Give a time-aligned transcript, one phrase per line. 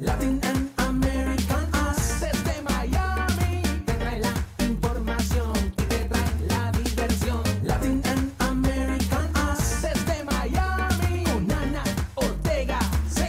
[0.00, 4.32] Latin and American Us desde Miami te trae la
[4.64, 7.42] información y te trae la diversión.
[7.62, 11.84] Latin and American Us desde Miami con Ana
[12.14, 12.78] Ortega.
[13.10, 13.24] Sí,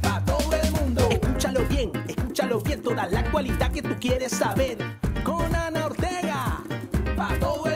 [0.00, 1.08] para todo el mundo.
[1.10, 4.78] Escúchalo bien, escúchalo bien, toda la actualidad que tú quieres saber.
[5.22, 6.62] Con Ana Ortega,
[7.16, 7.71] para todo el mundo.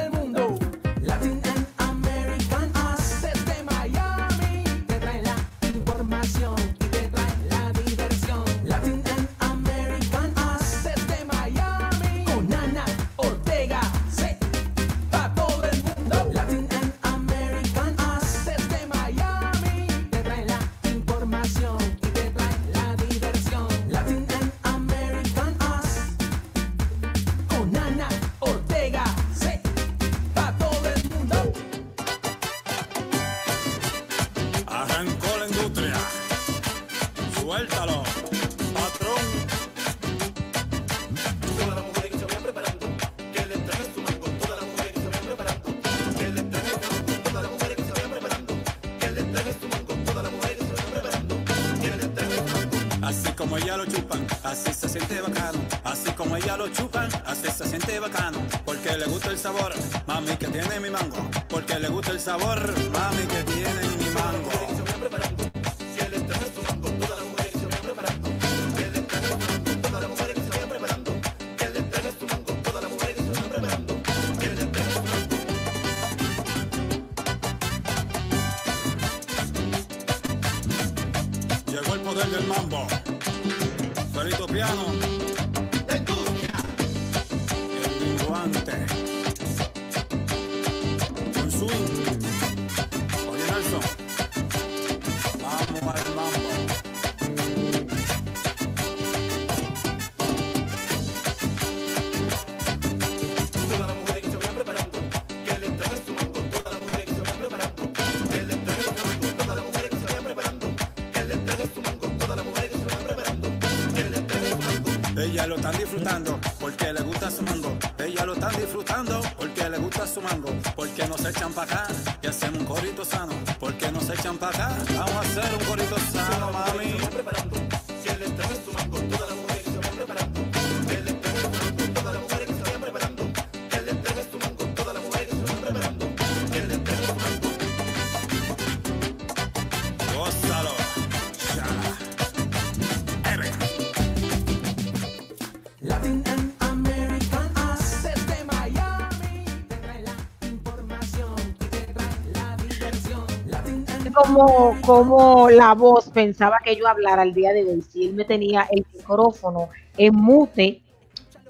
[154.83, 158.67] Como la voz pensaba que yo hablara el día de hoy, si él me tenía
[158.71, 160.81] el micrófono en mute,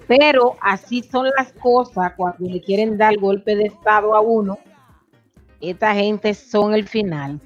[0.07, 4.57] pero así son las cosas cuando le quieren dar golpe de estado a uno,
[5.59, 7.39] esta gente son el final.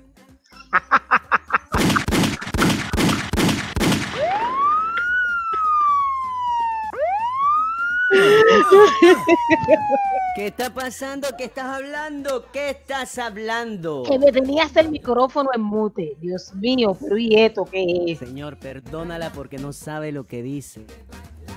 [10.33, 11.27] ¿Qué está pasando?
[11.37, 12.45] ¿Qué estás hablando?
[12.53, 14.03] ¿Qué estás hablando?
[14.07, 18.19] Que me tenías el micrófono en mute, Dios mío, pero ¿y esto qué es?
[18.19, 20.85] Señor, perdónala porque no sabe lo que dice.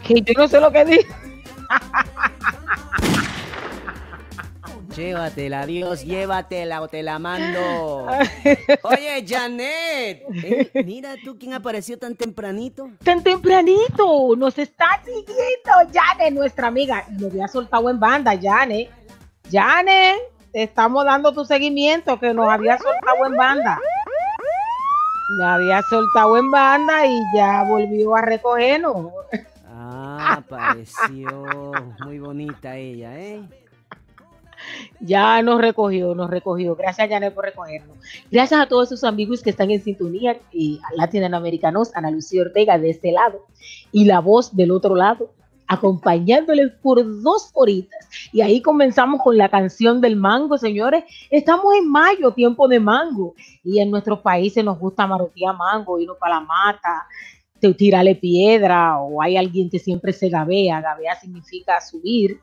[0.05, 1.07] Que yo no sé lo que dije.
[4.97, 8.07] Llévatela, Dios, llévatela o te la mando.
[8.83, 10.23] Oye, Janet.
[10.45, 12.91] eh, mira tú quién apareció tan tempranito.
[13.03, 17.05] tan tempranito, nos está siguiendo Yane, nuestra amiga.
[17.19, 18.89] Lo había soltado en banda, Yane.
[19.51, 20.15] Yane,
[20.53, 23.81] te estamos dando tu seguimiento que nos había soltado en banda.
[25.39, 29.11] La había soltado en banda y ya volvió a recogernos.
[29.69, 31.73] Ah, apareció
[32.05, 33.43] muy bonita ella, ¿eh?
[35.01, 36.75] Ya nos recogió, nos recogió.
[36.77, 37.97] Gracias, Janet, por recogernos.
[38.31, 42.91] Gracias a todos sus amigos que están en sintonía y Latinoamericanos, Ana Lucía Ortega de
[42.91, 43.47] este lado
[43.93, 45.31] y la voz del otro lado,
[45.67, 48.09] acompañándoles por dos horitas.
[48.33, 51.05] Y ahí comenzamos con la canción del mango, señores.
[51.31, 53.35] Estamos en mayo, tiempo de mango.
[53.63, 57.07] Y en nuestros países nos gusta marotear mango, irnos para la mata,
[57.73, 60.83] tirarle piedra, o hay alguien que siempre se gabea.
[60.83, 62.41] Gabea significa subir.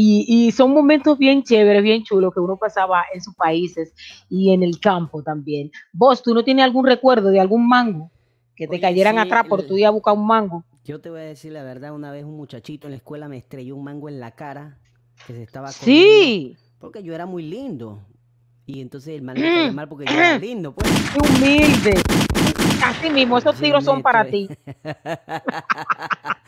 [0.00, 3.92] Y, y son momentos bien chéveres, bien chulos que uno pasaba en sus países
[4.28, 5.72] y en el campo también.
[5.92, 8.12] Vos, ¿tú no tienes algún recuerdo de algún mango?
[8.54, 10.64] Que te Oye, cayeran sí, atrás por el- tu ir a buscar un mango.
[10.84, 13.38] Yo te voy a decir la verdad, una vez un muchachito en la escuela me
[13.38, 14.78] estrelló un mango en la cara
[15.26, 17.98] que se estaba comiendo, Sí, porque yo era muy lindo.
[18.66, 20.88] Y entonces el man me caía mal porque yo era lindo, pues.
[21.12, 21.94] qué humilde.
[22.84, 24.48] Así mismo, esos tiros son para ti.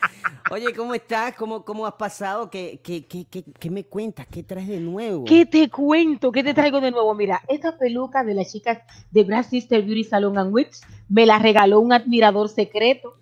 [0.51, 1.33] Oye, ¿cómo estás?
[1.35, 2.49] ¿Cómo, cómo has pasado?
[2.49, 4.27] ¿Qué, qué, qué, qué, qué me cuentas?
[4.29, 5.23] ¿Qué traes de nuevo?
[5.25, 6.31] ¿Qué te cuento?
[6.31, 7.13] ¿Qué te traigo de nuevo?
[7.15, 8.79] Mira, esta peluca de las chicas
[9.11, 13.13] de Brad Sister Beauty Salon and Wigs me la regaló un admirador secreto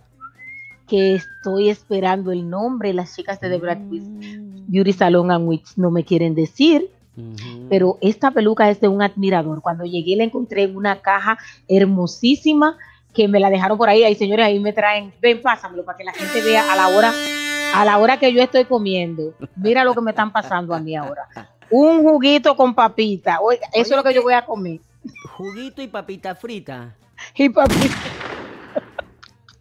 [0.88, 2.94] que estoy esperando el nombre.
[2.94, 4.66] Las chicas de The Brad Mm.
[4.72, 6.90] Beauty Salon and Wigs no me quieren decir,
[7.70, 9.62] pero esta peluca es de un admirador.
[9.62, 11.38] Cuando llegué la encontré en una caja
[11.68, 12.78] hermosísima
[13.20, 14.02] que me la dejaron por ahí.
[14.06, 17.12] Ahí, señores, ahí me traen, ven, pásamelo para que la gente vea a la hora,
[17.76, 19.34] a la hora que yo estoy comiendo.
[19.58, 21.28] Mira lo que me están pasando a mí ahora.
[21.70, 23.42] Un juguito con papita.
[23.42, 24.80] Oiga, eso Oye, es lo que yo voy a comer.
[25.36, 26.96] Juguito y papita frita.
[27.36, 27.96] Y papita.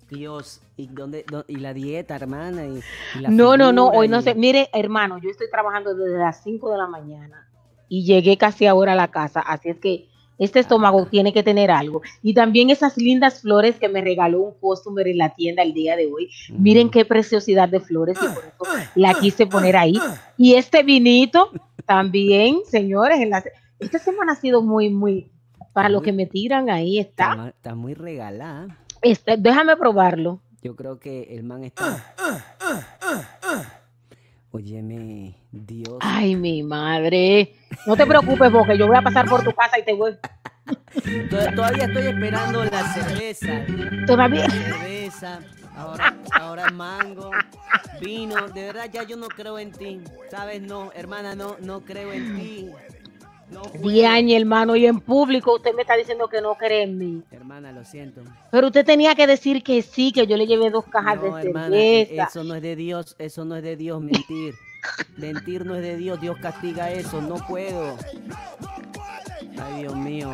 [0.09, 2.65] Dios, ¿y dónde, dó- y la dieta, hermana?
[2.65, 2.81] Y,
[3.17, 4.37] y la No, no, no, hoy no sé.
[4.37, 7.49] Mire, hermano, yo estoy trabajando desde las 5 de la mañana
[7.89, 10.07] y llegué casi ahora a la casa, así es que
[10.39, 12.03] este estómago tiene que tener algo.
[12.23, 15.97] Y también esas lindas flores que me regaló un customer en la tienda el día
[15.97, 16.31] de hoy.
[16.51, 16.93] Miren Ujú.
[16.93, 19.99] qué preciosidad de flores y por eso la quise poner ahí.
[20.37, 21.51] Y este vinito
[21.87, 23.43] también, señores, en la,
[23.79, 25.31] esta semana ha sido muy, muy,
[25.73, 28.79] para lo que me tiran ahí Está, está muy regalada.
[29.03, 30.41] Este, déjame probarlo.
[30.61, 32.15] Yo creo que el man está.
[34.51, 35.99] Óyeme, Dios.
[36.01, 37.55] Ay, mi madre.
[37.87, 40.17] No te preocupes porque yo voy a pasar por tu casa y te voy.
[41.31, 43.65] To- Todavía estoy esperando la cerveza.
[44.07, 44.45] Todavía.
[44.45, 45.41] La cerveza.
[45.77, 47.31] Ahora, ahora mango,
[48.01, 48.49] vino.
[48.49, 50.01] De verdad, ya yo no creo en ti.
[50.31, 50.61] ¿Sabes?
[50.63, 52.71] No, hermana, no, no creo en ti.
[53.51, 53.63] No.
[53.89, 57.23] Diañe, hermano, y en público usted me está diciendo que no cree en mí.
[57.31, 58.21] Hermana, lo siento.
[58.51, 61.43] Pero usted tenía que decir que sí, que yo le llevé dos cajas No, de
[61.49, 62.29] hermana, e- cerveza.
[62.29, 64.55] eso no es de Dios, eso no es de Dios, mentir.
[65.17, 67.97] Mentir no es de Dios, Dios castiga eso, no puedo.
[69.61, 70.31] Ay, Dios mío.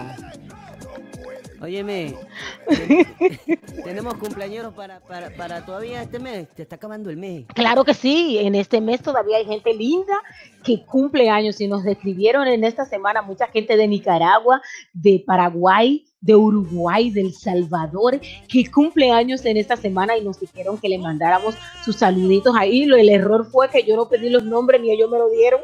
[1.65, 2.15] Óyeme,
[2.69, 7.47] te- tenemos cumpleaños para, para, para todavía este mes, te está acabando el mes.
[7.55, 10.15] Claro que sí, en este mes todavía hay gente linda
[10.63, 14.61] que cumple años y nos describieron en esta semana mucha gente de Nicaragua,
[14.93, 20.39] de Paraguay, de Uruguay, de El Salvador, que cumple años en esta semana y nos
[20.41, 22.83] dijeron que le mandáramos sus saluditos ahí.
[22.83, 25.61] El error fue que yo no pedí los nombres ni ellos me lo dieron.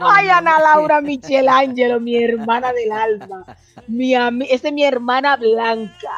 [0.00, 0.58] Ay, Ana.
[0.60, 3.44] Laura Michel Ángelo, mi hermana del alma.
[3.86, 6.10] Mi ami- esa es mi hermana blanca.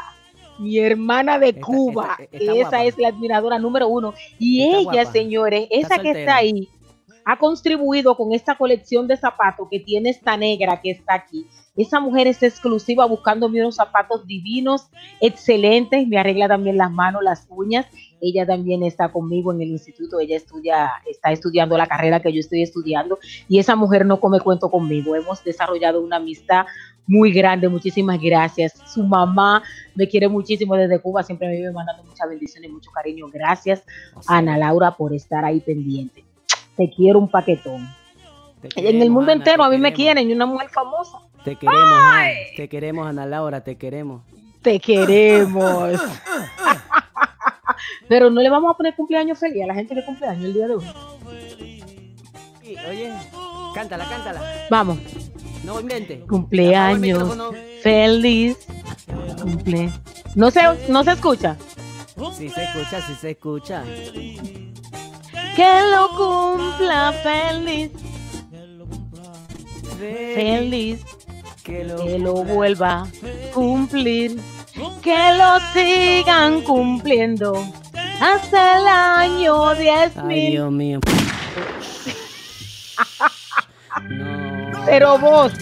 [0.58, 2.16] Mi hermana de Cuba.
[2.18, 2.84] está- está esa guapa.
[2.84, 4.14] es la admiradora número uno.
[4.38, 5.12] Y ella, guapa.
[5.12, 6.20] señores, esa que soltera.
[6.20, 6.68] está ahí,
[7.24, 11.46] ha contribuido con esta colección de zapatos que tiene esta negra que está aquí.
[11.76, 14.88] Esa mujer es exclusiva buscándome unos zapatos divinos,
[15.20, 16.06] excelentes.
[16.06, 17.86] Me arregla también las manos, las uñas.
[18.20, 20.20] Ella también está conmigo en el instituto.
[20.20, 23.18] Ella estudia, está estudiando la carrera que yo estoy estudiando.
[23.48, 25.16] Y esa mujer no come cuento conmigo.
[25.16, 26.66] Hemos desarrollado una amistad
[27.08, 27.68] muy grande.
[27.68, 28.74] Muchísimas gracias.
[28.86, 29.62] Su mamá
[29.96, 31.24] me quiere muchísimo desde Cuba.
[31.24, 33.26] Siempre me vive mandando muchas bendiciones, mucho cariño.
[33.32, 33.82] Gracias,
[34.28, 36.24] Ana Laura, por estar ahí pendiente.
[36.76, 37.88] Te quiero un paquetón.
[38.60, 39.96] Te En el queremos, mundo Ana, entero te a mí me queremos.
[39.96, 40.30] quieren.
[40.30, 41.18] Y una mujer famosa.
[41.44, 44.22] Te queremos, Ana, te queremos, Ana Laura, te queremos.
[44.62, 46.00] Te queremos.
[48.08, 50.54] Pero no le vamos a poner cumpleaños feliz a la gente que cumple años el
[50.54, 50.84] día de hoy.
[52.62, 53.12] Sí, oye,
[53.74, 54.40] cántala, cántala.
[54.70, 54.98] Vamos.
[55.64, 56.20] No invente.
[56.20, 57.36] Cumpleaños.
[57.82, 58.66] Feliz.
[59.42, 59.90] Cumple.
[60.34, 61.56] No se, no se escucha.
[62.36, 63.84] Sí se escucha, sí se escucha.
[65.54, 67.90] Que lo cumpla feliz.
[69.98, 71.00] Feliz.
[71.62, 73.06] Que lo, Que lo vuelva a
[73.52, 74.40] cumplir.
[75.02, 77.64] Que lo sigan cumpliendo.
[78.20, 80.50] Hasta el año 10 Ay, mil.
[80.52, 81.00] Dios mío.
[84.08, 84.84] No.
[84.86, 85.52] Pero vos.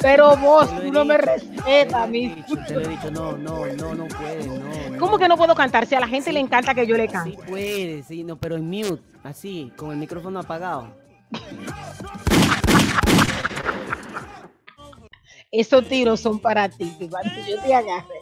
[0.00, 2.28] Pero vos, tú no me respetas te a lo he mí.
[2.28, 4.98] dicho, Te lo he dicho, no, no, no, no puede, no.
[4.98, 5.18] ¿Cómo no.
[5.18, 5.86] que no puedo cantar?
[5.86, 6.34] Si a la gente Sí.
[6.34, 7.38] le encanta que yo le Sí cante.
[7.48, 10.94] puede, sí, no, pero en mute, así, con el micrófono apagado.
[15.50, 18.14] Esos tiros son para ti, que cuando yo te agarre.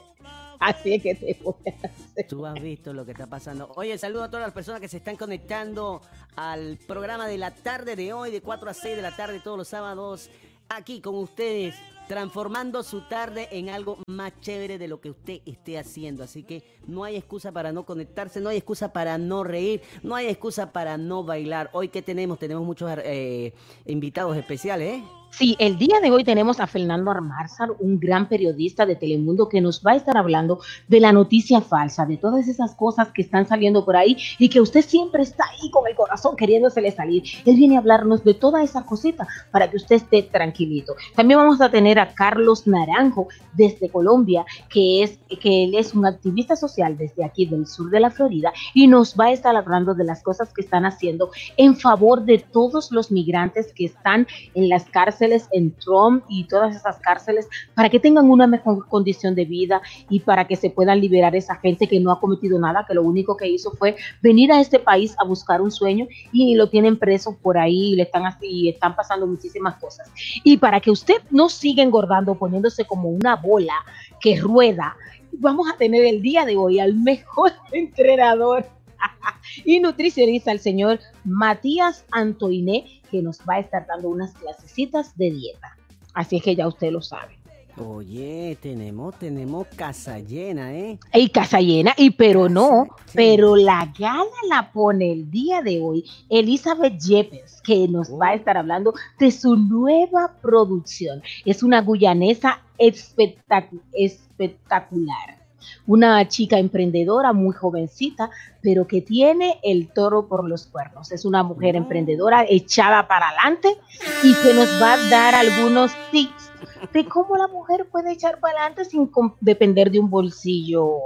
[0.61, 2.27] Así es que te voy a hacer.
[2.29, 3.73] Tú has visto lo que está pasando.
[3.75, 6.03] Oye, saludo a todas las personas que se están conectando
[6.37, 9.59] al programa de la tarde de hoy, de 4 a 6 de la tarde, todos
[9.59, 10.31] los sábados,
[10.69, 11.75] aquí con ustedes,
[12.09, 16.23] transformando su tarde en algo más chévere de lo que usted esté haciendo.
[16.23, 20.15] Así que no hay excusa para no conectarse, no hay excusa para no reír, no
[20.15, 21.71] hay excusa para no bailar.
[21.73, 22.39] Hoy, ¿qué tenemos?
[22.39, 23.55] Tenemos muchos eh,
[23.87, 25.05] invitados especiales, ¿eh?
[25.35, 29.63] Sí, el día de hoy tenemos a Fernando Armarzar, un gran periodista de Telemundo que
[29.63, 33.49] nos va a estar hablando de la noticia falsa, de todas esas cosas que están
[33.49, 37.23] saliendo por ahí y que usted siempre está ahí con el corazón queriéndosele salir.
[37.47, 40.97] Él viene a hablarnos de toda esa cosita para que usted esté tranquilito.
[41.17, 45.95] También vamos a tener tener a Carlos Naranjo desde Colombia, que es que él es
[45.95, 49.55] un activista social desde aquí del sur de la Florida y nos va a estar
[49.55, 54.27] hablando de las cosas que están haciendo en favor de todos los migrantes que están
[54.55, 59.35] en las cárceles en Trump y todas esas cárceles para que tengan una mejor condición
[59.35, 62.87] de vida y para que se puedan liberar esa gente que no ha cometido nada,
[62.87, 66.55] que lo único que hizo fue venir a este país a buscar un sueño y
[66.55, 70.11] lo tienen preso por ahí y le están así y están pasando muchísimas cosas.
[70.45, 73.75] Y para que usted no siga engordando poniéndose como una bola
[74.21, 74.97] que rueda,
[75.33, 78.67] vamos a tener el día de hoy al mejor entrenador
[79.65, 85.31] y nutricionista, el señor Matías Antoiné, que nos va a estar dando unas clasecitas de
[85.31, 85.77] dieta.
[86.15, 87.42] Así es que ya usted lo sabe.
[87.79, 90.99] Oye, tenemos, tenemos casa llena, ¿eh?
[91.15, 93.13] Y casa llena, y pero no, Sí.
[93.15, 98.33] pero la gala la pone el día de hoy Elizabeth Yepes, que nos va a
[98.33, 98.37] Oh.
[98.37, 101.23] estar hablando de su nueva producción.
[101.47, 105.39] Es una guyanesa espectacu- espectacular.
[105.87, 108.31] Una chica emprendedora muy jovencita,
[108.63, 111.11] pero que tiene el toro por los cuernos.
[111.13, 111.79] Es una mujer Oh.
[111.79, 113.77] emprendedora echada para adelante
[114.25, 116.51] y que nos va a dar algunos tips
[116.93, 120.99] de cómo la mujer puede echar para adelante sin depender de un bolsillo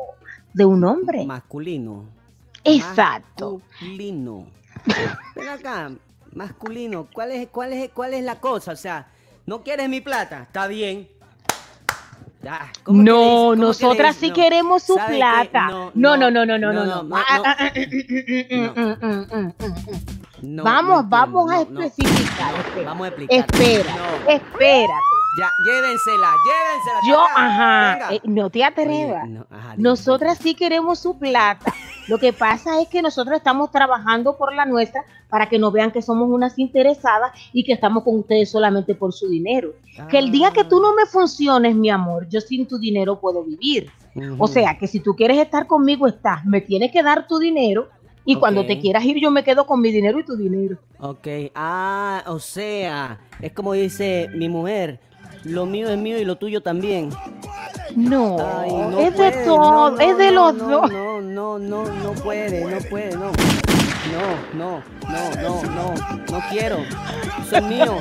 [0.53, 1.25] de un hombre.
[1.25, 2.05] Masculino.
[2.65, 3.61] Exacto.
[3.73, 4.47] Masculino.
[5.35, 5.91] Ven acá,
[6.33, 8.73] masculino, ¿cuál es, cuál, es, ¿cuál es la cosa?
[8.73, 9.09] O sea,
[9.47, 11.09] no quieres mi plata, está bien,
[12.87, 15.91] no, nosotras sí queremos su plata.
[15.95, 17.05] No no, no, no, no, no, no.
[20.63, 22.55] Vamos, vamos a especificar.
[22.55, 22.85] Espera.
[22.85, 23.39] Vamos a explicar.
[23.39, 23.95] Espera,
[24.29, 25.16] espérate.
[25.39, 27.01] Ya, llévensela, llévensela.
[27.07, 29.25] Yo, ajá, eh, no te atrevas.
[29.25, 31.75] Oye, no, ajá, dime, Nosotras sí queremos su plata.
[32.09, 35.91] Lo que pasa es que nosotros estamos trabajando por la nuestra para que no vean
[35.91, 39.73] que somos unas interesadas y que estamos con ustedes solamente por su dinero.
[40.09, 43.43] Que el día que tú no me funciones, mi amor, yo sin tu dinero puedo
[43.43, 43.91] vivir.
[44.39, 46.45] O sea, que si tú quieres estar conmigo, estás.
[46.45, 47.89] Me tienes que dar tu dinero
[48.25, 50.79] y cuando te quieras ir, yo me quedo con mi dinero y tu dinero.
[50.99, 55.01] Ok, ah, o sea, es como dice mi mujer,
[55.47, 57.11] lo mío es mío y lo tuyo también.
[57.95, 60.93] No, Ay, no es puede, de todo, no, es de los no, dos.
[60.93, 63.31] No, no, no, no puede, no puede, no.
[64.13, 64.23] No,
[64.55, 65.95] no, no, no, no,
[66.31, 66.79] no quiero.
[67.53, 67.99] Es mío.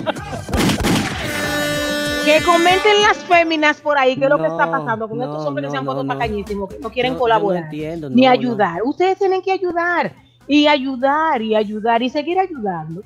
[2.25, 5.47] Que comenten las féminas por ahí qué es lo que está pasando con estos no,
[5.47, 8.81] hombres que se han puesto tacañísimos, que no quieren colaborar, entiendo, ni ayudar.
[8.83, 10.13] Ustedes tienen que ayudar
[10.47, 13.03] y ayudar y ayudar y seguir ayudando.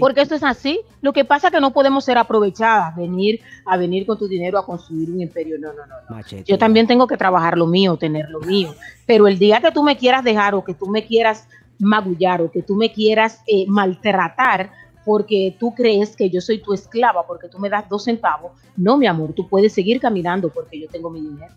[0.00, 0.80] Porque esto es así.
[1.00, 4.58] Lo que pasa es que no podemos ser aprovechadas, venir a venir con tu dinero
[4.58, 5.56] a construir un imperio.
[5.58, 5.94] No, no, no.
[6.08, 6.16] no.
[6.16, 6.44] Machete.
[6.44, 8.74] Yo también tengo que trabajar lo mío, tener lo mío.
[9.06, 11.48] Pero el día que tú me quieras dejar o que tú me quieras
[11.78, 14.70] magullar o que tú me quieras eh, maltratar
[15.04, 18.98] porque tú crees que yo soy tu esclava porque tú me das dos centavos, no,
[18.98, 21.52] mi amor, tú puedes seguir caminando porque yo tengo mi dinero.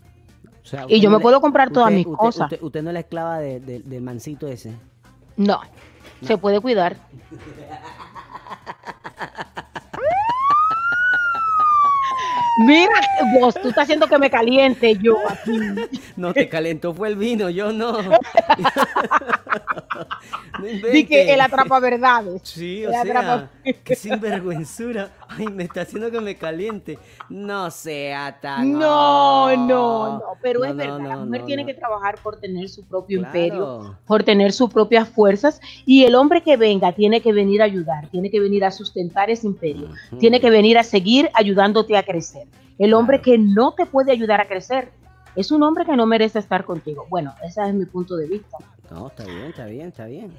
[0.62, 2.44] O sea, Y yo no me le- puedo comprar todas mis usted- cosas.
[2.52, 4.72] Usted, usted no es la esclava de- de- del mancito ese.
[5.36, 5.60] No,
[6.22, 6.96] se puede cuidar.
[12.58, 12.92] Mira,
[13.40, 15.58] vos, tú estás haciendo que me caliente yo aquí.
[16.16, 17.92] No te calentó, fue el vino, yo no.
[18.02, 18.18] no
[20.62, 21.08] Di inventes.
[21.08, 22.42] que él atrapa verdades.
[22.44, 25.08] Sí, o atrapa- sea, qué sinvergüenzura.
[25.38, 26.98] Ay, me está haciendo que me caliente.
[27.28, 28.72] No sea tan.
[28.72, 32.68] No, no, no, pero No, es no, verdad, la mujer tiene que trabajar por tener
[32.68, 33.38] su propio Claro.
[33.38, 37.64] imperio, por tener sus propias fuerzas y el hombre que venga tiene que venir a
[37.64, 42.02] ayudar, tiene que venir a sustentar ese imperio, tiene que venir a seguir ayudándote a
[42.02, 42.46] crecer.
[42.78, 43.38] El hombre Claro.
[43.38, 44.90] que no te puede ayudar a crecer
[45.36, 47.06] es un hombre que no merece estar contigo.
[47.08, 48.58] Bueno, ese es mi punto de vista.
[48.90, 50.32] No, está bien, está bien, está bien.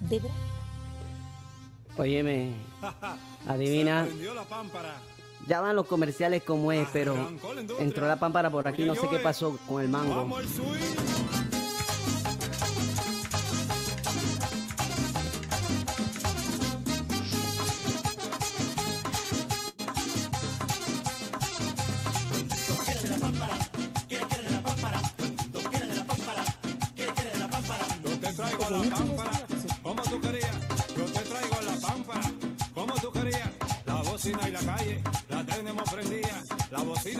[0.00, 0.22] De.
[1.98, 2.54] Óyeme,
[3.46, 4.06] adivina.
[4.06, 4.94] Prendió la pámpara.
[5.46, 7.14] Ya van los comerciales como es, pero
[7.78, 10.28] entró la pámpara por aquí, no sé qué pasó con el mango.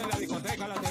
[0.08, 0.85] La discoteca la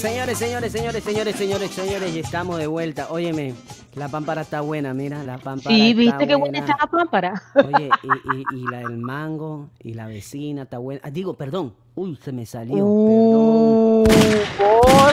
[0.00, 3.08] Señores, señores, señores, señores, señores, señores, y estamos de vuelta.
[3.10, 3.54] Óyeme,
[3.94, 7.42] la pámpara está buena, mira, la pámpara Sí, está viste qué buena está la pámpara.
[7.54, 8.08] Oye, y,
[8.56, 11.02] y- y la del mango y la vecina está buena.
[11.04, 11.74] Ah, digo, perdón.
[11.96, 12.76] Uy, se me salió.
[12.76, 12.86] Perdón.
[12.86, 14.04] Uh,
[14.58, 15.12] vos,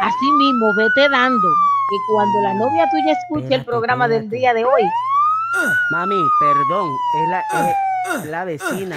[0.00, 1.48] así mismo, vete dando.
[1.90, 4.82] Que cuando la novia tuya escuche el Espérate, programa del día de hoy,
[5.92, 6.88] Mami, perdón,
[7.22, 7.42] es la,
[8.18, 8.96] es la vecina.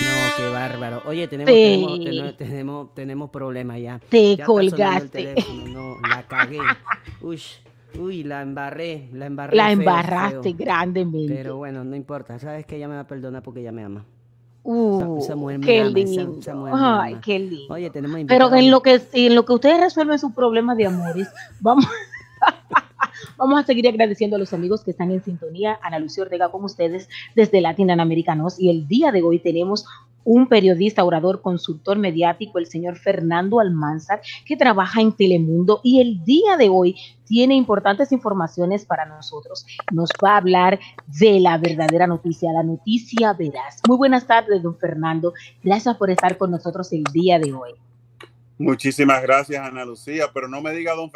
[0.00, 1.02] No, qué bárbaro.
[1.06, 1.62] Oye, tenemos, Sí.
[1.62, 4.00] tenemos, tenemos, tenemos, tenemos problemas ya.
[4.08, 5.08] Te Ya el colgaste.
[5.34, 6.58] teléfono, No, la cagué.
[7.20, 7.40] Uy,
[7.98, 9.56] uy, la embarré, la embarré.
[9.56, 10.54] la embarraste feo.
[10.58, 11.34] grandemente.
[11.34, 12.38] Pero bueno, no importa.
[12.38, 14.04] Sabes que ella me va a perdonar porque ella me ama.
[14.64, 16.40] Uh, me qué ama, lindo.
[16.72, 17.72] Ay, qué lindo.
[17.72, 21.28] Oye, tenemos Pero en lo que en lo que ustedes resuelven sus problemas de amores,
[21.60, 21.86] vamos,
[23.38, 25.78] vamos a seguir agradeciendo a los amigos que están en sintonía.
[25.82, 28.60] Ana Lucía Ortega con ustedes desde Latin Americanos.
[28.60, 29.86] Y el día de hoy tenemos
[30.24, 36.22] un periodista, orador, consultor mediático, el señor Fernando Almanzar, que trabaja en Telemundo y el
[36.22, 39.64] día de hoy tiene importantes informaciones para nosotros.
[39.90, 40.78] Nos va a hablar
[41.18, 43.80] de la verdadera noticia, la noticia veraz.
[43.88, 45.32] Muy buenas tardes, don Fernando.
[45.62, 47.70] Gracias por estar con nosotros el día de hoy.
[48.58, 51.10] Muchísimas gracias, Ana Lucía, pero no me diga don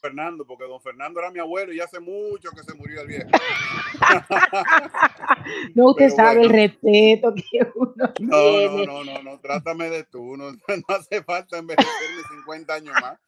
[0.00, 3.28] Fernando, porque don Fernando era mi abuelo y hace mucho que se murió el viejo.
[5.74, 8.86] No, usted Pero sabe el respeto que uno No, tiene.
[8.86, 13.18] no, no, no, no, trátame de tú, no, no hace falta envejecerme 50 años más.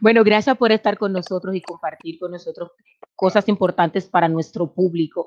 [0.00, 2.70] Bueno, gracias por estar con nosotros y compartir con nosotros
[3.14, 5.26] cosas importantes para nuestro público,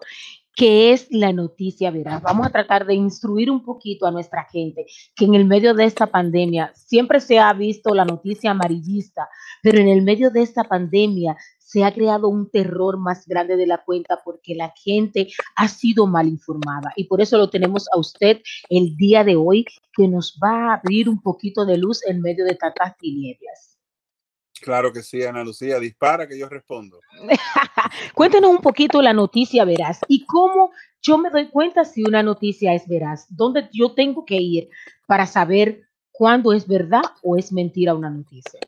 [0.55, 2.21] que es la noticia veraz.
[2.21, 4.85] Vamos a tratar de instruir un poquito a nuestra gente
[5.15, 9.27] que en el medio de esta pandemia siempre se ha visto la noticia amarillista,
[9.61, 13.65] pero en el medio de esta pandemia se ha creado un terror más grande de
[13.65, 17.97] la cuenta porque la gente ha sido mal informada y por eso lo tenemos a
[17.97, 22.21] usted el día de hoy que nos va a abrir un poquito de luz en
[22.21, 23.72] medio de tantas tinieblas.
[24.63, 27.01] Claro que sí, Ana Lucía, dispara que yo respondo.
[28.15, 30.71] Cuéntenos un poquito la noticia veraz y cómo
[31.01, 33.25] yo me doy cuenta si una noticia es veraz.
[33.27, 34.69] ¿Dónde yo tengo que ir
[35.05, 35.81] para saber
[36.13, 38.61] cuándo es verdad o es mentira una noticia?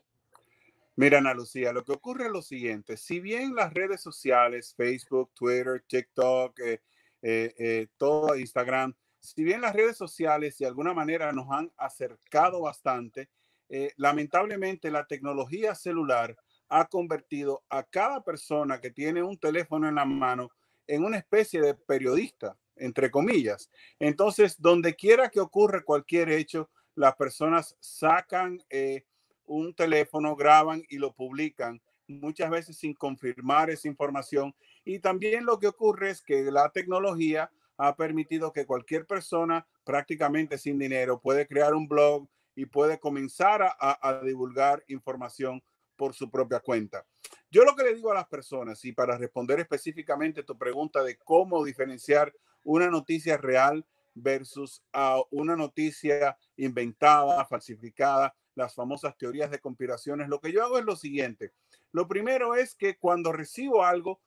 [0.96, 2.98] Mira, Ana Lucía, lo que ocurre es lo siguiente.
[2.98, 6.80] Si bien las redes sociales, Facebook, Twitter, TikTok, eh,
[7.22, 12.60] eh, eh, todo Instagram, si bien las redes sociales de alguna manera nos han acercado
[12.60, 13.30] bastante,
[13.68, 16.36] eh, lamentablemente la tecnología celular
[16.68, 20.50] ha convertido a cada persona que tiene un teléfono en la mano
[20.86, 23.70] en una especie de periodista, entre comillas.
[23.98, 29.04] Entonces, donde quiera que ocurra cualquier hecho, las personas sacan eh,
[29.44, 34.54] un teléfono, graban y lo publican, muchas veces sin confirmar esa información.
[34.84, 40.56] Y también lo que ocurre es que la tecnología ha permitido que cualquier persona prácticamente
[40.56, 45.62] sin dinero puede crear un blog y puede comenzar a, divulgar información
[45.94, 47.06] por su propia cuenta.
[47.50, 51.16] Yo lo que le digo a las personas, y para responder específicamente tu pregunta de
[51.18, 59.60] cómo diferenciar una noticia real versus a una noticia inventada, falsificada, las famosas teorías de
[59.60, 61.52] conspiraciones, lo que yo hago es lo siguiente.
[61.92, 64.20] Lo primero es que cuando recibo algo,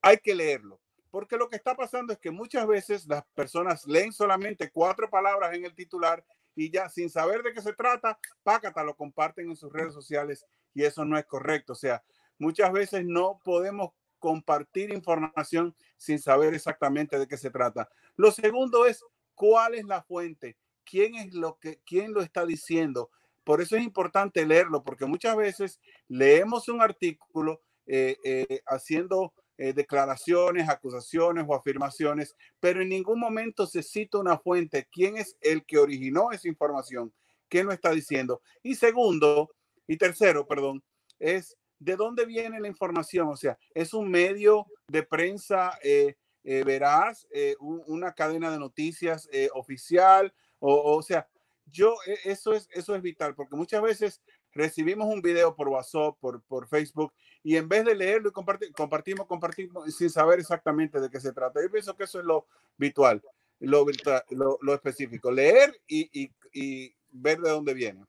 [0.00, 0.80] hay que leerlo.
[1.10, 5.54] Porque lo que está pasando es que muchas veces las personas leen solamente cuatro palabras
[5.54, 6.24] en el titular
[6.58, 10.44] y ya sin saber de qué se trata, pácata, lo comparten en sus redes sociales
[10.74, 11.72] y eso no es correcto.
[11.74, 12.02] O sea,
[12.36, 17.88] muchas veces no podemos compartir información sin saber exactamente de qué se trata.
[18.16, 19.04] Lo segundo es
[19.36, 23.08] cuál es la fuente, quién es lo que, quién lo está diciendo.
[23.44, 29.72] Por eso es importante leerlo, porque muchas veces leemos un artículo eh, eh, haciendo eh,
[29.74, 35.64] declaraciones, acusaciones o afirmaciones, pero en ningún momento se cita una fuente, quién es el
[35.66, 37.12] que originó esa información,
[37.48, 38.40] quién lo está diciendo.
[38.62, 39.50] Y segundo,
[39.86, 40.82] y tercero, perdón,
[41.18, 43.28] es de dónde viene la información.
[43.28, 48.58] O sea, es un medio de prensa eh, eh, veraz, eh, un- una cadena de
[48.58, 51.28] noticias oficial, o, o sea,
[51.66, 56.16] yo, e- eso es, eso es vital, porque muchas veces recibimos un video por WhatsApp,
[56.20, 61.00] por, por Facebook, y en vez de leerlo y compartir, compartimos, compartimos sin saber exactamente
[61.00, 61.60] de qué se trata.
[61.62, 63.22] Yo pienso que eso es lo virtual,
[63.60, 63.86] lo,
[64.30, 68.04] lo, lo específico, leer y, y- y ver de dónde viene.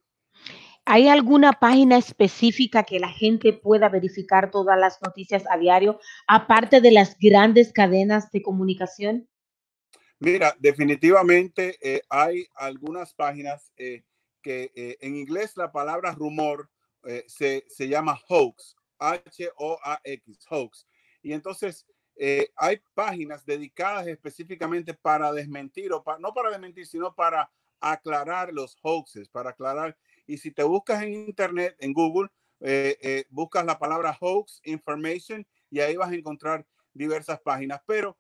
[0.86, 6.82] ¿Hay alguna página específica que la gente pueda verificar todas las noticias a diario, aparte
[6.82, 9.30] de las grandes cadenas de comunicación?
[10.19, 14.04] Mira, definitivamente eh, hay algunas páginas eh,
[14.41, 16.69] que eh, en inglés la palabra rumor
[17.04, 20.88] eh, se, se llama hoax, H-O-A-X, hoax.
[21.21, 27.13] Y entonces eh, hay páginas dedicadas específicamente para desmentir, o pa- no para desmentir, sino
[27.15, 27.49] para
[27.80, 29.97] aclarar los hoaxes, para aclarar.
[30.28, 32.30] Y si te buscas en internet, en Google,
[33.30, 37.82] buscas la palabra hoax information y ahí vas a encontrar diversas páginas.
[37.86, 38.17] Pero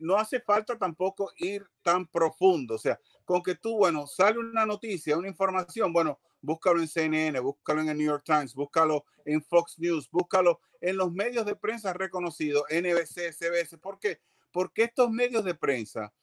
[0.00, 2.74] no hace falta tampoco ir tan profundo.
[2.74, 7.38] O sea, con que tú, bueno, sale una noticia, una información, bueno, búscalo en CNN,
[7.40, 11.56] búscalo en el New York Times, búscalo en Fox News, búscalo en los medios de
[11.56, 13.78] prensa reconocidos, NBC, CBS.
[13.78, 14.20] ¿Por qué?
[14.52, 16.14] Porque estos medios de prensa,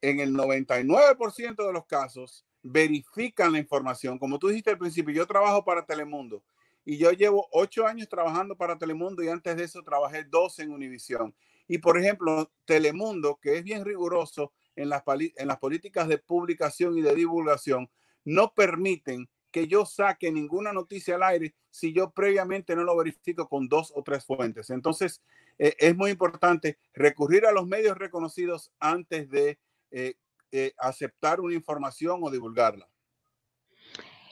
[0.00, 4.20] en el 99% de los casos, verifican la información.
[4.20, 6.44] Como tú dijiste al principio, yo trabajo para Telemundo
[6.84, 10.70] y yo llevo ocho años trabajando para Telemundo y antes de eso trabajé dos en
[10.70, 11.34] Univisión.
[11.66, 16.96] Y por ejemplo, Telemundo, que es bien riguroso en las, en las políticas de publicación
[16.96, 17.90] y de divulgación,
[18.24, 23.48] no permiten que yo saque ninguna noticia al aire si yo previamente no lo verifico
[23.48, 24.70] con dos o tres fuentes.
[24.70, 25.22] Entonces,
[25.58, 29.58] eh, es muy importante recurrir a los medios reconocidos antes de
[29.90, 30.14] eh,
[30.52, 32.88] eh, aceptar una información o divulgarla.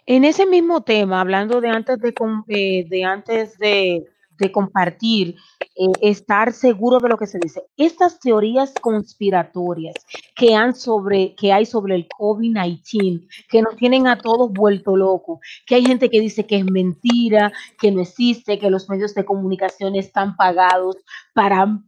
[0.07, 2.15] En ese mismo tema, hablando de antes de,
[2.49, 4.07] eh, de antes de,
[4.39, 9.95] de compartir, eh, estar seguro de lo que se dice, estas teorías conspiratorias
[10.35, 15.41] que, han sobre, que hay sobre el COVID-19, que nos tienen a todos vuelto locos,
[15.67, 19.25] que hay gente que dice que es mentira, que no existe, que los medios de
[19.25, 20.97] comunicación están pagados
[21.35, 21.81] para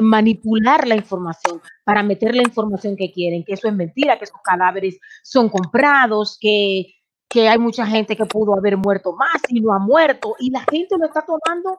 [0.00, 4.40] manipular la información, para meter la información que quieren, que eso es mentira, que esos
[4.42, 6.94] cadáveres son comprados, que
[7.30, 10.64] que hay mucha gente que pudo haber muerto más y no ha muerto, y la
[10.68, 11.78] gente lo está tomando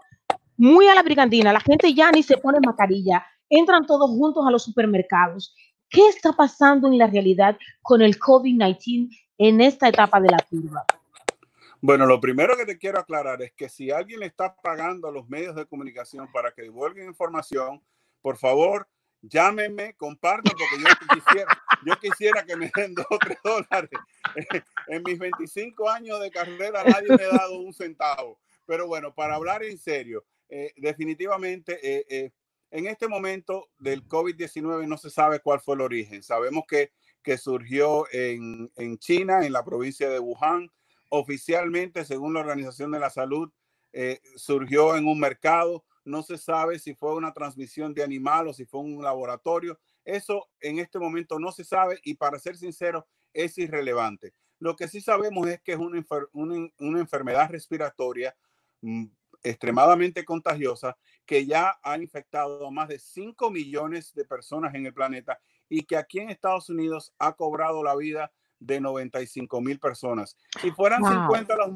[0.55, 4.51] muy a la brigantina, la gente ya ni se pone mascarilla, entran todos juntos a
[4.51, 5.53] los supermercados.
[5.89, 9.09] ¿Qué está pasando en la realidad con el COVID-19
[9.39, 10.85] en esta etapa de la curva?
[11.81, 15.11] Bueno, lo primero que te quiero aclarar es que si alguien le está pagando a
[15.11, 17.81] los medios de comunicación para que divulguen información,
[18.21, 18.87] por favor,
[19.21, 23.91] llámenme, compartan, porque yo quisiera, yo quisiera que me den dos o tres dólares.
[24.87, 28.39] En mis 25 años de carrera nadie me ha dado un centavo.
[28.65, 32.31] Pero bueno, para hablar en serio, eh, definitivamente eh, eh,
[32.71, 36.23] en este momento del COVID-19 no se sabe cuál fue el origen.
[36.23, 40.71] Sabemos que, que surgió en, en China, en la provincia de Wuhan.
[41.09, 43.51] Oficialmente, según la Organización de la Salud,
[43.93, 45.83] eh, surgió en un mercado.
[46.03, 49.79] No se sabe si fue una transmisión de animal o si fue un laboratorio.
[50.03, 54.33] Eso en este momento no se sabe y para ser sincero es irrelevante.
[54.59, 58.35] Lo que sí sabemos es que es una, enfer- una, una enfermedad respiratoria
[58.81, 59.05] mm,
[59.43, 64.93] extremadamente contagiosa que ya ha infectado a más de 5 millones de personas en el
[64.93, 70.37] planeta y que aquí en Estados Unidos ha cobrado la vida de 95 mil personas.
[70.61, 71.11] Si fueran, Wow.
[71.11, 71.69] 50 los,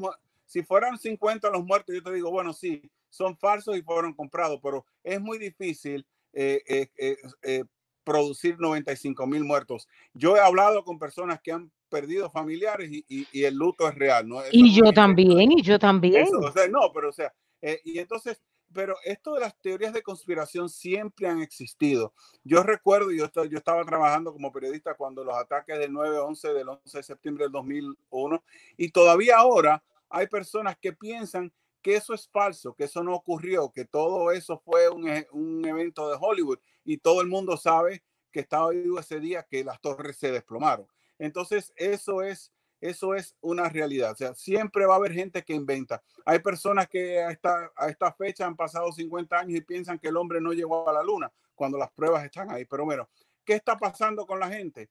[0.44, 4.60] si fueran 50 los muertos, yo te digo, bueno, sí, son falsos y fueron comprados,
[4.62, 7.64] pero es muy difícil eh, eh, eh, eh,
[8.04, 9.88] producir 95 mil muertos.
[10.14, 13.94] Yo he hablado con personas que han perdido familiares y, y- y el luto es
[13.94, 14.40] real, ¿no?
[14.42, 16.22] Eso Y no yo también, y yo también.
[16.22, 19.92] eso, o sea, no, pero o sea, Eh, y entonces, pero esto de las teorías
[19.94, 22.12] de conspiración siempre han existido.
[22.44, 26.98] Yo recuerdo, yo, yo estaba trabajando como periodista cuando los ataques del 9-11, del 11
[26.98, 28.44] de septiembre del 2001,
[28.76, 31.50] y todavía ahora hay personas que piensan
[31.86, 35.64] que eso es falso, que eso no ocurrió, que todo eso fue un, e- un
[35.64, 39.80] evento de Hollywood y todo el mundo sabe que estaba vivo ese día que las
[39.80, 40.88] torres se desplomaron.
[41.16, 44.10] Entonces, eso es, eso es una realidad.
[44.10, 46.02] O sea, siempre va a haber gente que inventa.
[46.24, 50.08] Hay personas que a esta, a esta fecha han pasado 50 años y piensan que
[50.08, 52.64] el hombre no llegó a la luna cuando las pruebas están ahí.
[52.64, 53.08] Pero bueno,
[53.44, 54.90] ¿qué está pasando con la gente?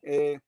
[0.00, 0.38] Eh,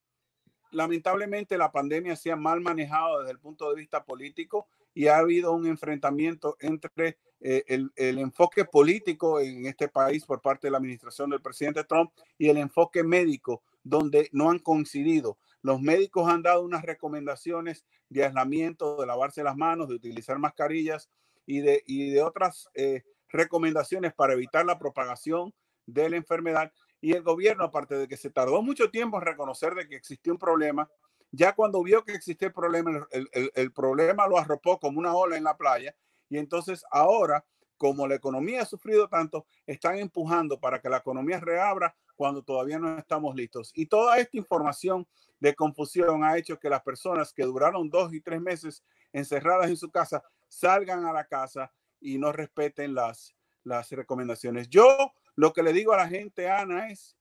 [0.71, 5.19] lamentablemente la pandemia se ha mal manejado desde el punto de vista político y ha
[5.19, 10.71] habido un enfrentamiento entre eh, el, el enfoque político en este país por parte de
[10.71, 15.37] la administración del presidente Trump y el enfoque médico, donde no han coincidido.
[15.61, 21.09] Los médicos han dado unas recomendaciones de aislamiento, de lavarse las manos, de utilizar mascarillas
[21.45, 25.53] y de, y de otras eh, recomendaciones para evitar la propagación
[25.85, 26.73] de la enfermedad.
[26.99, 30.33] Y el gobierno, aparte de que se tardó mucho tiempo en reconocer de que existía
[30.33, 30.89] un problema,
[31.31, 35.43] ya cuando vio que existía el problema, el, problema lo arropó como una ola en
[35.43, 35.95] la playa.
[36.29, 37.45] Y entonces ahora,
[37.77, 42.79] como la economía ha sufrido tanto, están empujando para que la economía reabra cuando todavía
[42.79, 43.71] no estamos listos.
[43.75, 45.07] Y toda esta información
[45.39, 49.77] de confusión ha hecho que las personas que duraron dos y tres meses encerradas en
[49.77, 54.67] su casa salgan a la casa y no respeten las, las recomendaciones.
[54.69, 57.15] Yo lo que le digo a la gente, Ana, es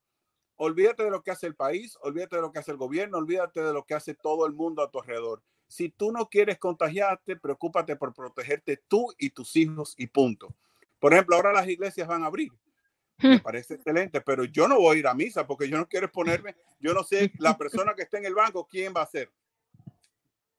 [0.59, 3.63] olvídate de lo que hace el país, olvídate de lo que hace el gobierno, olvídate
[3.63, 5.43] de lo que hace todo el mundo a tu alrededor.
[5.67, 10.55] Si tú no quieres contagiarte, preocúpate por protegerte tú y tus hijos y punto.
[10.99, 12.53] Por ejemplo, ahora las iglesias van a abrir.
[13.19, 16.07] Me parece excelente, pero yo no voy a ir a misa porque yo no quiero
[16.07, 19.31] exponerme, yo no sé la persona que está en el banco quién va a ser.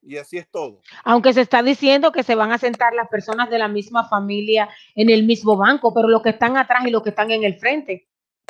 [0.01, 0.81] Y así es todo.
[1.03, 4.69] Aunque se está diciendo que se van a sentar las personas de la misma familia
[4.95, 7.59] en el mismo banco, pero los que están atrás y los que están en el
[7.59, 8.08] frente.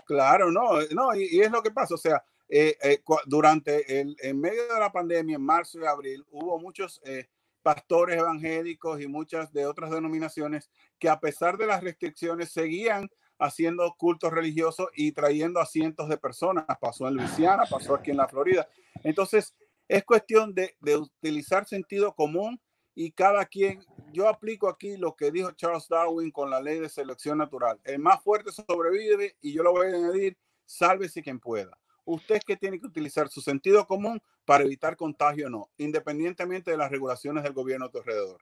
[0.09, 1.93] Claro, no, no, y, y es lo que pasa.
[1.93, 6.25] O sea, eh, eh, durante el, en medio de la pandemia, en marzo y abril,
[6.31, 7.27] hubo muchos eh,
[7.61, 13.93] pastores evangélicos y muchas de otras denominaciones que a pesar de las restricciones seguían haciendo
[13.99, 16.65] cultos religiosos y trayendo a cientos de personas.
[16.81, 18.67] Pasó en Luisiana, pasó aquí en la Florida.
[19.03, 19.53] Entonces,
[19.87, 22.59] es cuestión de, de utilizar sentido común
[23.01, 23.81] y cada quien,
[24.11, 27.79] yo aplico aquí lo que dijo Charles Darwin con la ley de selección natural.
[27.85, 30.35] El más fuerte sobrevive y yo lo voy a añadir,
[30.65, 31.77] sálvese quien pueda.
[32.03, 36.71] Usted es que tiene que utilizar su sentido común para evitar contagio o no, independientemente
[36.71, 38.41] de las regulaciones del gobierno a tu alrededor.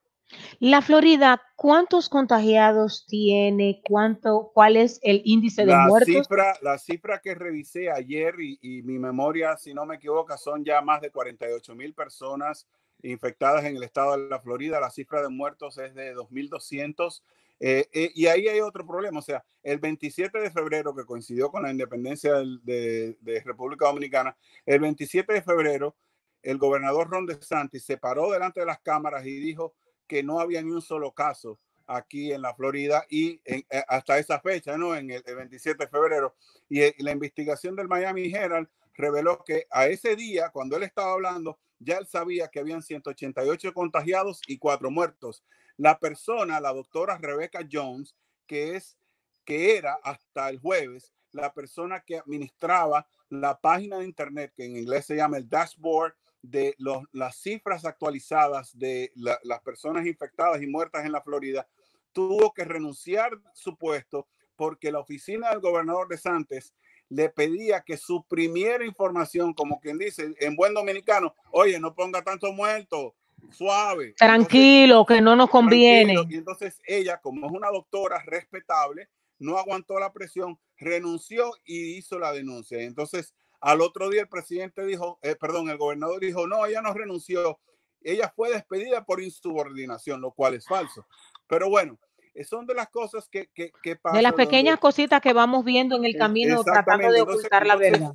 [0.58, 3.84] La Florida, ¿cuántos contagiados tiene?
[3.88, 6.12] ¿Cuánto, ¿Cuál es el índice de La muertos?
[6.12, 10.66] cifra, la cifra que revisé ayer y, y mi memoria, si no me equivoco, son
[10.66, 12.68] ya más de 48 mil personas
[13.04, 14.80] infectadas en el estado de la Florida.
[14.80, 17.22] La cifra de muertos es de 2.200.
[17.60, 19.20] Eh, eh, y ahí hay otro problema.
[19.20, 24.38] O sea, el 27 de febrero, que coincidió con la independencia de, de República Dominicana,
[24.66, 25.96] el 27 de febrero,
[26.44, 29.74] el gobernador Ron DeSantis se paró delante de las cámaras y dijo
[30.08, 34.40] que no había ni un solo caso aquí en la Florida y eh, hasta esa
[34.40, 34.96] fecha, ¿no?
[34.96, 36.36] En el, el 27 de febrero.
[36.70, 41.14] Y, eh, la investigación del Miami Herald reveló que a ese día, cuando él estaba
[41.14, 45.44] hablando, ya él sabía que habían 188 contagiados y cuatro muertos.
[45.78, 48.98] La persona, la doctora Rebecca Jones, que es
[49.46, 54.78] que era hasta el jueves la persona que administraba la página de internet que en
[54.78, 56.76] inglés se llama el dashboard de
[57.12, 61.68] las cifras actualizadas de la- las personas infectadas y muertas en la Florida,
[62.14, 66.74] tuvo que renunciar su puesto porque la oficina del gobernador de Santos
[67.10, 72.52] le pedía que suprimiera información, como quien dice en buen dominicano, oye, no ponga tanto
[72.52, 73.16] muerto,
[73.52, 74.08] suave.
[74.10, 76.14] Entonces, Tranquilo, que no nos conviene.
[76.14, 76.36] tranquilo.
[76.36, 82.20] Y entonces ella, como es una doctora respetable, no aguantó la presión, renunció y hizo
[82.20, 82.82] la denuncia.
[82.82, 86.94] Entonces, al otro día el presidente dijo, eh, perdón, el gobernador dijo, no, ella no
[86.94, 87.60] renunció.
[88.02, 91.06] Ella fue despedida por insubordinación, lo cual es falso.
[91.48, 91.98] Pero bueno,
[92.44, 95.96] son de las cosas que, que, que De las donde- pequeñas cositas que vamos viendo
[95.96, 98.14] en el Eh, camino tratando de Entonces- ocultar la verdad.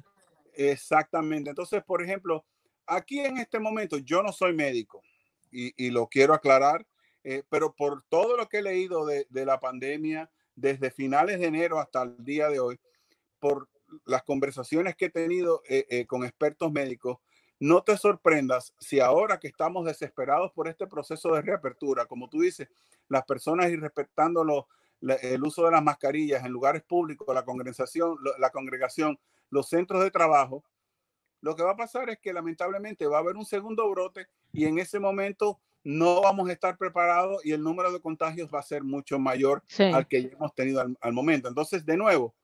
[0.55, 1.51] Exactamente.
[1.51, 2.45] Entonces, por ejemplo,
[2.87, 5.03] aquí en este momento yo no soy médico
[5.51, 6.87] y, y lo quiero aclarar,
[7.25, 11.47] eh, pero por todo lo que he leído de, de la pandemia desde finales de
[11.47, 12.79] enero hasta el día de hoy,
[13.39, 13.69] por
[14.07, 17.19] las conversaciones que he tenido eh, eh, con expertos médicos,
[17.65, 22.41] no te sorprendas si ahora que estamos desesperados por este proceso de reapertura, como tú
[22.41, 22.69] dices,
[23.09, 24.65] las personas ir respetando los-
[25.23, 29.17] el uso de las mascarillas en lugares públicos, la congregación, lo- la congregación,
[29.51, 30.65] los centros de trabajo,
[31.41, 34.65] lo que va a pasar es que lamentablemente va a haber un segundo brote y
[34.65, 38.63] en ese momento no vamos a estar preparados y el número de contagios va a
[38.65, 39.85] ser mucho mayor Sí.
[39.85, 41.47] al que hemos tenido al, al momento.
[41.49, 42.35] Entonces, de nuevo,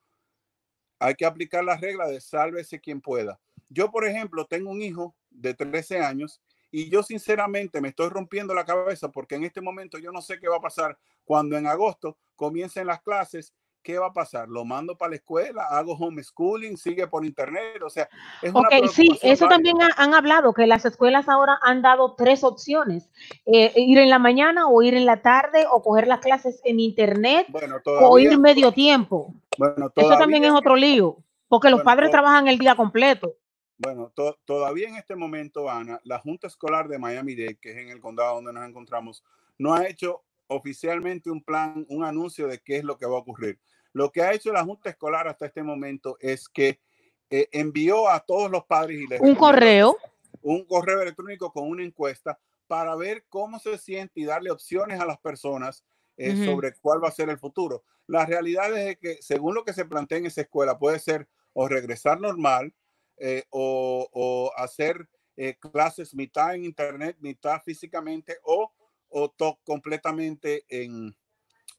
[1.00, 3.38] hay que aplicar la regla de sálvese quien pueda.
[3.68, 8.54] Yo, por ejemplo, tengo un hijo de 13 años y yo sinceramente me estoy rompiendo
[8.54, 11.66] la cabeza porque en este momento yo no sé qué va a pasar cuando en
[11.66, 13.54] agosto comiencen las clases.
[13.80, 14.48] ¿Qué va a pasar?
[14.48, 15.62] ¿Lo mando para la escuela?
[15.70, 16.76] ¿Hago homeschooling?
[16.76, 17.80] ¿Sigue por internet?
[17.82, 18.08] O sea,
[18.42, 19.48] es una Ok, sí, eso válida.
[19.48, 23.08] también ha- han hablado, que las escuelas ahora han dado tres opciones,
[23.46, 26.80] eh, ir en la mañana o ir en la tarde o coger las clases en
[26.80, 29.32] internet Bueno, o ir medio tiempo.
[29.56, 33.36] bueno, Eso todavía- también es otro lío, porque los Bueno, padres trabajan el día completo.
[33.78, 37.88] Bueno, to- todavía en este momento, Ana, la Junta Escolar de Miami-Dade, que es en
[37.90, 39.24] el condado donde nos encontramos,
[39.56, 43.20] no ha hecho oficialmente un plan, un anuncio de qué es lo que va a
[43.20, 43.60] ocurrir.
[43.92, 46.80] Lo que ha hecho la Junta Escolar hasta este momento es que
[47.30, 49.96] eh, envió a todos los padres y les Un correo,
[50.42, 55.06] un correo electrónico con una encuesta para ver cómo se siente y darle opciones a
[55.06, 55.84] las personas
[56.16, 57.84] eh, sobre cuál va a ser el futuro.
[58.06, 61.68] La realidad es que según lo que se plantea en esa escuela puede ser o
[61.68, 62.74] regresar normal
[63.20, 68.72] eh, o, hacer eh, clases mitad en internet, mitad físicamente o,
[69.08, 71.16] o to- completamente en,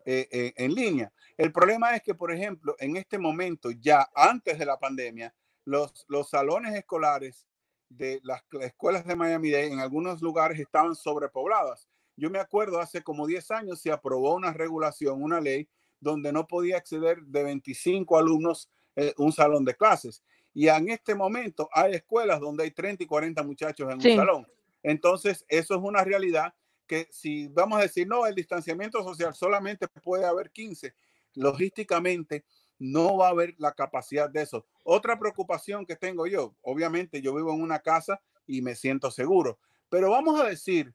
[0.06, 1.12] eh, en línea.
[1.38, 5.34] El problema es que, por ejemplo, en este momento, ya antes de la pandemia,
[5.65, 7.45] los, los salones escolares
[7.89, 11.88] de las escuelas de Miami-Dade en algunos lugares estaban sobrepobladas.
[12.15, 16.47] Yo me acuerdo hace como 10 años se aprobó una regulación, una ley, donde no
[16.47, 18.69] podía acceder de 25 alumnos
[19.17, 20.23] un salón de clases.
[20.60, 24.10] Y en este momento hay escuelas donde hay 30 y 40 muchachos en Sí.
[24.10, 24.48] un salón.
[24.84, 26.54] Entonces, eso es una realidad
[26.86, 30.93] que si vamos a decir, no, el distanciamiento social solamente puede haber 15,
[31.36, 32.43] logísticamente
[32.78, 34.65] no va a haber la capacidad de eso.
[34.84, 39.60] Otra preocupación que tengo yo, obviamente yo vivo en una casa y me siento seguro,
[39.88, 40.93] pero vamos a decir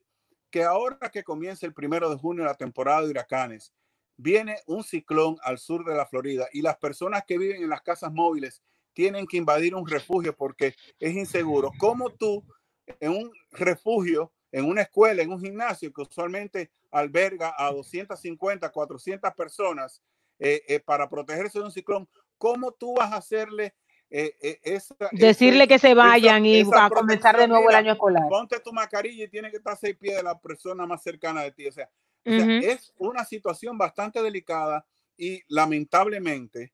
[0.51, 3.73] que ahora que comienza el primero de junio la temporada de huracanes,
[4.19, 7.81] viene un ciclón al sur de la Florida y las personas que viven en las
[7.81, 8.63] casas móviles
[8.95, 11.71] tienen que invadir un refugio porque es inseguro.
[11.79, 12.45] ¿Cómo tú
[13.01, 19.35] en un refugio, en una escuela, en un gimnasio que usualmente alberga a 250, 400
[19.35, 20.01] personas
[20.39, 23.75] eh, eh, para protegerse de un ciclón, ¿cómo tú vas a hacerle
[24.11, 24.95] eh, eh, esa...
[25.13, 28.29] decirle que se esa- vayan y esa a comenzar de nuevo el año escolar.
[28.29, 31.43] Ponte tu mascarilla y tiene que estar a seis pies de la persona más cercana
[31.43, 31.67] de ti.
[31.67, 31.91] O sea,
[32.27, 36.73] o sea, es una situación bastante delicada y lamentablemente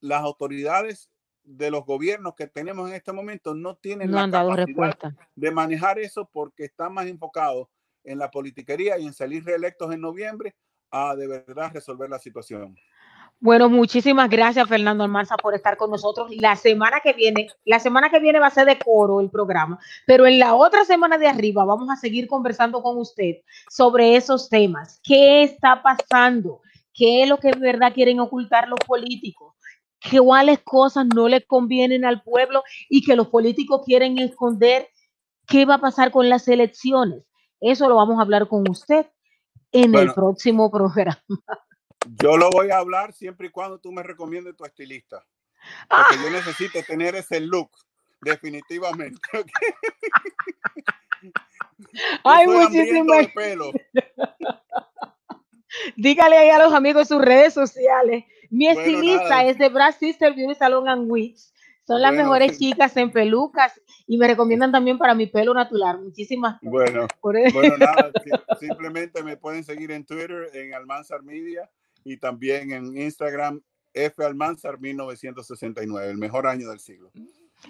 [0.00, 1.10] las autoridades
[1.44, 4.66] de los gobiernos que tenemos en este momento no tienen No la han dado capacidad
[4.66, 5.16] respuesta.
[5.34, 7.68] de manejar eso porque están más enfocados
[8.04, 10.54] en la politiquería y en salir reelectos en noviembre
[10.90, 12.76] a de verdad resolver la situación.
[13.42, 16.30] Bueno, muchísimas gracias, Fernando Almanza, por estar con nosotros.
[16.36, 19.78] La semana que viene, la semana que viene va a ser de coro el programa,
[20.06, 23.36] pero en la otra semana de arriba vamos a seguir conversando con usted
[23.70, 25.00] sobre esos temas.
[25.02, 26.60] ¿Qué está pasando?
[26.92, 29.49] ¿Qué es lo que de verdad quieren ocultar los políticos?
[30.08, 34.88] ¿Cuáles cosas no les convienen al pueblo y que los políticos quieren esconder?
[35.46, 37.24] ¿Qué va a pasar con las elecciones?
[37.60, 39.06] Eso lo vamos a hablar con usted
[39.72, 40.14] en el Bueno.
[40.14, 41.22] próximo programa.
[42.22, 45.24] Yo lo voy a hablar siempre y cuando tú me recomiendes tu estilista.
[45.88, 47.70] Porque yo necesito tener ese look,
[48.22, 49.20] definitivamente.
[52.24, 53.72] Ay, Yo soy hambriento muchísimas.
[55.96, 58.24] Dígale ahí a los amigos sus redes sociales.
[58.50, 59.44] Mi Bueno, estilista nada.
[59.44, 61.54] es de Brad Sister Beauty Salon and Wigs.
[61.86, 66.00] Son las Bueno, mejores chicas en pelucas y me recomiendan también para mi pelo natural.
[66.02, 71.68] Muchísimas Bueno, por bueno, nada, si- simplemente me pueden seguir en Twitter, en Almanzar Media
[72.04, 73.60] y también en Instagram,
[73.92, 77.10] F Almanzar 1969, el mejor año del siglo.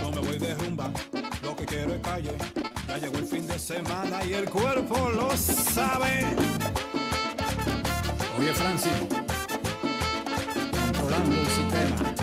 [0.01, 0.91] No me voy de rumba,
[1.43, 2.31] lo que quiero es calle.
[2.87, 6.25] Ya llegó el fin de semana y el cuerpo lo sabe.
[8.37, 8.91] Oye, Francis,
[10.71, 12.22] controlando el sistema.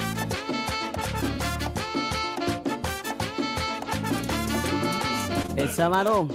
[5.61, 6.27] El sábado.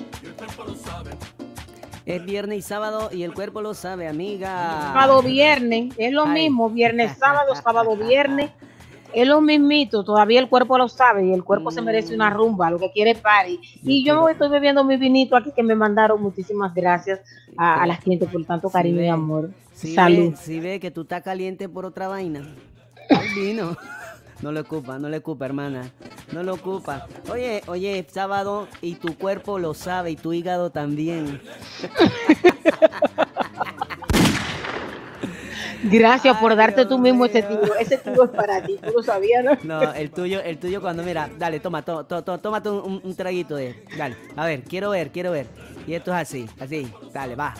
[2.05, 4.91] Es viernes y sábado y el cuerpo lo sabe, amiga.
[4.93, 6.43] Sábado, viernes, es lo Ay.
[6.43, 8.51] mismo, viernes, sábado, sábado, viernes,
[9.13, 12.69] es lo mismito, todavía el cuerpo lo sabe y el cuerpo se merece una rumba,
[12.69, 13.59] lo que quiere es party.
[13.81, 17.21] Y yo estoy bebiendo mi vinito aquí que me mandaron, muchísimas gracias
[17.57, 19.49] a, a la gente por tanto cariño y amor.
[19.73, 20.31] Salud.
[20.31, 22.41] Ve, si ve que tú estás caliente por otra vaina.
[23.09, 23.75] El vino.
[24.45, 25.89] No le ocupa, no le ocupa, hermana.
[26.31, 27.07] No lo ocupa.
[27.31, 31.41] Oye, oye, sábado y tu cuerpo lo sabe y tu hígado también.
[35.85, 37.73] Gracias por darte Dios tú mismo ese tiro.
[37.79, 39.57] Ese tiro es para ti, tú lo sabías, ¿no?
[39.63, 43.01] No, el tuyo, el tuyo cuando mira, dale, toma, to- to- to- tómate un, un-
[43.03, 45.47] un traguito de, dale, a ver, quiero ver, quiero ver.
[45.87, 47.55] Y esto es así, así, dale, va.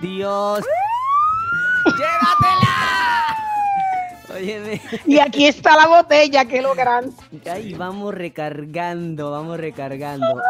[0.00, 0.64] Dios,
[1.86, 3.36] llévatela.
[4.34, 7.12] Óyeme, Y aquí está la botella, que es lo grande.
[7.50, 10.40] ay, vamos recargando, vamos recargando.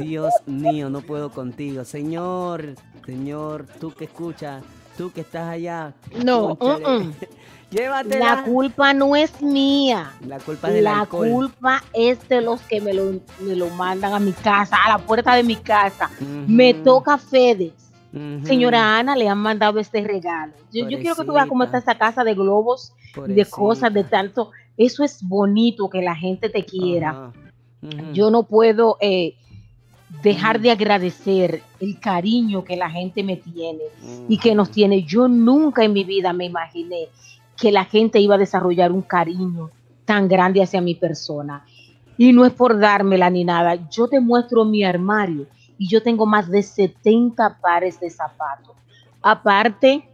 [0.00, 2.74] Dios mío, no puedo contigo, Señor,
[3.04, 4.62] Señor, tú que escuchas,
[4.96, 5.92] tú que estás allá.
[6.24, 6.56] No.
[7.70, 8.36] Llévatela.
[8.36, 10.12] La culpa no es mía.
[10.26, 11.28] La culpa es del La alcohol.
[11.30, 14.98] culpa es de los que me lo, me lo mandan a mi casa, a la
[14.98, 16.10] puerta de mi casa.
[16.48, 17.16] Me toca
[18.42, 20.52] Señora Ana, le han mandado este regalo.
[20.72, 22.92] Yo, yo quiero que tú veas cómo está esa casa de globos
[23.26, 24.50] de cosas, de tanto.
[24.76, 27.32] Eso es bonito, que la gente te quiera.
[28.12, 29.34] Yo no puedo eh,
[30.22, 33.84] dejar de agradecer el cariño que la gente me tiene
[34.28, 35.02] y que nos tiene.
[35.02, 37.08] Yo nunca en mi vida me imaginé
[37.56, 39.70] que la gente iba a desarrollar un cariño
[40.04, 41.64] tan grande hacia mi persona.
[42.18, 43.88] Y no es por dármela ni nada.
[43.90, 45.46] Yo te muestro mi armario
[45.80, 48.76] y yo tengo más de 70 pares de zapatos.
[49.22, 50.06] Aparte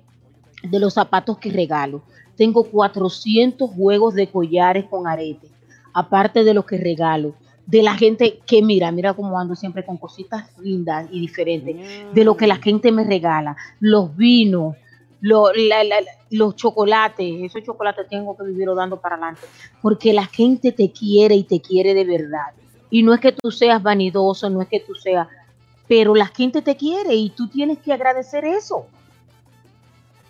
[0.63, 2.03] de los zapatos que regalo,
[2.37, 5.49] tengo 400 juegos de collares con arete.
[5.93, 7.35] Aparte de los que regalo,
[7.67, 11.75] de la gente que mira, mira cómo ando siempre con cositas lindas y diferentes
[12.15, 14.77] de lo que la gente me regala, los vinos,
[15.21, 19.43] los chocolates, esos chocolates tengo que vivir dando para adelante,
[19.83, 22.53] porque la gente te quiere y te quiere de verdad.
[22.89, 25.27] Y no es que tú seas vanidoso, no es que tú seas,
[25.89, 28.87] pero la gente te quiere y tú tienes que agradecer eso.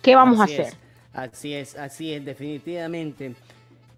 [0.01, 0.73] ¿Qué vamos Así a hacer?
[0.73, 0.77] es,
[1.13, 3.35] así es, así es, definitivamente.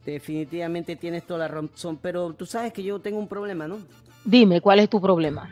[0.06, 3.78] Definitivamente tienes toda la razón, pero tú sabes que yo tengo un problema, ¿no?
[4.24, 5.50] Dime, ¿cuál es tu problema?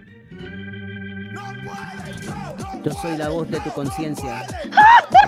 [2.83, 4.45] Yo soy la voz de tu conciencia.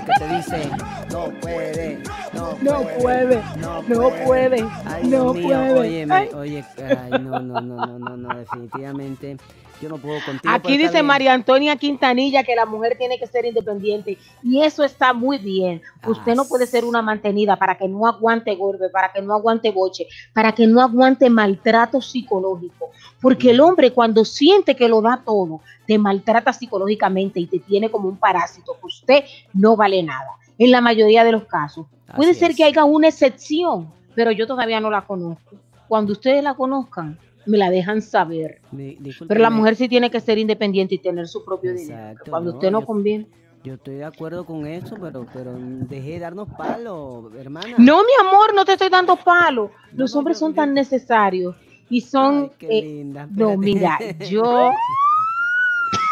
[0.06, 0.70] que te dice,
[1.12, 2.02] no puede,
[2.34, 5.74] no, No puede, no no puede, Ay, no Dios mío, puede.
[5.80, 6.30] óyeme, Ay.
[6.34, 9.38] oye, ay, no, no, no, no, no, no, definitivamente.
[9.82, 10.54] Yo no puedo contigo.
[10.54, 11.02] Aquí dice.
[11.04, 15.82] María Antonia Quintanilla que la mujer tiene que ser independiente y eso está muy bien.
[16.06, 19.72] Usted no puede ser una mantenida para que no aguante golpe, para que no aguante
[19.72, 22.92] boche, para que no aguante maltrato psicológico.
[23.22, 27.90] Porque el hombre cuando siente que lo da todo, te maltrata psicológicamente y te tiene
[27.90, 29.24] como un parásito, que usted
[29.54, 30.30] no vale nada.
[30.58, 31.88] En la mayoría de los casos.
[32.16, 32.58] Puede ser es.
[32.58, 35.56] que haya una excepción, pero yo todavía no la conozco.
[35.88, 37.18] Cuando ustedes la conozcan,
[37.50, 38.62] me la dejan saber.
[38.72, 38.98] Di-
[39.28, 42.20] Pero la mujer sí tiene que ser independiente y tener su propio dinero.
[42.30, 43.28] Cuando no, usted no yo- conviene.
[43.62, 47.76] Yo estoy de acuerdo con eso, pero, pero dejé de darnos palo, hermana.
[47.78, 49.72] No, mi amor, no te estoy dando palo.
[49.94, 51.56] Los no, hombres son tan necesarios
[51.90, 52.44] y son.
[52.44, 53.28] Ay, qué eh, linda.
[53.30, 53.98] no, mira,
[54.30, 54.72] yo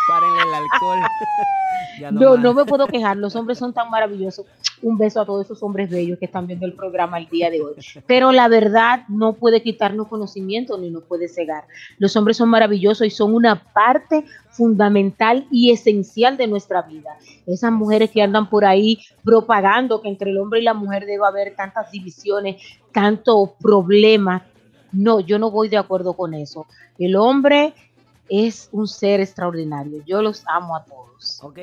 [0.09, 0.99] Párenle el alcohol.
[1.99, 2.39] Ya no, más.
[2.41, 3.17] no me puedo quejar.
[3.17, 4.45] Los hombres son tan maravillosos.
[4.81, 7.61] Un beso a todos esos hombres bellos que están viendo el programa el día de
[7.61, 7.73] hoy.
[8.05, 11.65] Pero la verdad no puede quitarnos conocimiento ni nos puede cegar.
[11.97, 17.17] Los hombres son maravillosos y son una parte fundamental y esencial de nuestra vida.
[17.45, 21.25] Esas mujeres que andan por ahí propagando que entre el hombre y la mujer debe
[21.25, 22.61] haber tantas divisiones,
[22.91, 24.43] tantos problemas.
[24.91, 26.65] No, yo no voy de acuerdo con eso.
[26.99, 27.73] El hombre
[28.29, 30.03] es un ser extraordinario.
[30.05, 31.39] Yo los amo a todos.
[31.43, 31.59] Ok.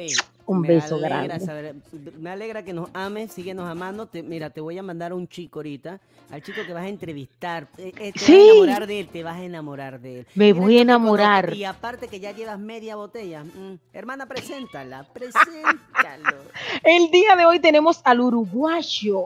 [0.46, 1.44] Un me beso alegra grande.
[1.46, 1.74] saber-
[2.20, 4.06] me alegra que nos ames, síguenos amando.
[4.06, 6.88] Te- mira, te voy a mandar a un chico ahorita, al chico que vas a
[6.88, 7.66] entrevistar.
[7.78, 8.32] Eh, eh, te Sí.
[8.32, 10.26] vas a enamorar de él, te vas a enamorar de él.
[10.34, 11.54] Me voy a enamorar.
[11.54, 13.42] Y aparte que ya llevas media botella.
[13.44, 16.36] Mm, hermana, preséntala, preséntalo.
[16.82, 19.24] El día de hoy tenemos al uruguayo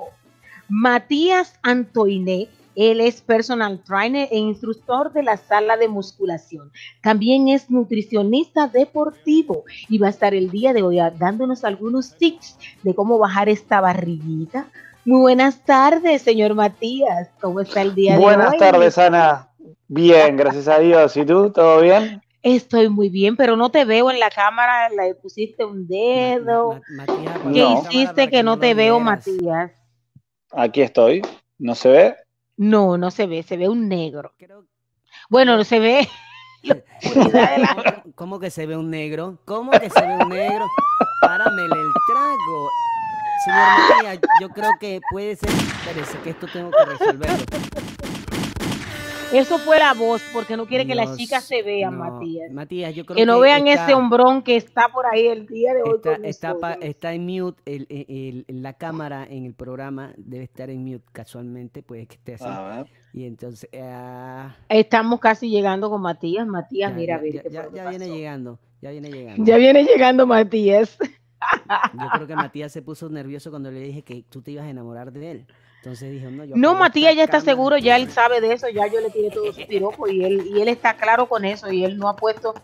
[0.69, 2.49] Matías Antoiné.
[2.81, 6.71] Él es personal trainer e instructor de la sala de musculación.
[7.03, 12.57] También es nutricionista deportivo y va a estar el día de hoy dándonos algunos tips
[12.85, 14.69] de cómo bajar esta barriguita.
[15.05, 17.31] Muy buenas tardes, señor Matías.
[17.41, 18.25] ¿Cómo está el día de hoy?
[18.25, 19.49] Buenas tardes, Ana.
[19.89, 21.17] Bien, gracias a Dios.
[21.17, 21.51] ¿Y tú?
[21.51, 22.23] ¿Todo bien?
[22.43, 24.89] Estoy muy bien, pero no te veo en la cámara.
[24.91, 26.75] Le pusiste un dedo.
[26.91, 27.83] Ma- Ma- Matías, ¿Qué No.
[27.83, 29.01] hiciste que no te veo.
[29.01, 29.73] Matías?
[30.53, 31.23] Aquí estoy.
[31.59, 32.17] ¿No se ve?
[32.59, 34.35] No, no se ve, se ve un negro.
[34.37, 34.67] Creo-
[35.31, 36.09] Bueno, no se ve.
[38.17, 39.39] ¿Cómo, que se ve un negro?
[39.45, 40.67] ¿Cómo que se ve un negro?
[41.23, 42.69] Páramele el trago.
[43.45, 43.61] Señor
[43.95, 45.49] Matías, yo creo que puede ser.
[45.51, 47.45] Espérese, que esto tengo que resolverlo.
[49.33, 52.51] Eso fue la voz, porque no quiere que las chicas se vean, no, Matías.
[52.51, 55.75] Matías, yo creo Que no vean está- ese hombrón que está por ahí el día
[55.75, 55.97] de hoy.
[55.97, 60.15] Está, con está, pa- está en mute, el- el- el- la cámara en el programa
[60.17, 62.45] debe estar en mute casualmente, puede que esté así.
[62.47, 62.87] A ver.
[63.13, 66.47] Y entonces, ah, Estamos casi llegando con Matías.
[66.47, 69.45] Matías, ya, mira, a ya- ver ya- ya- viene llegando, ya viene llegando.
[69.45, 70.97] Ya viene llegando Matías.
[71.95, 74.71] Yo creo que Matías se puso nervioso cuando le dije que tú te ibas a
[74.71, 75.47] enamorar de él.
[75.79, 77.53] Entonces dijo, no, yo No, apago Matías ya está cámara".
[77.53, 80.47] seguro, ya él sabe de eso, ya yo le tiré todo su piropo y él,
[80.53, 82.55] y él está claro con eso y él no ha puesto...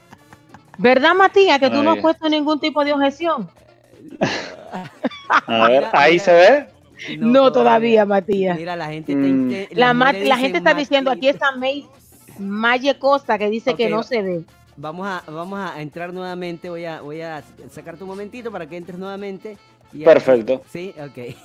[0.77, 3.49] ¿Verdad, Matías, que tú no has puesto ningún tipo de objeción?
[5.47, 6.67] A ver, ahí se ve.
[7.19, 8.57] No, todavía, Matías.
[8.57, 10.27] Mira, la gente está Mm.
[10.27, 11.87] La, gente está diciendo, aquí está May,
[12.39, 14.45] Maye Costa, que dice que no se ve.
[14.77, 16.69] Vamos a, vamos a entrar nuevamente.
[16.69, 19.57] Voy a, voy a sacarte un momentito para que entres nuevamente.
[20.03, 20.63] Perfecto.
[20.71, 21.37] Sí, ok.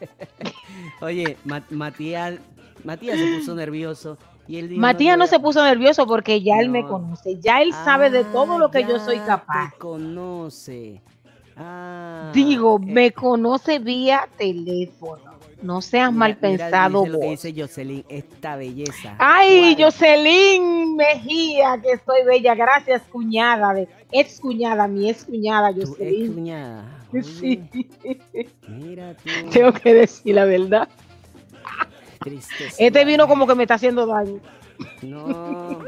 [1.02, 2.34] Oye, Ma- Matías,
[2.84, 4.16] Matías se puso nervioso.
[4.46, 6.88] Y él dijo, Matías no se puso nervioso porque ya él me No.
[6.88, 9.72] conoce, ya él sabe de todo lo que yo soy Ah, capaz.
[9.72, 11.02] Te conoce.
[11.56, 15.28] Ah, Digo, eh, me conoce vía teléfono.
[15.60, 17.42] No seas mira- mal mira, pensado dice lo que vos.
[17.42, 19.16] dice Jocelyn, esta belleza.
[19.18, 19.76] Ay.
[19.78, 22.54] Jocelyn Mejía, que estoy bella.
[22.54, 26.46] Gracias, cuñada, de ex cuñada, mi ex cuñada, Tu ex Jocelyn.
[27.22, 27.62] Sí,
[28.04, 29.30] Oye, Mira tú.
[29.52, 30.88] tengo que decir la verdad.
[32.20, 32.76] tristeza.
[32.78, 34.40] Este vino como que me está haciendo daño.
[35.02, 35.78] No.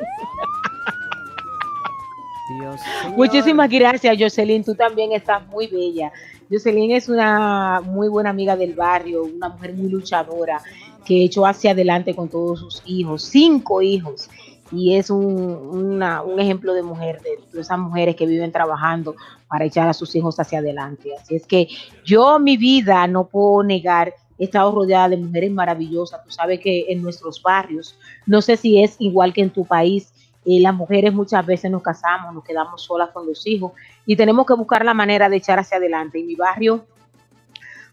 [2.59, 2.81] Dios.
[3.17, 4.65] Muchísimas gracias, Jocelyn.
[4.65, 6.11] Tú también estás muy bella.
[6.51, 10.61] Jocelyn es una muy buena amiga del barrio, una mujer muy luchadora
[11.05, 14.29] que echó hacia adelante con todos sus hijos, cinco hijos.
[14.73, 19.15] Y es un, una- un ejemplo de mujer, de, de esas mujeres que viven trabajando
[19.49, 21.11] para echar a sus hijos hacia adelante.
[21.21, 21.69] Así es que
[22.05, 26.23] yo, mi vida, no puedo negar, he estado rodeada de mujeres maravillosas.
[26.25, 27.97] Tú sabes que en nuestros barrios,
[28.27, 30.13] no sé si es igual que en tu país,
[30.47, 33.73] eh, las mujeres muchas veces nos casamos, nos quedamos solas con los hijos
[34.07, 36.19] y tenemos que buscar la manera de echar hacia adelante.
[36.19, 36.85] Y mi barrio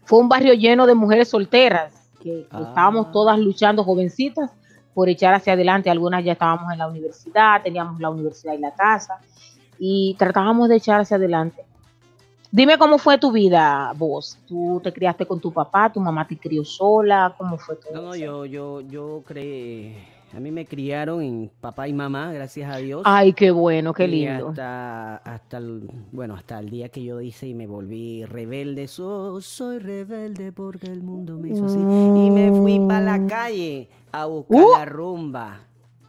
[0.04, 2.62] fue un barrio lleno de mujeres solteras, que, Ah.
[2.68, 4.50] estábamos todas luchando, jovencitas,
[4.98, 5.88] por echar hacia adelante.
[5.90, 9.20] Algunas ya estábamos en la universidad, teníamos la universidad y la casa,
[9.78, 11.64] y tratábamos de echar hacia adelante.
[12.50, 14.36] Dime cómo fue tu vida, vos.
[14.48, 15.92] ¿Tú te criaste con tu papá?
[15.92, 17.32] ¿Tu mamá te crió sola?
[17.38, 18.24] ¿Cómo fue todo No, no, eso?
[18.24, 19.96] yo, yo, yo creí.
[20.36, 23.02] A mí me criaron en papá y mamá, gracias a Dios.
[23.04, 24.50] Ay, qué bueno, qué Y lindo.
[24.50, 28.88] Hasta, hasta el, bueno, hasta el día que yo hice y me volví rebelde.
[28.88, 31.78] So- soy rebelde porque el mundo me hizo así.
[31.78, 34.72] Y me fui para la calle a buscar Uh.
[34.78, 35.60] la rumba.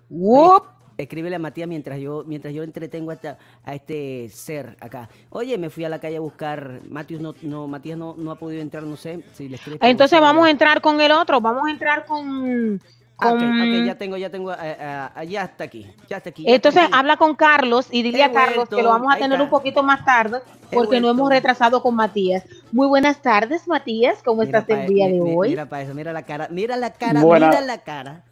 [0.09, 0.63] ¡Wup!
[0.97, 5.07] Escríbele a Matías mientras yo, mientras yo entretengo a, este ser acá.
[5.29, 6.81] Oye, me fui a la calle a buscar.
[6.89, 9.49] Matías no, no, Matías no, no ha podido entrar, no sé si
[9.79, 12.81] Entonces vamos a entrar con el otro, vamos a entrar con...
[13.21, 16.43] Ok, con- ok, ya tengo, ya tengo, eh, eh, ya está aquí, ya está aquí.
[16.43, 16.91] ya está Entonces aquí.
[16.95, 19.43] habla con Carlos y dile He a Carlos que lo vamos a tener está.
[19.43, 20.39] un poquito más tarde
[20.71, 22.45] He porque no hemos retrasado con Matías.
[22.71, 24.23] Muy buenas tardes, Matías.
[24.23, 25.49] ¿Cómo Mira estás el día mi- de mi- hoy?
[25.49, 27.47] Mira para eso, mira la cara, mira la cara, Buena.
[27.49, 28.23] mira la cara.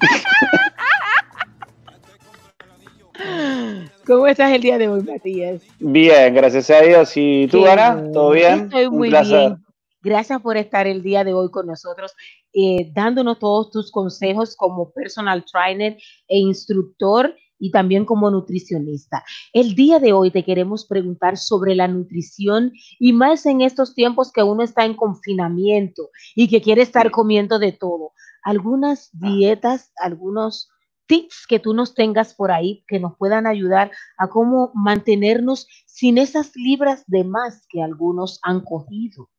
[4.06, 5.62] ¿Cómo estás el día de hoy, Matías?
[5.78, 7.12] Bien, gracias a Dios.
[7.16, 8.04] ¿Y tú, Ana?
[8.12, 8.64] ¿Todo bien?
[8.64, 9.38] Estoy Un muy placer.
[9.50, 9.63] bien.
[10.04, 12.12] Gracias por estar el día de hoy con nosotros,
[12.52, 15.96] eh, dándonos todos tus consejos como personal trainer
[16.28, 19.24] e instructor y también como nutricionista.
[19.54, 24.30] El día de hoy te queremos preguntar sobre la nutrición y más en estos tiempos
[24.30, 28.12] que uno está en confinamiento y que quiere estar comiendo de todo.
[28.42, 30.68] Algunas dietas, algunos
[31.06, 36.18] tips que tú nos tengas por ahí que nos puedan ayudar a cómo mantenernos sin
[36.18, 39.30] esas libras de más que algunos han cogido.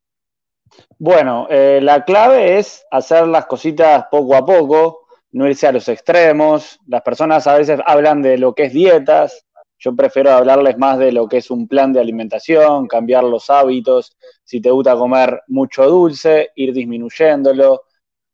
[0.97, 5.87] Bueno, eh, la clave es hacer las cositas poco a poco, no irse a los
[5.89, 6.79] extremos.
[6.87, 9.45] Las personas a veces hablan de lo que es dietas,
[9.77, 14.15] yo prefiero hablarles más de lo que es un plan de alimentación, cambiar los hábitos.
[14.43, 17.83] Si te gusta comer mucho dulce, ir disminuyéndolo,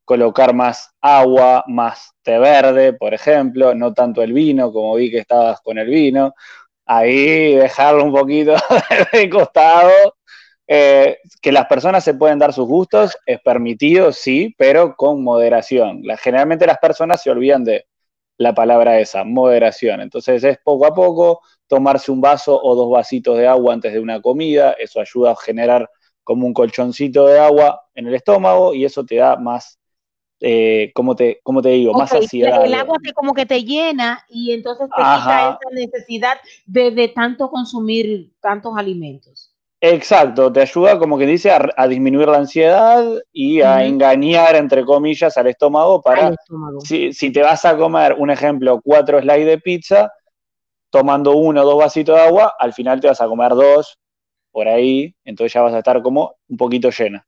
[0.05, 5.19] colocar más agua, más té verde, por ejemplo, no tanto el vino, como vi que
[5.19, 6.33] estabas con el vino.
[6.85, 8.53] Ahí dejarlo un poquito
[9.13, 9.91] de costado
[10.73, 15.99] eh, que las personas se pueden dar sus gustos, es permitido, sí, pero con moderación.
[16.03, 17.87] La, generalmente las personas se olvidan de
[18.37, 19.99] la palabra esa, moderación.
[19.99, 23.99] Entonces es poco a poco tomarse un vaso o dos vasitos de agua antes de
[23.99, 25.89] una comida, eso ayuda a generar
[26.23, 29.77] como un colchoncito de agua en el estómago y eso te da más,
[30.39, 32.65] eh, como, te, como te digo, más Ok, saciedad.
[32.65, 37.09] El agua te, como que te llena y entonces te quita esa necesidad de, de
[37.09, 39.50] tanto consumir tantos alimentos.
[39.83, 44.85] Exacto, te ayuda como que dice a, a disminuir la ansiedad y a engañar, entre
[44.85, 46.79] comillas, al estómago para Al estómago.
[46.83, 50.11] si, si te vas a comer, un ejemplo, cuatro slices de pizza,
[50.91, 53.97] tomando uno o dos vasitos de agua, al final te vas a comer dos
[54.51, 57.25] por ahí, entonces ya vas a estar como un poquito llena.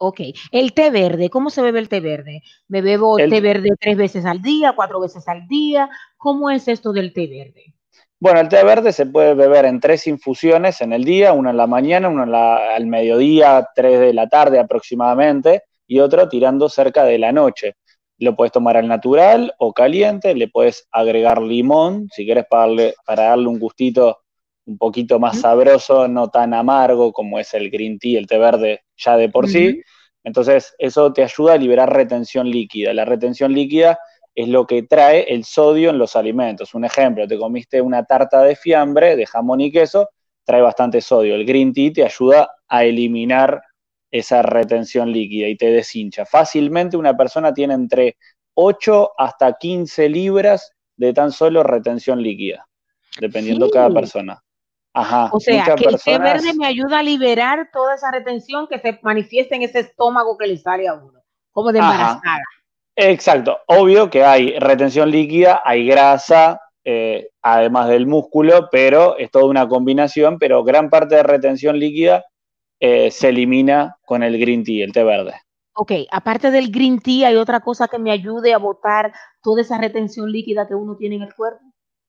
[0.00, 0.20] Ok,
[0.52, 2.42] el té verde, ¿cómo se bebe el té verde?
[2.68, 5.88] ¿Me bebo El- té verde tres veces al día, cuatro veces al día?
[6.16, 7.74] ¿Cómo es esto del té verde?
[8.20, 11.56] Bueno, el té verde se puede beber en tres infusiones en el día, una en
[11.56, 16.68] la mañana, una en la- al mediodía, tres de la tarde aproximadamente, y otro tirando
[16.68, 17.74] cerca de la noche.
[18.18, 22.94] Lo puedes tomar al natural o caliente, le puedes agregar limón, si quieres para darle,
[23.06, 24.18] para darle un gustito
[24.66, 28.80] un poquito más sabroso, no tan amargo como es el green tea, el té verde
[28.96, 29.80] ya de por sí.
[30.24, 32.92] Entonces, eso te ayuda a liberar retención líquida.
[32.92, 33.98] La retención líquida
[34.40, 36.72] es lo que trae el sodio en los alimentos.
[36.72, 40.10] Un ejemplo, te comiste una tarta de fiambre, de jamón y queso,
[40.44, 41.34] trae bastante sodio.
[41.34, 43.60] El green tea te ayuda a eliminar
[44.12, 46.24] esa retención líquida y te deshincha.
[46.24, 48.16] Fácilmente una persona tiene entre
[48.54, 52.68] 8 hasta 15 libras de tan solo retención líquida,
[53.18, 53.72] dependiendo Sí.
[53.72, 54.40] cada persona.
[54.94, 58.78] Ajá, O sea, que el té verde me ayuda a liberar toda esa retención que
[58.78, 61.20] se manifiesta en ese estómago que le sale a uno,
[61.50, 62.20] como de Ajá.
[63.00, 69.44] Exacto, obvio que hay retención líquida, hay grasa, eh, además del músculo, pero es toda
[69.44, 72.24] una combinación, pero gran parte de retención líquida
[72.80, 75.34] eh, se elimina con el green tea, el té verde.
[75.74, 79.12] Ok, aparte del green tea, ¿hay otra cosa que me ayude a botar
[79.44, 81.60] toda esa retención líquida que uno tiene en el cuerpo?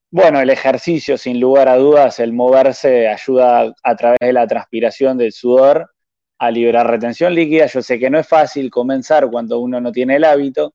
[0.10, 5.20] Bueno, el ejercicio, sin lugar a dudas, el moverse ayuda a través de la transpiración
[5.20, 5.92] del sudor
[6.40, 7.68] a liberar retención líquida.
[7.68, 10.74] Yo sé que no es fácil comenzar cuando uno no tiene el hábito,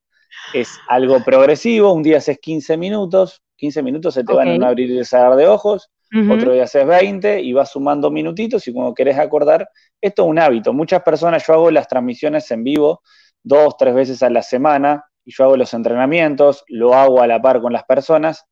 [0.53, 4.91] es algo progresivo, un día haces 15 minutos, 15 minutos se te van un abrir
[4.91, 5.91] y cerrar de ojos,
[6.31, 9.69] otro día haces 20 y vas sumando minutitos y cuando querés acordar,
[10.01, 10.73] esto es un hábito.
[10.73, 13.03] Muchas personas, yo hago las transmisiones en vivo
[13.43, 17.41] dos, tres veces a la semana y yo hago los entrenamientos, lo hago a la
[17.41, 18.45] par con las personas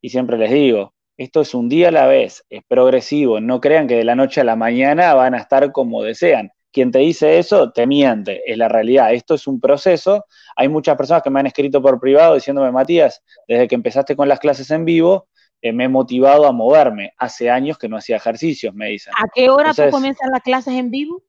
[0.00, 3.86] y siempre les digo, esto es un día a la vez, es progresivo, no crean
[3.86, 6.50] que de la noche a la mañana van a estar como desean.
[6.72, 9.12] Quien te dice eso te miente, es la realidad.
[9.12, 10.24] Esto es un proceso.
[10.56, 14.28] Hay muchas personas que me han escrito por privado diciéndome, Matías, desde que empezaste con
[14.28, 15.28] las clases en vivo,
[15.60, 17.12] eh, me he motivado a moverme.
[17.18, 19.12] Hace años que no hacía ejercicios, me dicen.
[19.16, 21.22] ¿A qué hora tú comienzas las clases en vivo?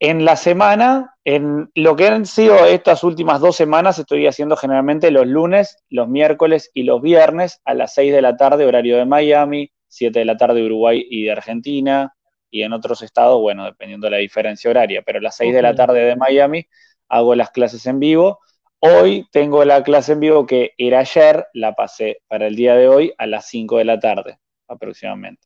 [0.00, 5.10] En la semana, en lo que han sido estas últimas dos semanas, estoy haciendo generalmente
[5.10, 9.06] los lunes, los miércoles y los viernes a las 6 de la tarde, horario de
[9.06, 12.14] Miami, 7 de la tarde de Uruguay y de Argentina,
[12.50, 15.62] y en otros estados, bueno, dependiendo de la diferencia horaria, pero a las 6 de
[15.62, 16.66] la tarde de Miami
[17.08, 18.40] hago las clases en vivo.
[18.80, 22.88] Hoy tengo la clase en vivo que era ayer, la pasé para el día de
[22.88, 24.38] hoy a las 5 de la tarde
[24.68, 25.42] aproximadamente.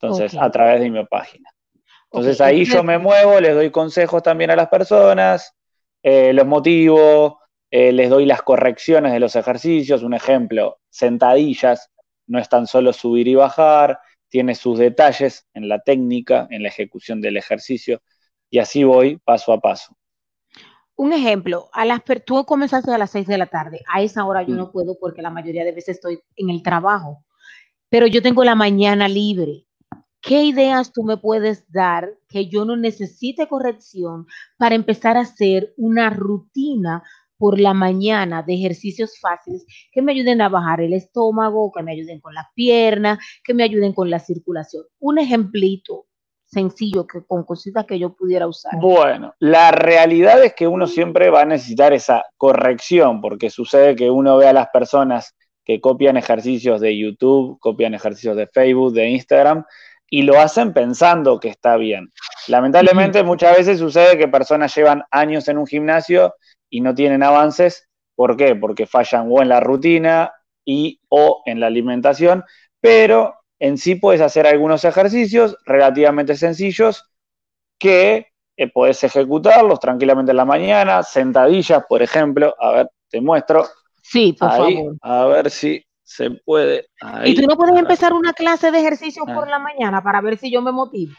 [0.00, 1.50] Entonces, a través de mi página.
[2.04, 5.54] Entonces ahí yo me muevo, les doy consejos también a las personas,
[6.02, 7.40] eh, los motivo,
[7.70, 10.02] eh, les doy las correcciones de los ejercicios.
[10.02, 11.90] Un ejemplo, sentadillas,
[12.26, 13.98] no es tan solo subir y bajar,
[14.36, 18.02] tiene sus detalles en la técnica, en la ejecución del ejercicio,
[18.50, 19.96] y así voy paso a paso.
[20.94, 24.42] Un ejemplo, a las tú comenzaste a las 6 de la tarde, a esa hora
[24.42, 24.58] yo Mm.
[24.58, 27.24] no puedo porque la mayoría de veces estoy en el trabajo,
[27.88, 29.62] pero yo tengo la mañana libre.
[30.20, 34.26] ¿qué ideas tú me puedes dar que yo no necesite corrección
[34.58, 37.04] para empezar a hacer una rutina
[37.38, 41.92] por la mañana de ejercicios fáciles que me ayuden a bajar el estómago, que me
[41.92, 44.84] ayuden con las piernas, que me ayuden con la circulación?
[44.98, 46.06] Un ejemplito
[46.44, 48.72] sencillo que con cositas que yo pudiera usar.
[48.80, 54.10] Bueno, la realidad es que uno siempre va a necesitar esa corrección, porque sucede que
[54.10, 55.34] uno ve a las personas
[55.64, 59.64] que copian ejercicios de YouTube, copian ejercicios de Facebook, de Instagram,
[60.08, 62.12] y lo hacen pensando que está bien.
[62.46, 66.34] Lamentablemente muchas veces sucede que personas llevan años en un gimnasio
[66.70, 67.88] y no tienen avances.
[68.14, 68.54] ¿Por qué?
[68.56, 70.32] Porque fallan o en la rutina
[70.64, 72.44] y o en la alimentación,
[72.80, 77.04] pero en sí puedes hacer algunos ejercicios relativamente sencillos
[77.78, 83.66] que eh, puedes ejecutarlos tranquilamente en la mañana, sentadillas, por ejemplo, a ver, te muestro.
[84.02, 84.96] Sí, por Ahí, favor.
[85.02, 86.86] a ver si se puede.
[87.00, 87.32] Ahí.
[87.32, 89.34] ¿Y tú no puedes empezar una clase de ejercicio Ah.
[89.34, 91.12] por la mañana para ver si yo me motivo?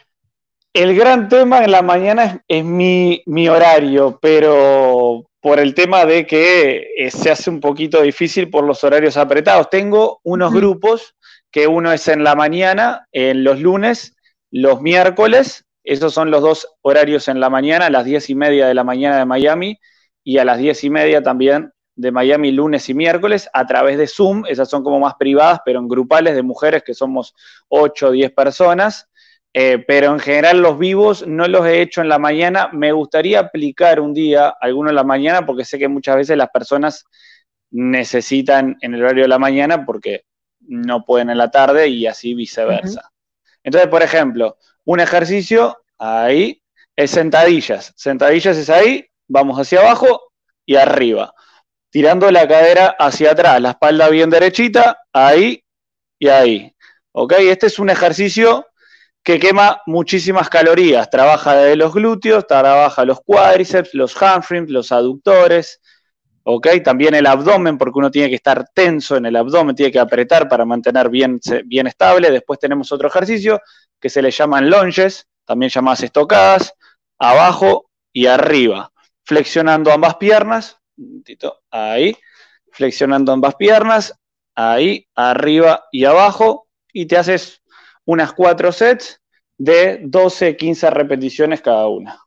[0.72, 6.04] El gran tema en la mañana es, es mi, mi horario, pero por el tema
[6.04, 9.70] de que eh, se hace un poquito difícil por los horarios apretados.
[9.70, 10.58] Tengo unos Ujú.
[10.58, 11.14] grupos
[11.50, 14.14] que uno es en la mañana, en los lunes,
[14.50, 18.68] los miércoles, esos son los dos horarios en la mañana, a las diez y media
[18.68, 19.78] de la mañana de Miami
[20.22, 24.06] y a las diez y media también de Miami lunes y miércoles a través de
[24.06, 27.34] Zoom, esas son como más privadas, pero en grupales de mujeres que somos
[27.68, 29.08] 8 o 10 personas.
[29.54, 32.68] Eh, pero en general los vivos no los he hecho en la mañana.
[32.72, 36.50] Me gustaría aplicar un día alguno en la mañana porque sé que muchas veces las
[36.50, 37.04] personas
[37.70, 40.24] necesitan en el horario de la mañana porque
[40.60, 43.10] no pueden en la tarde y así viceversa.
[43.62, 46.62] Entonces, por ejemplo, un ejercicio ahí
[46.96, 47.92] es sentadillas.
[47.96, 50.32] Sentadillas es ahí, vamos hacia abajo
[50.64, 51.34] y arriba.
[51.90, 55.64] Tirando la cadera hacia atrás, la espalda bien derechita, ahí
[56.18, 56.74] y ahí.
[57.12, 57.34] ¿Ok?
[57.38, 58.67] Este es un ejercicio
[59.22, 61.10] que quema muchísimas calorías.
[61.10, 65.80] Trabaja de los glúteos, trabaja los cuádriceps, los hamstrings, los aductores,
[66.44, 66.68] ¿ok?
[66.82, 70.48] También el abdomen, porque uno tiene que estar tenso en el abdomen, tiene que apretar
[70.48, 72.30] para mantener bien, bien estable.
[72.30, 73.60] Después tenemos otro ejercicio
[74.00, 76.72] que se le llaman lunges, también llamadas estocadas,
[77.18, 78.90] abajo y arriba.
[79.24, 81.22] Flexionando ambas piernas, un
[81.70, 82.16] ahí,
[82.72, 84.14] flexionando ambas piernas,
[84.54, 87.60] ahí, arriba y abajo, y te haces
[88.08, 89.20] unas cuatro sets
[89.58, 92.18] de 12, 15 repeticiones cada una.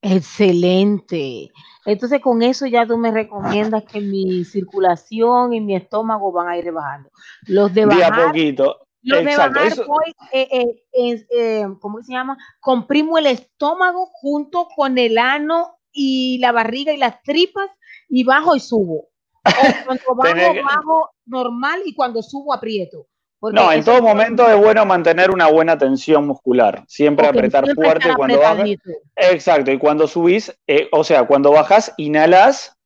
[0.00, 1.50] Excelente.
[1.84, 6.56] Entonces, con eso ya tú me recomiendas que mi circulación y mi estómago van a
[6.56, 7.10] ir bajando.
[7.48, 8.78] Los de a bajar, poquito.
[9.02, 10.48] los de bajar eso- voy, eh,
[10.94, 12.38] eh, eh, ¿cómo se llama?
[12.60, 17.68] Comprimo el estómago junto con el ano y la barriga y las tripas
[18.08, 19.10] y bajo y subo.
[19.44, 23.06] O cuando bajo, bajo normal y cuando subo aprieto.
[23.40, 26.84] Porque No, en todo momento es bueno mantener una buena tensión muscular.
[26.86, 28.68] Siempre apretar siempre fuerte cuando bajas.
[29.16, 32.76] Exacto, y cuando subís, eh, o sea, cuando bajás, inhalás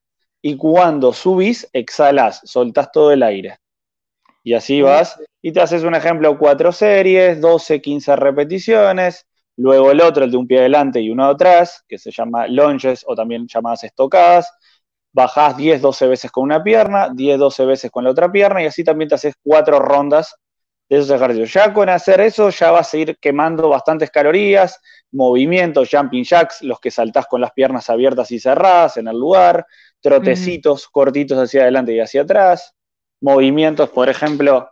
[0.40, 3.58] y cuando subís, exhalás, soltás todo el aire.
[4.44, 9.26] Y así vas, y te haces un ejemplo, cuatro series, 12, 15 repeticiones,
[9.56, 13.04] luego el otro, el de un pie adelante y uno atrás, que se llama lunges
[13.08, 14.52] o también llamadas estocadas,
[15.12, 18.66] bajás 10, 12 veces con una pierna, 10, 12 veces con la otra pierna, y
[18.66, 20.36] así también te haces cuatro rondas
[20.88, 21.52] de esos ejercicios.
[21.52, 24.80] Ya con hacer eso, ya vas a ir quemando bastantes calorías,
[25.12, 29.66] movimientos, jumping jacks, los que saltás con las piernas abiertas y cerradas en el lugar,
[30.00, 32.74] trotecitos cortitos hacia adelante y hacia atrás,
[33.20, 34.70] movimientos, por ejemplo,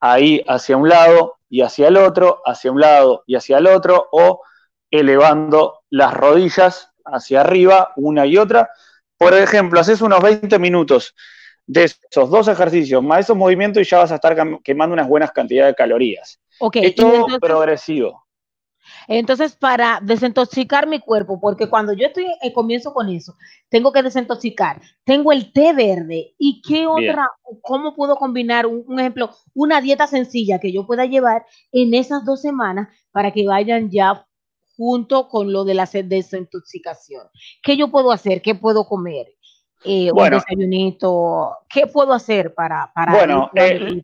[0.00, 4.08] ahí hacia un lado y hacia el otro, hacia un lado y hacia el otro,
[4.12, 4.42] o
[4.90, 8.70] elevando las rodillas hacia arriba, una y otra.
[9.16, 11.14] Por ejemplo, haces unos 20 minutos
[11.66, 15.32] de esos dos ejercicios, más esos movimientos, y ya vas a estar quemando unas buenas
[15.32, 16.40] cantidades de calorías.
[16.60, 18.24] Ok, Es todo entonces- progresivo.
[19.08, 23.34] Entonces, para desintoxicar mi cuerpo, porque cuando yo estoy eh, comienzo con eso,
[23.68, 24.80] tengo que desintoxicar.
[25.04, 26.34] Tengo el té verde.
[26.38, 26.88] ¿Y qué Bien.
[26.88, 27.28] otra,
[27.62, 32.24] cómo puedo combinar un, un ejemplo, una dieta sencilla que yo pueda llevar en esas
[32.24, 34.26] dos semanas para que vayan ya
[34.76, 37.26] junto con lo de la desintoxicación?
[37.62, 38.42] ¿Qué yo puedo hacer?
[38.42, 39.26] ¿Qué puedo comer?
[39.86, 40.36] Eh, Bueno.
[40.36, 41.58] un desayunito.
[41.68, 44.02] ¿Qué puedo hacer para, para Bueno, eh?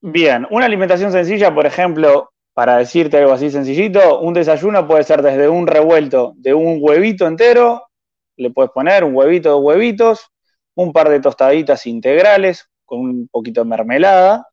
[0.00, 5.22] Bien, una alimentación sencilla, por ejemplo, para decirte algo así sencillito, un desayuno puede ser
[5.22, 7.88] desde un revuelto de un huevito entero,
[8.36, 10.30] le puedes poner un huevito, dos huevitos,
[10.74, 14.46] un par de tostaditas integrales con un poquito de mermelada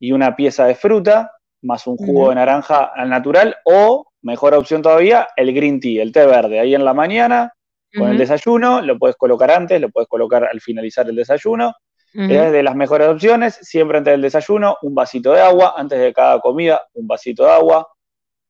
[0.00, 4.82] y una pieza de fruta, más un jugo de naranja al natural, o, mejor opción
[4.82, 7.54] todavía, el green tea, el té verde, ahí en la mañana,
[7.96, 11.74] con el desayuno, lo puedes colocar antes, lo puedes colocar al finalizar el desayuno.
[12.14, 16.12] Es de las mejores opciones, siempre antes del desayuno, un vasito de agua, antes de
[16.12, 17.86] cada comida, un vasito de agua.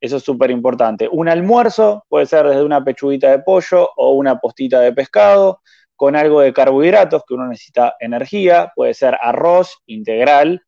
[0.01, 1.09] Eso es súper importante.
[1.11, 5.61] Un almuerzo puede ser desde una pechuguita de pollo o una postita de pescado,
[5.97, 10.62] con algo de carbohidratos, que uno necesita energía, puede ser arroz integral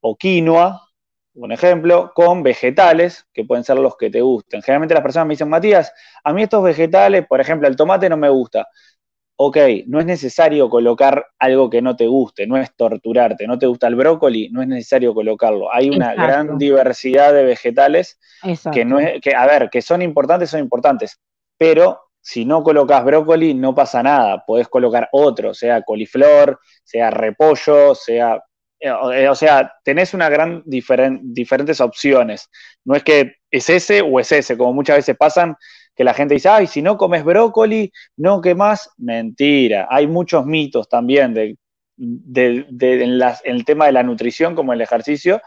[0.00, 0.87] o quinoa,
[1.38, 4.60] un ejemplo, con vegetales, que pueden ser los que te gusten.
[4.62, 5.92] Generalmente las personas me dicen, Matías,
[6.24, 8.66] a mí estos vegetales, por ejemplo, el tomate no me gusta.
[9.40, 13.46] Ok, no es necesario colocar algo que no te guste, no es torturarte.
[13.46, 15.72] No te gusta el brócoli, no es necesario colocarlo.
[15.72, 16.22] Hay una Exacto.
[16.22, 18.76] gran diversidad de vegetales Exacto.
[18.76, 21.20] que no es, que, a ver, que son importantes, son importantes,
[21.56, 27.94] pero si no colocas brócoli, no pasa nada, podés colocar otro, sea coliflor, sea repollo,
[27.94, 28.42] sea,
[28.80, 32.48] o eh, o sea, tenés una gran diferen- diferentes opciones.
[32.84, 35.56] No es que es ese o es ese, como muchas veces pasan,
[35.96, 38.90] que la gente dice, ay, si no comes brócoli, no, ¿qué más?
[38.98, 41.56] Mentira, hay muchos mitos también de,
[41.96, 45.40] de- de- en, las- en el tema de la nutrición como el ejercicio.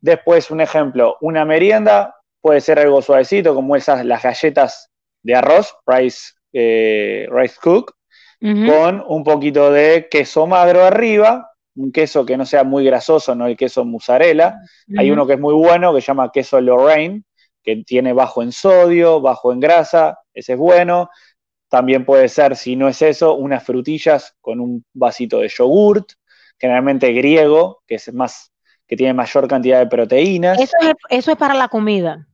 [0.00, 4.90] Después, un ejemplo, una merienda puede ser algo suavecito, como esas, las galletas
[5.22, 7.92] de arroz, rice, eh, rice cook,
[8.68, 13.46] con un poquito de queso magro arriba, un queso que no sea muy grasoso, no
[13.46, 14.58] el queso mozzarella.
[14.96, 17.22] Hay uno que es muy bueno, que se llama queso Lorraine,
[17.62, 21.10] que tiene bajo en sodio, bajo en grasa, ese es bueno.
[21.68, 26.12] También puede ser, si no es eso, unas frutillas con un vasito de yogurt,
[26.58, 28.52] generalmente griego, que es más,
[28.86, 30.60] que tiene mayor cantidad de proteínas.
[30.60, 32.26] Eso es, eso es para la comida.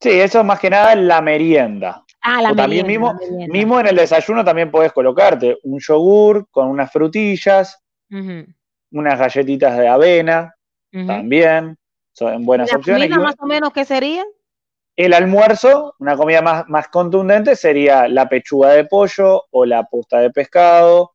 [0.00, 2.04] Sí, eso es más que nada la merienda.
[2.20, 3.52] Ah, la O también merienda, mismo, la merienda.
[3.52, 7.82] mismo en el desayuno también podés colocarte un yogur con unas frutillas,
[8.90, 10.54] unas galletitas de avena
[10.90, 11.76] también,
[12.12, 13.08] son ¿Y buenas la opciones.
[13.08, 14.24] comida más o menos qué sería?
[14.96, 20.20] el almuerzo, una comida más, más contundente, sería la pechuga de pollo o la posta
[20.20, 21.12] de pescado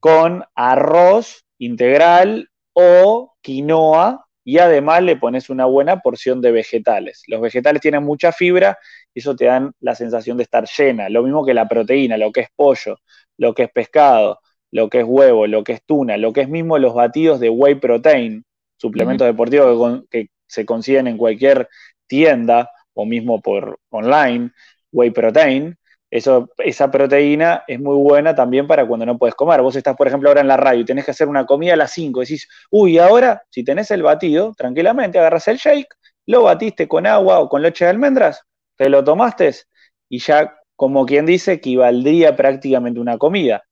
[0.00, 7.22] con arroz integral o quinoa y además le pones una buena porción de vegetales.
[7.26, 8.78] Los vegetales tienen mucha fibra
[9.12, 11.10] y eso te dan la sensación de estar llena.
[11.10, 12.96] Lo mismo que la proteína, lo que es pollo,
[13.36, 14.40] lo que es pescado,
[14.72, 17.50] lo que es huevo, lo que es tuna, lo que es mismo los batidos de
[17.50, 18.44] whey protein,
[18.76, 21.68] suplementos deportivos que, con- que se consiguen en cualquier
[22.06, 24.50] tienda o mismo por online,
[24.92, 25.76] whey protein.
[26.10, 29.62] Eso, esa proteína es muy buena también para cuando no puedes comer.
[29.62, 31.76] Vos estás, por ejemplo, ahora en la radio y tenés que hacer una comida a
[31.76, 32.20] las 5.
[32.20, 35.88] Decís, uy, ahora, si tenés el batido, tranquilamente agarras el shake,
[36.26, 38.42] lo batiste con agua o con leche de almendras,
[38.76, 39.52] te lo tomaste
[40.08, 43.62] y ya, como quien dice, equivaldría prácticamente una comida.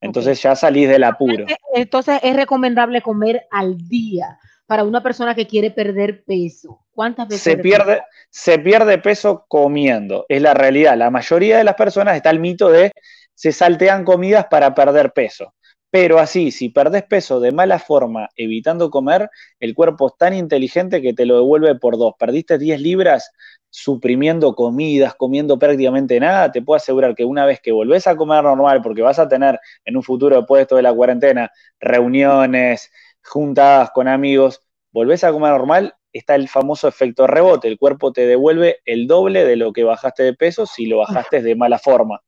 [0.00, 1.44] Entonces ya salís del apuro.
[1.74, 6.84] Entonces es recomendable comer al día para una persona que quiere perder peso.
[6.92, 7.42] ¿Cuántas veces?
[7.42, 10.26] se de pierde, se pierde peso comiendo.
[10.28, 10.96] Es la realidad.
[10.96, 12.92] La mayoría de las personas está el mito de
[13.34, 15.54] se saltean comidas para perder peso.
[15.90, 19.28] Pero así, si perdés peso de mala forma, evitando comer,
[19.58, 22.14] el cuerpo es tan inteligente que te lo devuelve por dos.
[22.16, 23.32] Perdiste 10 libras
[23.70, 28.42] suprimiendo comidas, comiendo prácticamente nada, te puedo asegurar que una vez que volvés a comer
[28.42, 32.90] normal, porque vas a tener en un futuro después de la cuarentena, reuniones,
[33.22, 34.60] juntadas con amigos,
[34.90, 37.68] volvés a comer normal, está el famoso efecto rebote.
[37.68, 41.40] El cuerpo te devuelve el doble de lo que bajaste de peso si lo bajaste
[41.40, 42.20] de mala forma.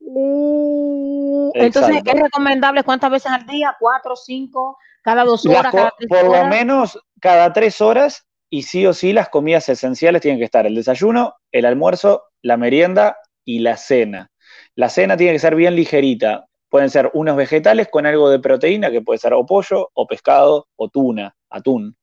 [0.00, 2.10] Uh, entonces Exacto.
[2.16, 6.46] es recomendable cuántas veces al día, cuatro, cinco, cada dos horas, cada tres por lo
[6.46, 10.74] menos cada tres horas y sí o sí las comidas esenciales tienen que estar el
[10.74, 14.30] desayuno, el almuerzo, la merienda y la cena.
[14.74, 16.46] La cena tiene que ser bien ligerita.
[16.68, 20.66] Pueden ser unos vegetales con algo de proteína, que puede ser o pollo, o pescado,
[20.76, 21.96] o tuna, atún.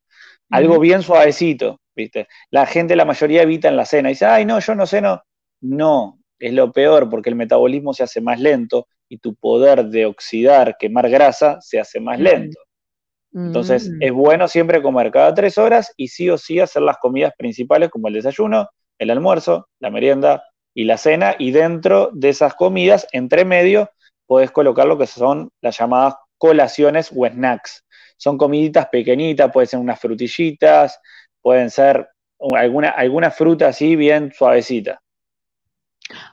[0.50, 2.26] Algo bien suavecito, ¿viste?
[2.50, 4.08] La gente, la mayoría evita en la cena.
[4.08, 5.22] Dice, ay, no, yo no ceno.
[5.60, 10.06] No, es lo peor porque el metabolismo se hace más lento y tu poder de
[10.06, 12.58] oxidar, quemar grasa, se hace más lento.
[13.34, 14.02] Entonces, Mm.
[14.02, 17.90] es bueno siempre comer cada tres horas y sí o sí hacer las comidas principales
[17.90, 18.68] como el desayuno,
[18.98, 20.42] el almuerzo, la merienda
[20.74, 21.34] y la cena.
[21.38, 23.90] Y dentro de esas comidas, entre medio,
[24.26, 27.84] podés colocar lo que son las llamadas colaciones o snacks.
[28.16, 31.00] Son comiditas pequeñitas, pueden ser unas frutillitas,
[31.40, 32.08] pueden ser
[32.54, 35.00] alguna, alguna fruta así bien suavecita.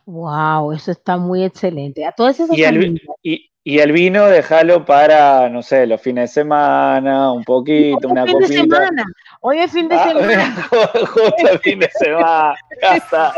[0.05, 2.05] Wow, eso está muy excelente.
[2.05, 6.33] A todas esas el, y, y el vino, déjalo para, no sé, los fines de
[6.41, 8.61] semana, un poquito, hoy una fin de copita.
[8.61, 9.05] semana,
[9.41, 10.67] hoy es fin de Ah, semana.
[11.07, 12.55] justo fin de semana.
[12.79, 13.33] Ya está.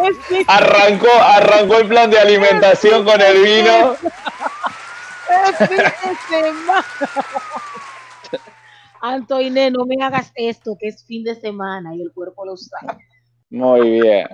[0.47, 3.93] Arrancó, arrancó el plan de alimentación con el vino.
[5.49, 6.86] es fin de semana.
[8.99, 12.97] Antoine, no me hagas esto, que es fin de semana y el cuerpo lo sabe.
[13.49, 14.28] Muy bien.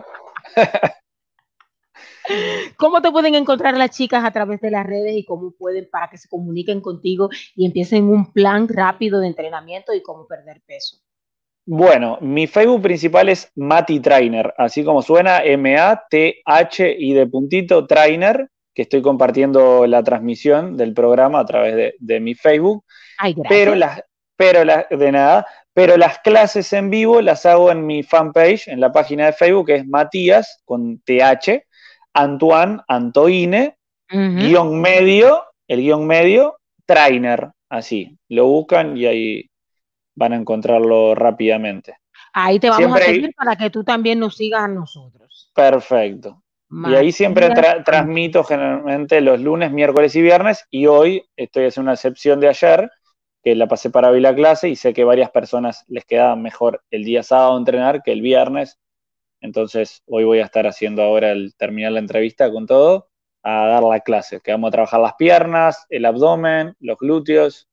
[2.78, 6.10] ¿Cómo te pueden encontrar las chicas a través de las redes y cómo pueden para
[6.10, 10.98] que se comuniquen contigo y empiecen un plan rápido de entrenamiento y cómo perder peso?
[11.66, 18.50] Bueno, mi Facebook principal es Mati Trainer, así como suena M-A-T-H y de puntito Trainer,
[18.74, 22.84] que estoy compartiendo la transmisión del programa a través de, de mi Facebook.
[23.18, 23.50] Ay, gracias.
[23.50, 24.04] Pero las,
[24.36, 28.80] pero las, de nada, pero las clases en vivo las hago en mi fanpage, en
[28.82, 31.64] la página de Facebook, que es Matías, con TH,
[32.14, 33.78] Antoine, Antoine,
[34.12, 34.38] Ujú.
[34.38, 38.18] guion medio, el guion medio, Trainer, así.
[38.30, 39.50] Lo buscan y ahí
[40.16, 41.98] van a encontrarlo rápidamente.
[42.34, 45.52] Ahí te vamos Siempre a hay- seguir para que tú también nos sigas a nosotros.
[45.56, 46.42] Perfecto.
[46.88, 51.90] Y ahí siempre tra- transmito generalmente los lunes, miércoles y viernes, y hoy estoy haciendo
[51.90, 52.90] una excepción de ayer,
[53.44, 56.82] que la pasé para hoy la clase y sé que varias personas les quedaba mejor
[56.90, 58.80] el día sábado entrenar que el viernes.
[59.44, 63.10] Entonces hoy voy a estar haciendo ahora el terminar la entrevista con todo,
[63.44, 67.68] a dar la clase, que vamos a trabajar las piernas, el abdomen, los glúteos.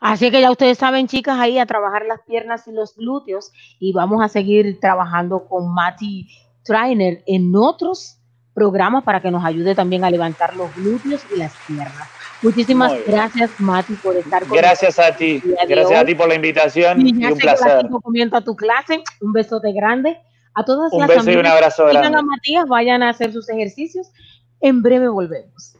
[0.00, 3.92] Así que ya ustedes saben, chicas, ahí a trabajar las piernas y los glúteos y
[3.92, 6.26] vamos a seguir trabajando con Mati
[6.64, 8.18] Trainer en otros
[8.54, 12.08] programas para que nos ayude también a levantar los glúteos y las piernas.
[12.42, 17.00] Muchísimas gracias, Mati, por estar con Gracias a ti, gracias a ti por la invitación
[17.00, 17.78] Y y ya un placer.
[17.80, 19.02] cinco comienza tu clase.
[19.20, 20.18] Un besote grande.
[20.54, 22.16] A todas Un las beso y un abrazo grande.
[22.16, 24.12] a Matías, vayan a hacer sus ejercicios.
[24.60, 25.74] En breve volvemos.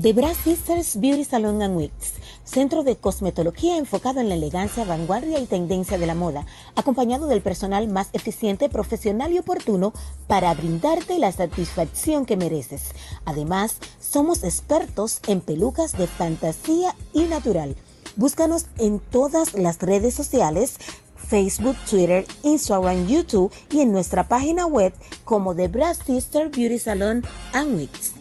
[0.00, 2.14] The Brass Sisters Beauty Salon and Wigs,
[2.48, 6.46] centro de cosmetología enfocado en la elegancia, vanguardia y tendencia de la moda,
[6.76, 9.92] acompañado del personal más eficiente, profesional y oportuno
[10.26, 12.94] para brindarte la satisfacción que mereces.
[13.24, 17.76] Además, somos expertos en pelucas de fantasía y natural.
[18.16, 20.78] Búscanos en todas las redes sociales,
[21.16, 24.94] Facebook, Twitter, Instagram, YouTube y en nuestra página web
[25.24, 27.22] como The Brass Sister Beauty Salon
[27.52, 28.14] and Wigs.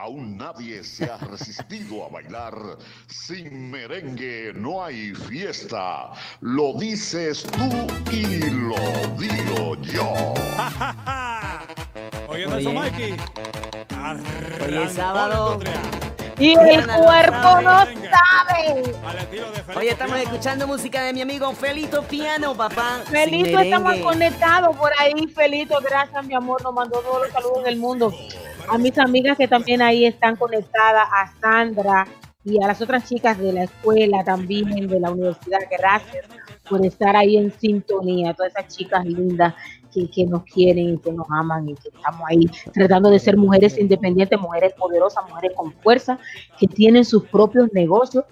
[0.00, 2.54] Aún nadie se ha resistido a bailar.
[3.08, 6.12] Sin merengue no hay fiesta.
[6.40, 7.68] Lo dices tú
[8.12, 8.76] y lo
[9.18, 10.34] digo yo.
[12.28, 12.78] Oyendo eso, Oye.
[12.78, 13.16] Mikey.
[14.64, 15.58] Hoy es sábado.
[16.38, 18.94] Y el cuerpo no sabe.
[19.74, 23.00] Oye, estamos escuchando música de mi amigo Felito Piano, papá.
[23.10, 25.26] Felito, estamos conectados por ahí.
[25.34, 26.62] Felito, gracias, mi amor.
[26.62, 28.14] Nos mandó todos los saludos del mundo.
[28.70, 32.06] A mis amigas que también ahí están conectadas, a Sandra
[32.44, 35.60] y a las otras chicas de la escuela también, de la universidad.
[35.70, 36.26] Gracias
[36.68, 38.34] por estar ahí en sintonía.
[38.34, 39.54] Todas esas chicas lindas
[39.92, 43.36] que, que nos quieren y que nos aman y que estamos ahí tratando de ser
[43.36, 46.18] mujeres independientes, mujeres poderosas, mujeres con fuerza,
[46.58, 48.24] que tienen sus propios negocios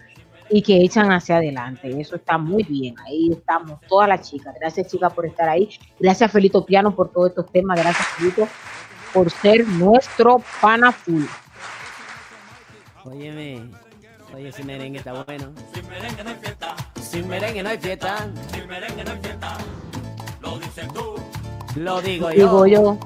[0.49, 2.01] y que echan hacia adelante.
[2.01, 2.95] Eso está muy bien.
[3.05, 4.55] Ahí estamos, todas las chicas.
[4.59, 5.68] Gracias, chicas, por estar ahí.
[5.99, 7.78] Gracias, Felito Piano, por todos estos temas.
[7.80, 8.49] Gracias, Felito,
[9.17, 11.25] por ser nuestro pana full.
[13.03, 13.62] Óyeme.
[14.35, 15.53] Oye, ese merengue está bueno.
[15.73, 16.77] Sin merengue no hay fiesta.
[17.01, 18.29] Sin merengue no hay fiesta.
[21.77, 22.37] Lo digo yo.
[22.37, 22.99] Digo yo.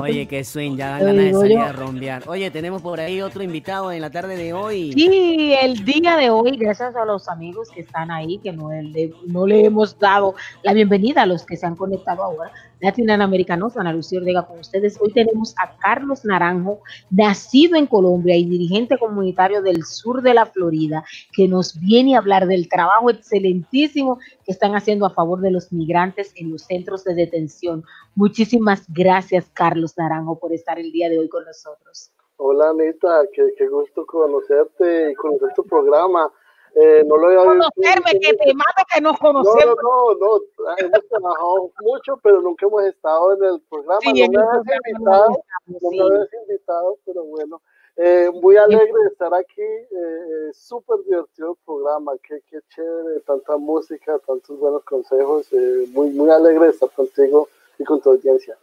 [0.00, 2.22] Oye, qué swing, ya dan Lo ganas de salir a rompear.
[2.26, 4.94] Oye, tenemos por ahí otro invitado en la tarde de hoy.
[4.94, 9.12] Sí, el día de hoy, gracias a los amigos que están ahí, que no le,
[9.26, 12.50] no le hemos dado la bienvenida a los que se han conectado ahora.
[12.82, 14.98] Latinoamericanos, Ana Lucía Ortega con ustedes.
[15.00, 16.80] Hoy tenemos a Carlos Naranjo,
[17.10, 22.18] nacido en Colombia y dirigente comunitario del sur de la Florida, que nos viene a
[22.18, 27.04] hablar del trabajo excelentísimo que están haciendo a favor de los migrantes en los centros
[27.04, 27.84] de detención.
[28.16, 32.10] Muchísimas gracias, Carlos Naranjo, por estar el día de hoy con nosotros.
[32.36, 36.32] Hola Anita, qué, qué gusto conocerte y conocer tu programa.
[36.74, 37.38] Eh, no lo había.
[37.44, 39.76] Conocerme, que te mate que nos No, conocemos.
[39.82, 44.00] no, no, no, hemos trabajado mucho, pero nunca hemos estado en el programa.
[44.00, 45.96] Sí, no me habías invitado, estamos, no sí.
[45.98, 47.60] me habías invitado, pero bueno.
[47.96, 53.58] Eh, muy alegre de estar aquí, eh, súper divertido el programa, qué, qué chévere, tanta
[53.58, 57.48] música, tantos buenos consejos, eh, muy, muy alegre de estar contigo
[57.78, 58.56] y con tu audiencia.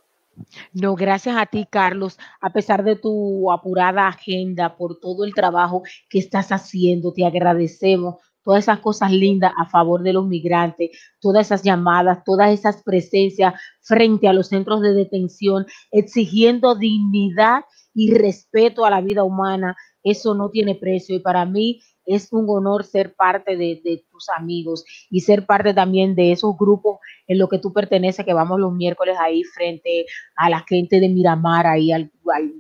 [0.74, 5.84] No, gracias a ti, Carlos, a pesar de tu apurada agenda, por todo el trabajo
[6.10, 11.48] que estás haciendo, te agradecemos todas esas cosas lindas a favor de los migrantes, todas
[11.48, 17.64] esas llamadas, todas esas presencias frente a los centros de detención, exigiendo dignidad
[17.94, 19.76] y respeto a la vida humana.
[20.04, 24.84] Eso no tiene precio y para mí es un honor ser parte de, tus amigos
[25.10, 28.74] y ser parte también de esos grupos en los que tú perteneces, que vamos los
[28.74, 30.06] miércoles ahí frente
[30.36, 32.12] a la gente de Miramar, ahí al,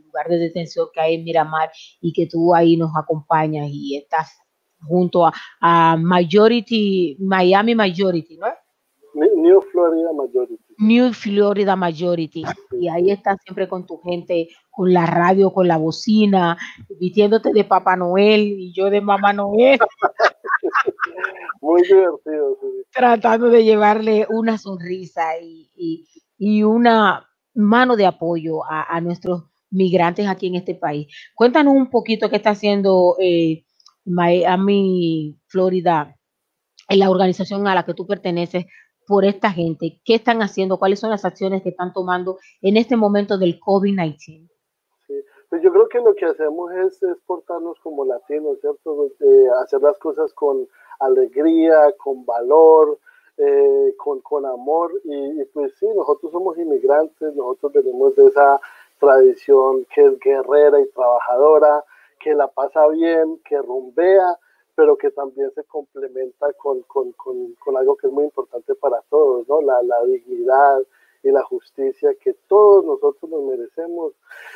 [0.06, 4.38] lugar de detención que hay en Miramar y que tú ahí nos acompañas y estás
[4.82, 8.47] junto a, a Majority, Miami Majority, ¿no?
[9.16, 10.68] New Florida Majority.
[10.80, 12.43] New Florida Majority.
[12.80, 16.57] Y ahí estás siempre con tu gente, con la radio, con la bocina,
[16.99, 19.80] vistiéndote de Papá Noel y yo de Mamá Noel,
[21.61, 22.67] Muy divertido, sí.
[22.91, 26.05] tratando de llevarle una sonrisa y, y-
[26.38, 31.07] y una mano de apoyo a, a nuestros migrantes aquí en este país.
[31.36, 33.65] Cuéntanos un poquito qué está haciendo eh,
[34.05, 36.15] Miami, Florida,
[36.88, 38.65] en la organización a la que tú perteneces
[39.10, 39.99] por esta gente.
[40.05, 40.78] ¿Qué están haciendo?
[40.78, 44.47] ¿Cuáles son las acciones que están tomando en este momento del COVID-19?
[45.49, 49.10] Pues yo creo que lo que hacemos es, es portarnos como latinos, ¿cierto?
[49.20, 50.68] De hacer las cosas con
[50.99, 52.99] alegría, con valor,
[53.38, 54.91] eh, con, con amor.
[55.03, 58.62] Y, y pues sí, nosotros somos inmigrantes, nosotros venimos de esa
[58.99, 61.84] tradición que es guerrera y trabajadora,
[62.20, 64.38] que la pasa bien, que rumbea,
[64.80, 69.01] pero que también se complementa con, con, con, con algo que es muy importante para
[69.09, 69.59] todos, ¿no?
[69.59, 70.80] La, la dignidad
[71.21, 74.13] y la justicia que todos nosotros nos merecemos,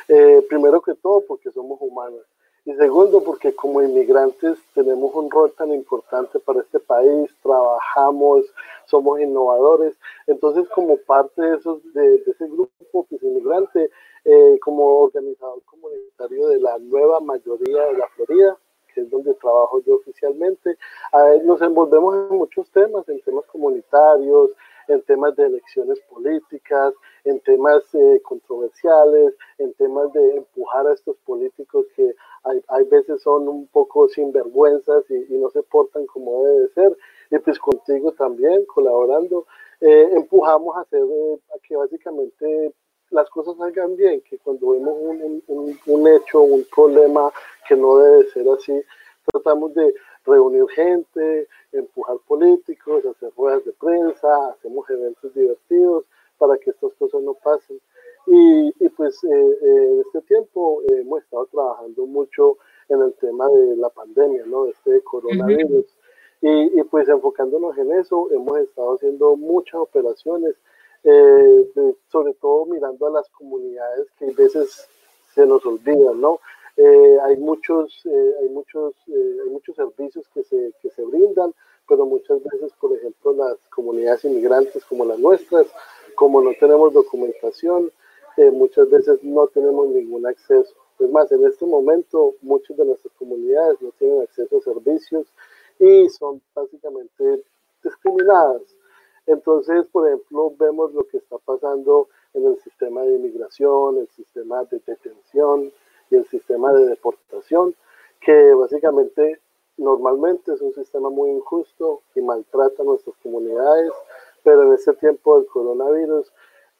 [0.08, 2.22] eh, primero que todo porque somos humanos
[2.64, 8.46] y segundo porque como inmigrantes tenemos un rol tan importante para este país, trabajamos,
[8.86, 9.94] somos innovadores,
[10.26, 12.72] entonces como parte de, esos, de, de ese grupo
[13.10, 13.90] pues, inmigrante,
[14.24, 18.56] eh, como organizador comunitario de la nueva mayoría de la Florida,
[18.94, 20.76] que es donde trabajo yo oficialmente,
[21.44, 24.50] nos envolvemos en muchos temas, en temas comunitarios,
[24.88, 31.16] en temas de elecciones políticas, en temas eh, controversiales, en temas de empujar a estos
[31.24, 32.14] políticos que
[32.44, 36.68] hay, hay veces son un poco sinvergüenzas y, y no se portan como debe de
[36.68, 36.96] ser.
[37.30, 39.46] Y pues contigo también, colaborando,
[39.80, 42.74] eh, empujamos a hacer eh, a que básicamente
[43.14, 47.32] las cosas salgan bien, que cuando vemos un, un, un, hecho, un problema
[47.66, 48.82] que no debe ser así,
[49.32, 49.94] tratamos de
[50.26, 56.04] reunir gente, empujar políticos, hacer ruedas de prensa, hacemos eventos divertidos
[56.38, 57.80] para que estas cosas no pasen.
[58.26, 62.56] Y, y pues eh, eh, en este tiempo eh, hemos estado trabajando mucho
[62.88, 64.66] en el tema de la pandemia, ¿no?
[64.66, 65.86] Este coronavirus.
[66.40, 70.56] Y, y pues enfocándonos en eso, hemos estado haciendo muchas operaciones,
[71.04, 74.88] eh, de- sobre todo mirando a las comunidades que a veces
[75.34, 76.40] se nos olvidan, ¿no?
[76.76, 81.54] Eh, hay muchos, eh, hay muchos, eh, hay muchos servicios que se, que se brindan,
[81.88, 85.66] pero muchas veces, por ejemplo, las comunidades inmigrantes como las nuestras,
[86.16, 87.92] como no tenemos documentación,
[88.36, 90.74] eh, muchas veces no tenemos ningún acceso.
[90.98, 95.26] Es más, en este momento muchas de nuestras comunidades no tienen acceso a servicios
[95.78, 97.42] y son básicamente
[97.82, 98.62] discriminadas.
[99.26, 104.64] Entonces, por ejemplo, vemos lo que está pasando en el sistema de inmigración, el sistema
[104.64, 105.72] de detención
[106.10, 107.74] y el sistema de deportación,
[108.20, 109.40] que básicamente
[109.76, 113.92] normalmente es un sistema muy injusto y maltrata a nuestras comunidades,
[114.42, 116.30] pero en este tiempo del coronavirus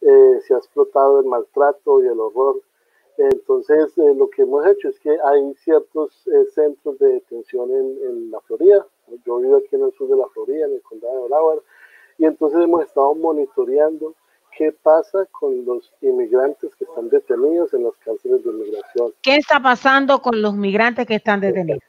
[0.00, 2.60] eh, se ha explotado el maltrato y el horror.
[3.16, 8.30] Entonces, eh, lo que hemos hecho es que hay ciertos eh, centros de detención en,
[8.30, 8.86] la Florida.
[9.24, 11.62] Yo vivo aquí en el sur de la Florida, en el condado de Broward,
[12.18, 14.14] y entonces hemos estado monitoreando
[14.56, 19.12] qué pasa con los inmigrantes que están detenidos en las cárceles de inmigración.
[19.22, 21.82] ¿Qué está pasando con los migrantes que están detenidos?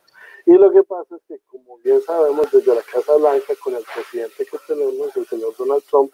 [0.47, 3.83] Y lo que pasa es que, como bien sabemos, desde la Casa Blanca, con el
[3.83, 6.11] presidente que tenemos, el señor Donald Trump,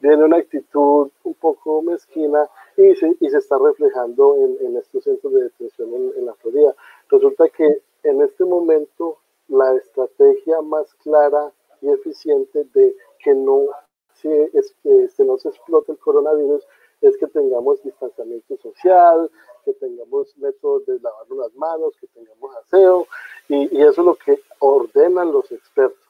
[0.00, 5.04] viene una actitud un poco mezquina y se, y se está reflejando en, en estos
[5.04, 6.74] centros de detención en, en la Florida.
[7.08, 9.18] Resulta que en este momento
[9.48, 13.66] la estrategia más clara y eficiente de que no
[14.14, 16.64] se, es, que no se explote el coronavirus
[17.00, 19.30] es que tengamos distanciamiento social,
[19.64, 23.06] que tengamos métodos de lavarnos las manos, que tengamos aseo,
[23.48, 26.02] y, y eso es lo que ordenan los expertos.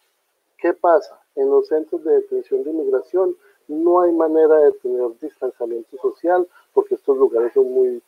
[0.57, 1.21] ¿Qué pasa?
[1.37, 3.37] En los centros de detención de inmigración
[3.69, 8.03] no hay manera de tener distanciamiento social porque estos lugares son muy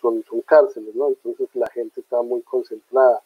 [0.00, 1.08] son, son cárceles, ¿no?
[1.08, 3.22] Entonces la gente está muy concentrada.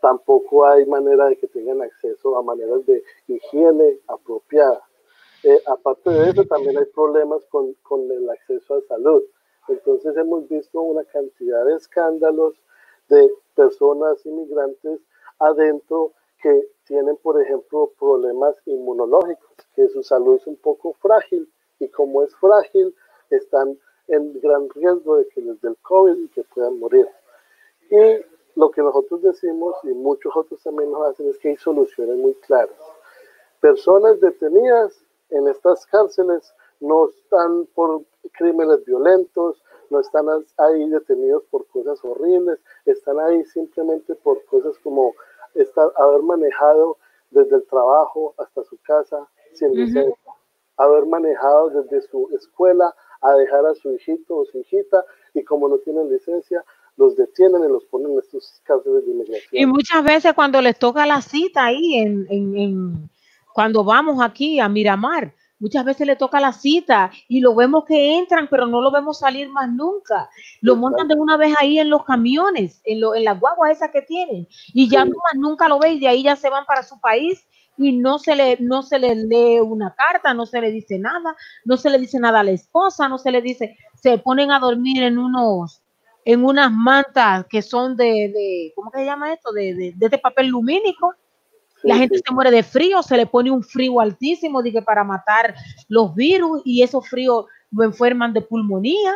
[0.00, 4.82] Tampoco hay manera de que tengan acceso a maneras de higiene apropiada.
[5.42, 9.22] Eh, aparte de eso, también hay problemas con, con el acceso a salud.
[9.68, 12.54] Entonces hemos visto una cantidad de escándalos
[13.08, 15.00] de personas inmigrantes
[15.38, 16.12] adentro
[16.42, 22.22] que tienen, por ejemplo, problemas inmunológicos, que su salud es un poco frágil y como
[22.22, 22.94] es frágil,
[23.30, 23.78] están
[24.08, 27.08] en gran riesgo de que les dé el COVID y que puedan morir.
[27.90, 28.24] Y
[28.56, 32.34] lo que nosotros decimos, y muchos otros también nos hacen, es que hay soluciones muy
[32.34, 32.74] claras.
[33.60, 38.02] Personas detenidas en estas cárceles no están por
[38.32, 40.26] crímenes violentos, no están
[40.56, 45.14] ahí detenidos por cosas horribles, están ahí simplemente por cosas como
[45.54, 46.96] estar, haber manejado
[47.30, 50.16] desde el trabajo hasta su casa sin licencia,
[50.76, 55.04] haber manejado desde su escuela a dejar a su hijito o su hijita
[55.34, 56.64] y como no tienen licencia,
[56.96, 59.48] los detienen y los ponen en estos cárceles de inmigración.
[59.62, 63.10] Y muchas veces cuando les toca la cita ahí, en, en- en-
[63.52, 68.18] cuando vamos aquí a Miramar, muchas veces le toca la cita y lo vemos que
[68.18, 70.28] entran, pero no lo vemos salir más nunca.
[70.60, 73.90] Lo montan de una vez ahí en los camiones, en, lo, en las guaguas esas
[73.90, 75.08] que tienen, y ya Sí.
[75.10, 77.46] más nunca lo ve y de ahí ya se van para su país
[77.78, 81.36] y no se le no se le lee una carta, no se le dice nada,
[81.64, 84.58] no se le dice nada a la esposa, no se le dice, se ponen a
[84.58, 85.82] dormir en unos
[86.26, 89.52] en unas mantas que son de, de ¿cómo que se llama esto?
[89.52, 91.14] De, de, de este papel lumínico.
[91.80, 92.22] Sí, La gente sí.
[92.26, 95.54] se muere de frío, se le pone un frío altísimo dije, para matar
[95.88, 99.14] los virus y esos fríos lo enferman de pulmonía.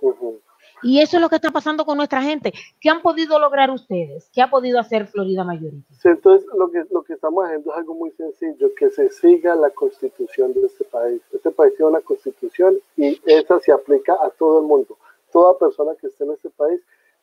[0.00, 0.40] Ujú.
[0.82, 2.52] Y eso es lo que está pasando con nuestra gente.
[2.80, 4.30] ¿Qué han podido lograr ustedes?
[4.32, 5.84] ¿Qué ha podido hacer Florida Majority?
[6.00, 9.54] Sí, entonces lo que, lo que estamos haciendo es algo muy sencillo, que se siga
[9.54, 11.20] la constitución de este país.
[11.30, 14.96] Este país tiene una constitución y esa se aplica a todo el mundo.
[15.32, 16.80] Toda persona que esté en este país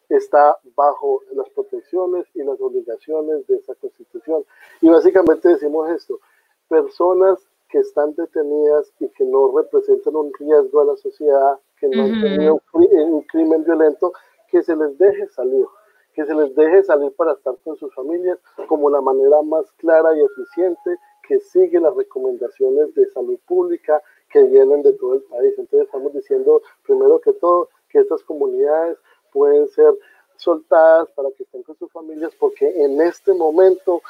[0.09, 4.45] está bajo las protecciones y las obligaciones de esa constitución.
[4.81, 6.19] Y básicamente decimos esto,
[6.67, 12.03] personas que están detenidas y que no representan un riesgo a la sociedad, que no
[12.03, 12.19] han Ujú.
[12.21, 14.13] tenido un cri- un crimen violento,
[14.49, 15.65] que se les deje salir
[16.13, 20.15] que se les deje salir para estar con sus familias como la manera más clara
[20.15, 25.53] y eficiente que sigue las recomendaciones de salud pública que vienen de todo el país.
[25.57, 28.97] Entonces estamos diciendo, primero que todo, que estas comunidades
[29.31, 29.93] pueden ser
[30.35, 34.01] soltadas para que estén con sus familias porque en este momento,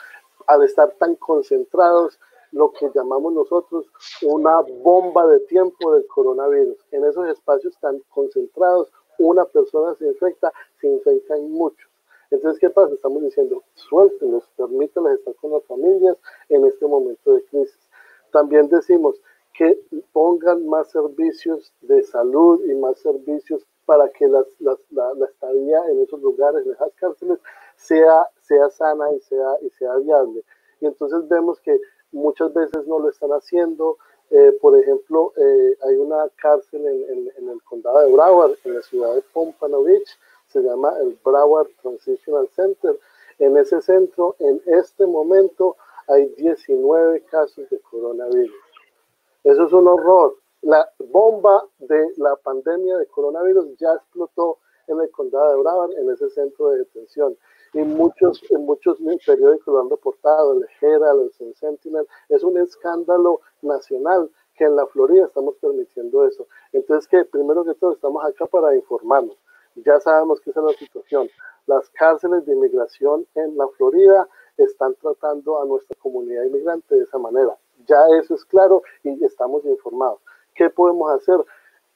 [0.47, 2.19] al estar tan concentrados,
[2.51, 3.85] lo que llamamos nosotros
[4.23, 6.77] una bomba de tiempo del coronavirus.
[6.91, 10.51] En esos espacios tan concentrados, una persona se infecta,
[10.81, 11.87] se infectan muchos.
[12.31, 12.95] Entonces, ¿qué pasa?
[12.95, 16.17] Estamos diciendo, suéltenlos, permítanles estar con las familias
[16.49, 17.89] en este momento de crisis.
[18.31, 19.21] También decimos
[19.53, 19.79] que
[20.11, 25.79] pongan más servicios de salud y más servicios para que las, las- la, la estadía
[25.89, 27.39] en esos lugares, en esas cárceles,
[27.75, 30.43] sea, sea sana y sea, y sea viable.
[30.81, 31.79] Y entonces vemos que
[32.11, 33.97] muchas veces no lo están haciendo.
[34.31, 38.73] Eh, por ejemplo, eh, hay una cárcel en, en- en el condado de Broward, en
[38.75, 40.09] la ciudad de Pompano Beach,
[40.47, 42.97] se llama el Broward Transitional Center.
[43.39, 45.75] En ese centro, en este momento,
[46.07, 48.55] hay 19 casos de coronavirus.
[49.43, 50.35] Eso es un horror.
[50.65, 56.09] La bomba de la pandemia de coronavirus ya explotó en el condado de Broward, en
[56.09, 57.37] ese centro de detención.
[57.73, 58.97] Y muchos, en muchos
[59.27, 62.07] periódicos lo han reportado, el Herald, el Sentinel.
[62.29, 66.47] Es un escándalo nacional que en la Florida estamos permitiendo eso.
[66.73, 69.37] Entonces, que primero que todo estamos acá para informarnos.
[69.75, 71.29] Ya sabemos que esa es la situación.
[71.67, 74.27] Las cárceles de inmigración en la Florida
[74.57, 77.55] están tratando a nuestra comunidad inmigrante de esa manera.
[77.85, 80.21] Ya eso es claro y estamos informados.
[80.55, 81.37] ¿Qué podemos hacer?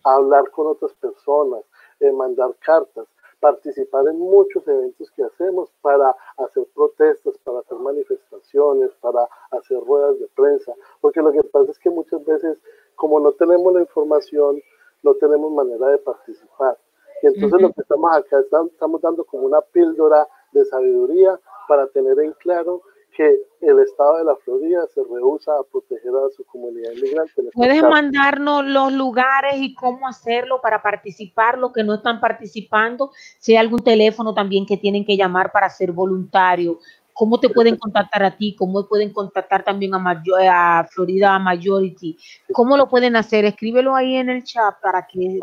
[0.03, 1.63] Hablar con otras personas,
[1.99, 3.07] eh, mandar cartas,
[3.39, 10.19] participar en muchos eventos que hacemos para hacer protestas, para hacer manifestaciones, para hacer ruedas
[10.19, 10.73] de prensa.
[11.01, 12.57] Porque lo que pasa es que muchas veces,
[12.95, 14.61] como no tenemos la información,
[15.03, 16.77] no tenemos manera de participar.
[17.21, 21.87] Y entonces lo que estamos acá, estamos, estamos dando como una píldora de sabiduría para
[21.87, 22.81] tener en claro
[23.15, 27.33] que el estado de la Florida se rehúsa a proteger a su comunidad inmigrante.
[27.53, 33.53] Puedes mandarnos los lugares y cómo hacerlo para participar, los que no están participando, si
[33.53, 36.79] hay algún teléfono también que tienen que llamar para ser voluntario,
[37.13, 42.17] cómo te pueden contactar a ti, cómo pueden contactar también a, Mayo- a Florida Majority,
[42.53, 45.37] cómo lo pueden hacer, escríbelo ahí en el chat para que,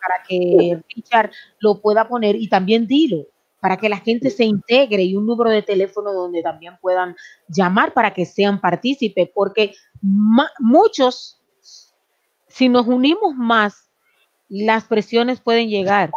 [0.00, 1.30] para que Richard
[1.60, 3.26] lo pueda poner y también dilo
[3.60, 7.14] para que la gente se integre y un número de teléfono donde también puedan
[7.48, 9.74] llamar para que sean partícipes, porque
[10.58, 11.42] muchos,
[12.48, 13.90] si nos unimos más,
[14.48, 16.10] las presiones pueden llegar.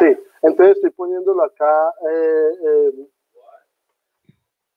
[0.00, 1.92] Sí, entonces estoy poniéndolo acá.
[2.10, 3.08] eh, eh,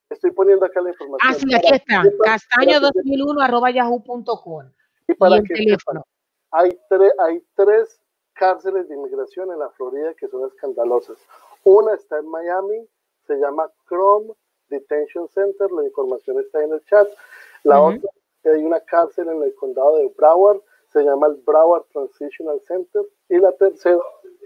[0.10, 1.20] Estoy poniendo acá la información.
[1.30, 2.04] Ah, sí, aquí está.
[2.04, 4.72] para- para Castaño que- 2001 arroba yahoo.com.
[5.08, 6.04] Y para y el que teléfono.
[6.06, 8.00] sepan, hay, tre- hay tres
[8.34, 11.18] cárceles de inmigración en la Florida que son escandalosas.
[11.66, 12.88] Una está en Miami,
[13.26, 14.34] se llama Chrome
[14.70, 17.08] Detention Center, la información está en el chat.
[17.64, 18.10] La otra,
[18.44, 20.62] hay una cárcel en el condado de Broward,
[20.94, 23.02] se llama el Broward Transitional Center.
[23.30, 24.00] Y la tercera,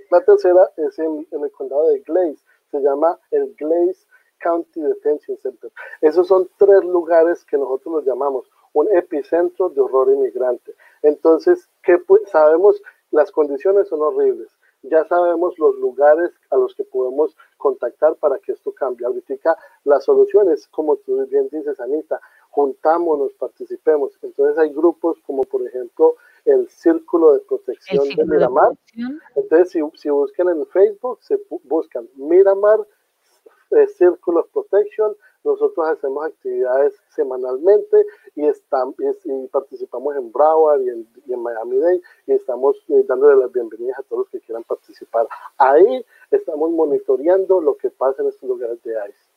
[0.10, 2.42] la tercera es en, en el condado de Glaze,
[2.72, 4.08] se llama el Glaze
[4.40, 5.70] County Detention Center.
[6.00, 10.74] Esos son tres lugares que nosotros los llamamos un epicentro de horror inmigrante.
[11.02, 12.82] Entonces, ¿qué sabemos?
[13.12, 14.50] Las condiciones son horribles.
[14.82, 19.06] Ya sabemos los lugares a los que podemos contactar para que esto cambie.
[19.06, 24.18] Ahorita la solución es, como tú bien dices, Anita, juntámonos, participemos.
[24.22, 26.16] Entonces hay grupos como por ejemplo
[26.46, 28.72] el Círculo de Protección de círculo de Miramar.
[29.36, 32.80] Entonces, si, si buscan en Facebook, se buscan Miramar
[33.72, 35.16] eh, Circle of Protection.
[35.44, 38.06] Nosotros hacemos actividades semanalmente
[38.36, 43.04] y, estam- y, participamos en Broward y en, y en Miami Day y estamos eh,
[43.08, 45.28] dándole las bienvenidas a todos los que quieran participar.
[45.58, 49.30] Ahí estamos monitoreando lo que pasa en estos lugares de ICE.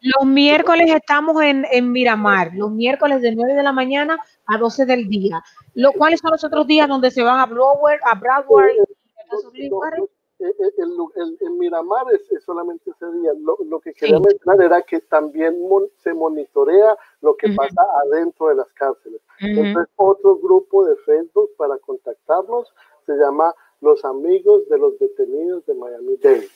[0.00, 4.86] Los miércoles estamos en, en Miramar, los miércoles de 9 de la mañana a 12
[4.86, 5.42] del día.
[5.74, 8.84] Lo, ¿Cuáles son los otros días donde se van a Broward, a Broward y a?
[11.40, 13.32] En Miramar es, es solamente ese día.
[13.40, 14.22] Lo, lo que quería Sí.
[14.22, 17.56] mencionar era que también mon- se monitorea lo que Ujú.
[17.56, 19.20] pasa adentro de las cárceles.
[19.40, 19.46] Ujú.
[19.60, 22.72] Entonces, otro grupo de Facebook para contactarnos
[23.06, 26.48] se llama Los Amigos de los Detenidos de Miami Dade.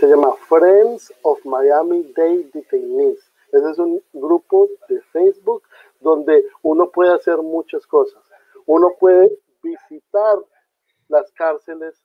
[0.00, 3.30] Se llama Friends of Miami Dade Detainees.
[3.52, 5.62] Ese es un grupo de Facebook
[6.00, 8.22] donde uno puede hacer muchas cosas.
[8.66, 10.36] Uno puede visitar
[11.08, 12.00] las cárceles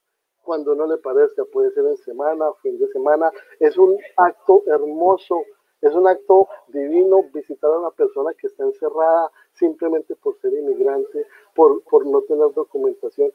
[0.48, 3.30] cuando no le parezca, puede ser en semana, fin de semana.
[3.60, 5.42] Es un acto hermoso,
[5.82, 11.28] es un acto divino visitar a una persona que está encerrada simplemente por ser inmigrante,
[11.54, 13.30] por, por no tener documentación.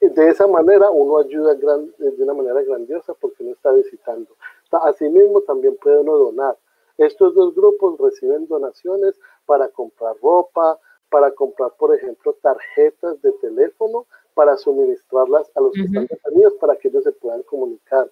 [0.00, 4.28] De esa manera uno ayuda gran- de una manera grandiosa porque no está visitando.
[4.70, 6.56] Ta- Asimismo también puede uno donar.
[6.98, 10.78] Estos dos grupos reciben donaciones para comprar ropa,
[11.10, 14.04] para comprar, por ejemplo, tarjetas de teléfono,
[14.38, 15.88] para suministrarlas a los que Ujú.
[15.88, 18.08] están detenidos para que ellos se puedan comunicar.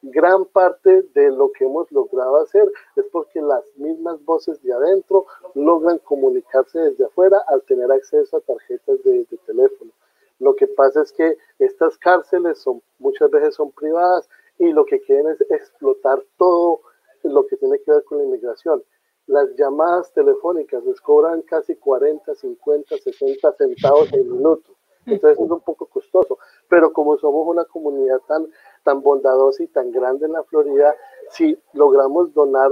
[0.00, 5.26] Gran parte de lo que hemos logrado hacer es porque las mismas voces de adentro
[5.54, 9.92] logran comunicarse desde afuera al tener acceso a tarjetas de, de teléfono.
[10.38, 14.26] Lo que pasa es que estas cárceles son muchas veces son privadas
[14.58, 16.80] y lo que quieren es explotar todo
[17.22, 18.82] lo que tiene que ver con la inmigración.
[19.26, 24.75] Las llamadas telefónicas les cobran casi 40, 50, 60 centavos el minuto.
[25.06, 26.38] Entonces es un poco costoso.
[26.68, 28.46] Pero como somos una comunidad tan,
[28.82, 30.94] tan bondadosa y tan grande en la Florida,
[31.30, 32.70] si logramos donar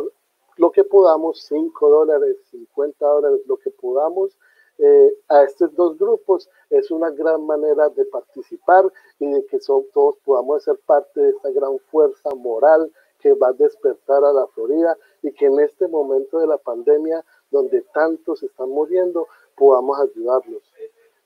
[0.56, 4.36] lo que podamos, 5 dólares, 50 dólares, lo que podamos,
[4.78, 8.84] eh, a estos dos grupos es una gran manera de participar
[9.20, 13.48] y de que son- todos podamos ser parte de esta gran fuerza moral que va
[13.48, 18.42] a despertar a la Florida y que en este momento de la pandemia, donde tantos
[18.42, 20.62] están muriendo, podamos ayudarlos.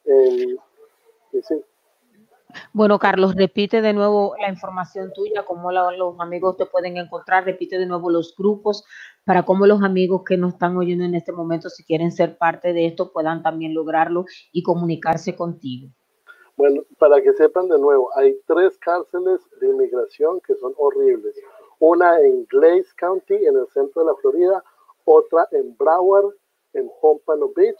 [0.04, 0.56] Eh,
[1.32, 1.62] sí.
[2.72, 7.44] Bueno, Carlos, repite de nuevo la información tuya, cómo la- los amigos te pueden encontrar,
[7.44, 8.84] repite de nuevo los grupos
[9.24, 12.72] para cómo los amigos que nos están oyendo en este momento, si quieren ser parte
[12.72, 15.90] de esto, puedan también lograrlo y comunicarse contigo.
[16.56, 21.36] Bueno, para que sepan de nuevo, hay tres cárceles de inmigración que son horribles.
[21.78, 24.64] Una en Glaze County, en el centro de la Florida,
[25.04, 26.34] otra en Broward,
[26.72, 27.78] en Pompano Beach,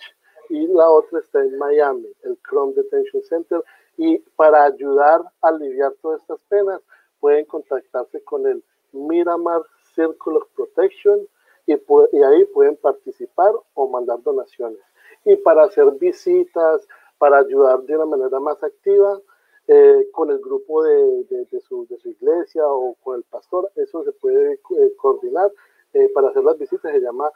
[0.48, 3.62] y la otra está en Miami, el Chrome Detention Center.
[3.96, 6.80] Y para ayudar a aliviar todas estas penas,
[7.20, 8.62] pueden contactarse con el
[8.92, 9.62] Miramar
[9.94, 11.26] Circle of Protection
[11.66, 14.80] y, y ahí pueden participar o mandar donaciones.
[15.24, 16.86] Y para hacer visitas,
[17.18, 19.20] para ayudar de una manera más activa,
[19.66, 23.70] eh, con el grupo de, de- de su, de su iglesia o con el pastor,
[23.76, 25.50] eso se puede eh, coordinar
[25.92, 27.30] eh, para hacer las visitas, se llama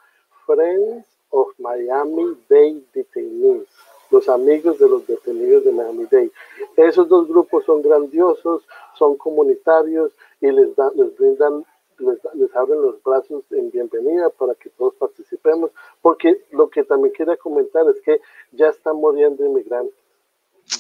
[0.47, 3.67] Friends of Miami Dade Detainees,
[4.11, 6.31] los amigos de los detenidos de Miami Dade.
[6.77, 8.63] Esos dos grupos son grandiosos,
[8.95, 11.65] son comunitarios y les, dan, les brindan,
[11.99, 15.71] les, da- les abren los brazos en bienvenida para que todos participemos,
[16.03, 18.21] porque lo que también quería comentar es que
[18.53, 19.95] ya están muriendo inmigrantes,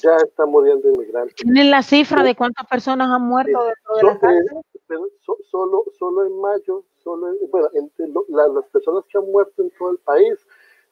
[0.03, 1.35] ya están muriendo inmigrantes.
[1.37, 4.53] ¿Tienen la cifra de cuántas personas han muerto dentro de cárceles?
[4.53, 9.05] eh, pero so- solo, solo en mayo, solo en- bueno, entre lo- la- las personas
[9.07, 10.39] que han muerto en todo el país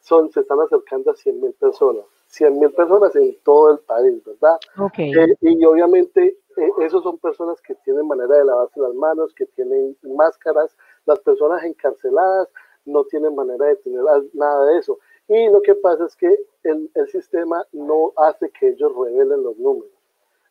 [0.00, 2.06] son, se están acercando a 100 mil personas.
[2.28, 4.56] 100 mil personas en todo el país, ¿verdad?
[4.78, 4.98] Ok.
[5.00, 9.44] Eh, y obviamente eh, esos son personas que tienen manera de lavarse las manos, que
[9.46, 10.74] tienen máscaras.
[11.04, 12.48] Las personas encarceladas
[12.86, 14.02] no tienen manera de tener
[14.32, 14.98] nada de eso.
[15.28, 19.56] Y lo que pasa es que el, el sistema no hace que ellos revelen los
[19.58, 19.90] números.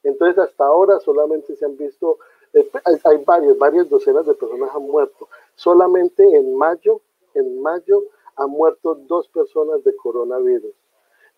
[0.04, 2.20] Entonces, hasta ahora solamente se han visto,
[2.54, 5.28] eh, hay, hay varias, varias docenas de personas han muerto.
[5.56, 7.02] Solamente en mayo,
[7.34, 8.04] en mayo
[8.36, 10.74] han muerto dos personas de coronavirus.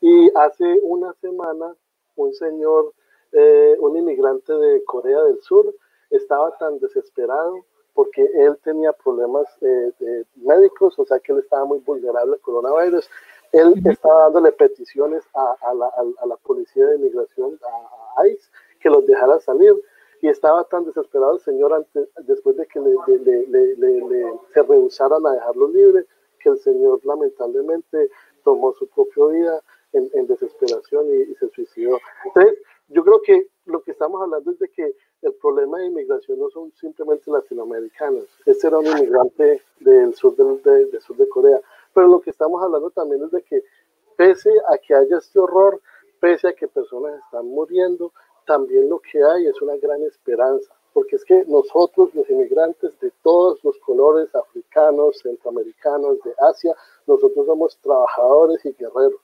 [0.02, 1.76] Y hace una semana,
[2.16, 2.94] un señor,
[3.32, 5.74] eh, un inmigrante de Corea del Sur,
[6.10, 11.66] estaba tan desesperado porque él tenía problemas eh, de médicos, o sea que él estaba
[11.66, 13.10] muy vulnerable al coronavirus.
[13.52, 17.60] Él estaba dándole peticiones a, a la, a- a la policía de inmigración,
[18.18, 19.74] a, a ICE, que los dejara salir.
[20.22, 22.96] Y estaba tan desesperado el señor antes, después de que le,
[23.48, 26.06] le- le- se rehusaran a dejarlo libre,
[26.40, 28.10] que el señor lamentablemente
[28.44, 29.62] tomó su propia vida
[29.94, 31.98] en, en desesperación y, y se suicidó.
[32.26, 36.40] Entonces, yo creo que lo que estamos hablando es de que el problema de inmigración
[36.40, 38.26] no son simplemente latinoamericanos.
[38.46, 41.60] Este era un inmigrante del sur, de- del sur de Corea.
[41.94, 43.64] Pero lo que estamos hablando también es de que
[44.18, 45.82] pese a que haya este horror,
[46.20, 48.12] pese a que personas están muriendo,
[48.52, 50.74] también lo que hay es una gran esperanza.
[50.94, 56.76] Porque es que nosotros, los inmigrantes de todos los colores, africanos, centroamericanos, de Asia,
[57.08, 59.22] nosotros somos trabajadores y guerreros.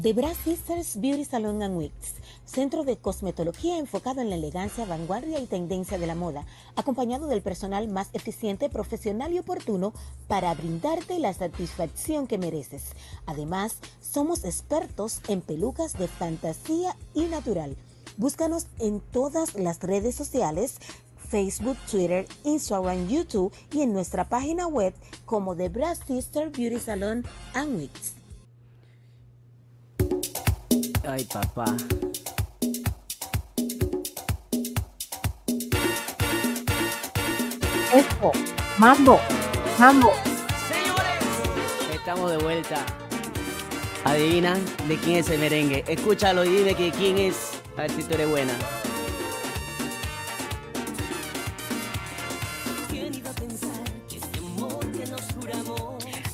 [0.00, 2.14] The Brass Sisters Beauty Salon and Wigs,
[2.46, 6.46] centro de cosmetología enfocado en la elegancia, vanguardia y tendencia de la moda,
[6.76, 9.92] acompañado del personal más eficiente, profesional y oportuno
[10.28, 12.84] para brindarte la satisfacción que mereces.
[13.26, 17.76] Además, somos expertos en pelucas de fantasía y natural.
[18.16, 20.76] Búscanos en todas las redes sociales
[21.32, 24.92] Facebook, Twitter, Instagram, YouTube y en nuestra página web
[25.24, 27.24] como The Brass Sister Beauty Salon
[27.54, 28.12] and Wigs.
[31.08, 31.64] Ay, papá.
[37.94, 38.32] Esto,
[38.78, 39.18] mambo,
[39.78, 40.10] mambo.
[41.92, 42.84] Estamos de vuelta.
[44.04, 44.54] Adivina
[44.86, 45.84] de quién es el merengue.
[45.88, 47.51] Escúchalo y dime que quién es.
[47.76, 48.52] A ver si tú eres buena.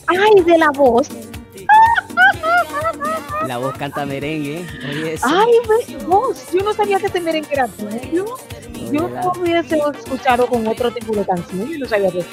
[0.06, 1.08] Ay, de la voz.
[3.46, 4.66] La voz canta merengue.
[4.88, 5.26] Oye, eso.
[5.28, 6.50] Ay, voz.
[6.52, 8.36] Yo no sabía que este merengue era tuyo.
[8.92, 11.68] Yo no hubiese escuchado con otro tipo de canción.
[11.68, 12.24] Yo no sabía que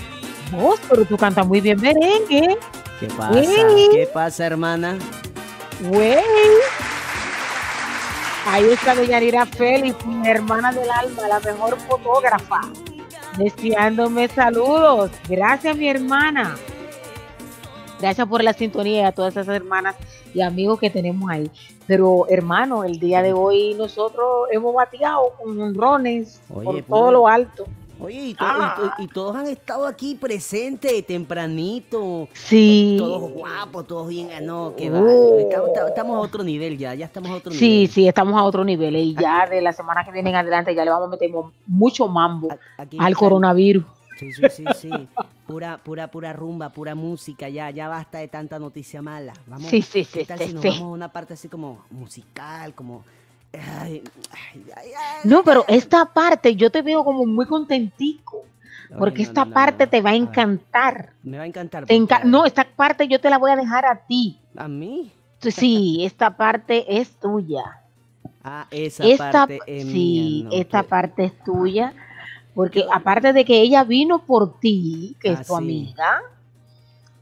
[0.52, 2.58] vos, pero tú cantas muy bien merengue.
[3.00, 3.42] ¿Qué pasa?
[3.92, 4.98] ¿Qué pasa, hermana?
[5.82, 6.24] Güey.
[8.48, 12.62] Ahí está doña Nira Félix, mi hermana del alma, la mejor fotógrafa.
[13.40, 15.10] Deseándome saludos.
[15.28, 16.56] Gracias, mi hermana.
[18.00, 19.96] Gracias por la sintonía a todas esas hermanas
[20.32, 21.50] y amigos que tenemos ahí.
[21.88, 26.86] Pero, hermano, el día de hoy nosotros hemos bateado con honrones por pues.
[26.86, 27.66] todo lo alto.
[28.00, 28.76] Oye, y, to- Ah.
[28.78, 32.28] y to- y todos han estado aquí presentes tempranito.
[32.34, 32.96] Sí.
[33.00, 34.30] Todos guapos, todos bien.
[34.36, 35.00] ah, No, que va.
[35.02, 35.40] Oh.
[35.40, 36.94] Estamos, estamos a otro nivel ya.
[36.94, 37.90] Ya estamos a otro Sí, nivel.
[37.90, 38.96] sí, estamos a otro nivel.
[38.96, 41.32] Y ya de la semana que viene en adelante ya le vamos a meter
[41.68, 43.86] mucho mambo Aquí al coronavirus.
[44.18, 44.90] Sí, sí, sí, sí.
[45.46, 47.50] Pura, pura, pura rumba, pura música.
[47.50, 49.34] Ya, ya basta de tanta noticia mala.
[49.46, 50.70] Vamos, Sí, sí, ¿qué sí, tal sí, si nos sí.
[50.70, 53.04] vamos a una parte así como musical, como.
[53.60, 58.44] Ay, ay, ay, ay, No, pero esta parte yo te veo como muy contentico.
[58.98, 59.90] porque no, esta no, parte no.
[59.90, 61.10] te va a encantar.
[61.24, 61.86] Me va a encantar.
[61.86, 64.38] Te porque- enca- no, esta parte yo te la voy a dejar a ti.
[64.56, 65.12] ¿A mí?
[65.40, 67.82] Sí, esta parte es tuya.
[68.44, 70.60] Ah, esa Esta, parte es sí, mía.
[70.62, 71.94] esta que- parte es tuya,
[72.54, 75.64] porque aparte de que ella vino por ti, que Ah, es tu sí.
[75.64, 76.22] amiga,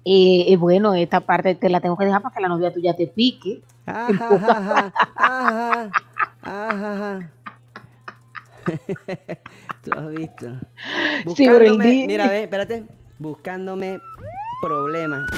[0.06, 2.94] eh, eh, bueno, esta parte te la tengo que dejar para que la novia tuya
[2.96, 3.62] te pique.
[3.86, 5.92] Ajá, ajá, ajá,
[6.44, 7.32] ajá.
[9.84, 10.48] Tú has visto.
[11.36, 12.86] Sí, Buscándome, di- mira, ve, espérate.
[13.20, 14.00] Buscándome
[14.62, 15.30] problemas.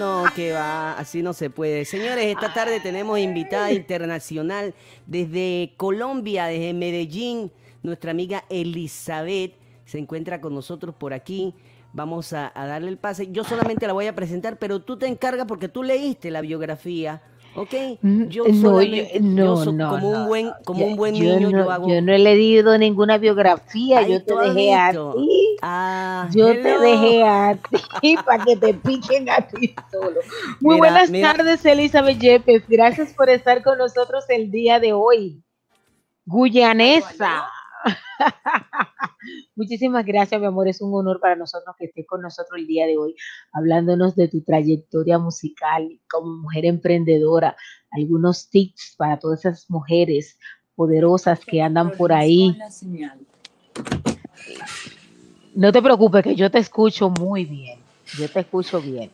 [0.00, 1.84] No, que va, así no se puede.
[1.84, 4.74] Señores, esta tarde tenemos invitada internacional
[5.06, 7.52] desde Colombia, desde Medellín,
[7.82, 9.52] nuestra amiga Elizabeth
[9.84, 11.54] se encuentra con nosotros por aquí.
[11.92, 13.30] Vamos a, a darle el pase.
[13.32, 17.20] Yo solamente la voy a presentar, pero tú te encargas porque tú leíste la biografía,
[17.54, 17.74] ¿ok?
[18.02, 21.20] Mm, Yo no, yo- no, yo so- no, como un buen, como un buen yo
[21.38, 21.88] niño, yo hago.
[21.88, 25.56] yo no he leído ninguna biografía, Ay, yo te has dejé a ti.
[25.62, 27.56] Ah, Yo te dejé a
[28.00, 30.20] ti para que te piquen a ti solo.
[30.60, 31.34] Muy Mira, buenas mira.
[31.34, 32.64] tardes, Elizabeth Yepes.
[32.68, 35.42] Gracias por estar con nosotros el día de hoy.
[36.24, 37.44] Guyanesa.
[39.62, 40.66] Muchísimas gracias, mi amor.
[40.66, 43.14] Es un honor para nosotros que estés con nosotros el día de hoy,
[43.52, 47.54] hablándonos de tu trayectoria musical como mujer emprendedora,
[47.92, 50.36] algunos tips para todas esas mujeres
[50.74, 52.58] poderosas que andan por ahí.
[55.54, 57.78] No te preocupes, que yo te escucho muy bien.
[58.18, 59.12] Yo te escucho bien.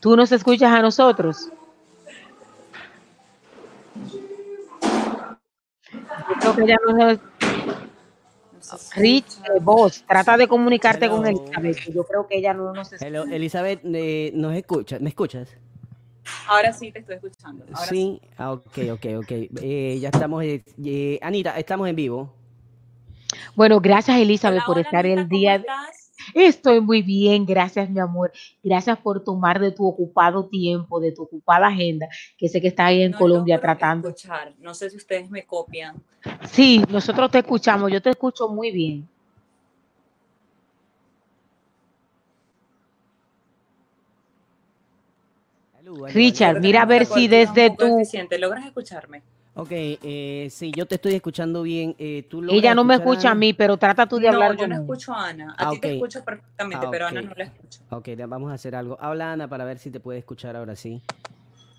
[0.00, 1.48] ¿Tú nos escuchas a nosotros?
[6.44, 7.18] Yo creo que ya no nos...
[8.96, 11.38] Rich, eh, vos, trata de comunicarte con Hello.
[11.56, 11.84] Elizabeth.
[11.84, 13.06] que Yo creo que ella no nos escucha.
[13.06, 15.00] Hello, Elizabeth, eh, ¿nos escuchas?
[15.00, 15.48] ¿Me escuchas?
[16.46, 17.64] Ahora sí te estoy escuchando.
[17.72, 18.20] Ahora sí.
[18.22, 18.28] sí.
[18.36, 19.30] Ah, ok, ok, ok.
[19.62, 20.44] Eh, ya estamos.
[20.44, 22.34] eh, eh, Anita, estamos en vivo.
[23.54, 25.54] Bueno, gracias Elizabeth Hola, por hola, estar Anita, el ¿cómo día.
[25.56, 25.97] estás?
[26.34, 28.32] Estoy muy bien, gracias mi amor.
[28.62, 32.86] Gracias por tomar de tu ocupado tiempo, de tu ocupada agenda, que sé que estás
[32.86, 34.08] ahí en No Colombia tratando.
[34.08, 34.54] Escuchar.
[34.58, 36.02] No sé si ustedes me copian.
[36.50, 39.08] Sí, nosotros te escuchamos, yo te escucho muy bien.
[46.12, 48.02] Richard, mira a ver si desde tu...
[48.38, 49.22] ¿Logras escucharme?
[49.60, 51.96] Ok, eh, sí, yo te estoy escuchando bien.
[51.98, 54.58] Eh, ¿tú Ella no me escucha a mí, pero trata tú de No, hablar yo
[54.58, 55.52] con no escucho a Ana.
[55.58, 55.92] A Ah, ti te ok.
[55.94, 57.80] escucho perfectamente, Ah, pero a Ana no la escucho.
[57.90, 58.96] Ok, vamos a hacer algo.
[59.00, 61.02] Habla Ana para ver si te puede escuchar ahora sí.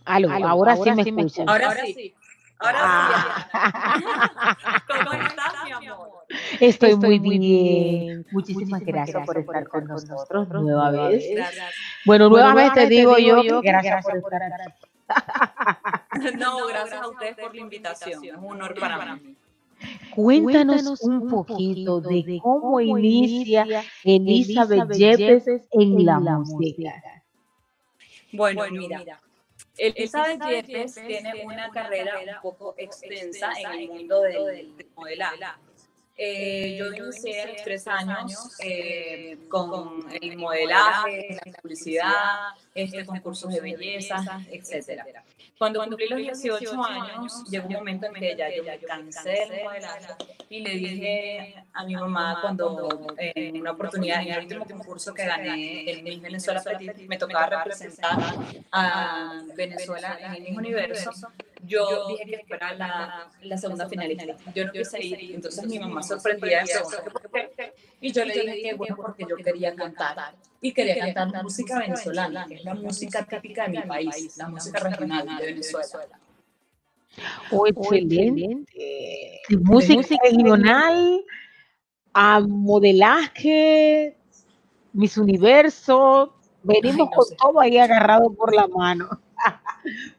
[0.03, 1.47] Aló, Aló, ahora, sí me escuchas.
[1.47, 2.13] Ahora, sí.
[2.59, 3.47] Ahora Ah.
[3.95, 4.03] sí.
[4.87, 6.09] ¿Cómo estás, mi amor?
[6.59, 8.25] Estoy, muy bien.
[8.31, 11.29] Muchísimas, gracias, por estar con nosotros nueva vez.
[11.33, 11.73] Gracias.
[12.03, 14.88] Bueno, Bueno, nueva vez te digo yo, yo que gracias por estar aquí.
[16.37, 18.23] No, gracias a ustedes por la invitación.
[18.23, 19.35] Es un honor para mí.
[20.13, 27.23] Cuéntanos un poquito de cómo inicia Elizabeth Yepes en la música.
[28.33, 29.21] Bueno, mira.
[29.77, 35.39] Elizabeth Yepes tiene una carrera un poco extensa en el mundo del, del modelaje.
[36.21, 43.53] Eh, yo inicié a los tres años eh, con el modelaje, la publicidad, este, concursos
[43.53, 44.21] de belleza,
[44.51, 45.01] etc.
[45.57, 49.63] Cuando cumplí los 18 años, llegó un momento en que ya yo me cansé del
[49.63, 50.15] modelaje
[50.49, 55.13] y le dije a mi mamá cuando eh, en una oportunidad, en el último concurso
[55.13, 58.17] que gané, el Miss Venezuela Petit, me tocaba representar
[58.73, 61.11] a Venezuela en el mismo universo,
[61.65, 64.35] yo dije que fuera la, la segunda finalista.
[64.55, 67.73] Yo no quise ir, entonces mi mamá ¿por qué?
[68.01, 70.35] Y yo le dije que bueno, porque yo quería cantar.
[70.61, 74.79] Y quería cantar música venezolana, que es la música típica de mi país, la música
[74.79, 76.19] regional de Venezuela.
[77.51, 78.65] Oh, excelente.
[79.49, 81.25] De música regional
[82.13, 84.17] a modelaje,
[84.93, 86.35] Miss Universo.
[86.63, 87.35] Venimos Ay, no con sé.
[87.35, 89.09] todo ahí agarrado por la mano.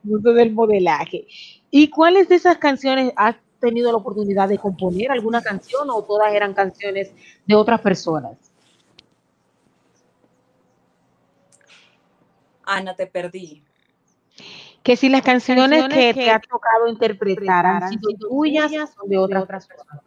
[0.03, 1.27] Mundo del modelaje.
[1.70, 6.32] ¿Y cuáles de esas canciones has tenido la oportunidad de componer alguna canción o todas
[6.32, 7.12] eran canciones
[7.47, 8.37] de otras personas?
[12.65, 13.62] Ana, te perdí.
[14.82, 19.07] Que si las canciones, Canciones que, que te ha tocado interpretar han sido tuyas o
[19.07, 20.05] de otras personas.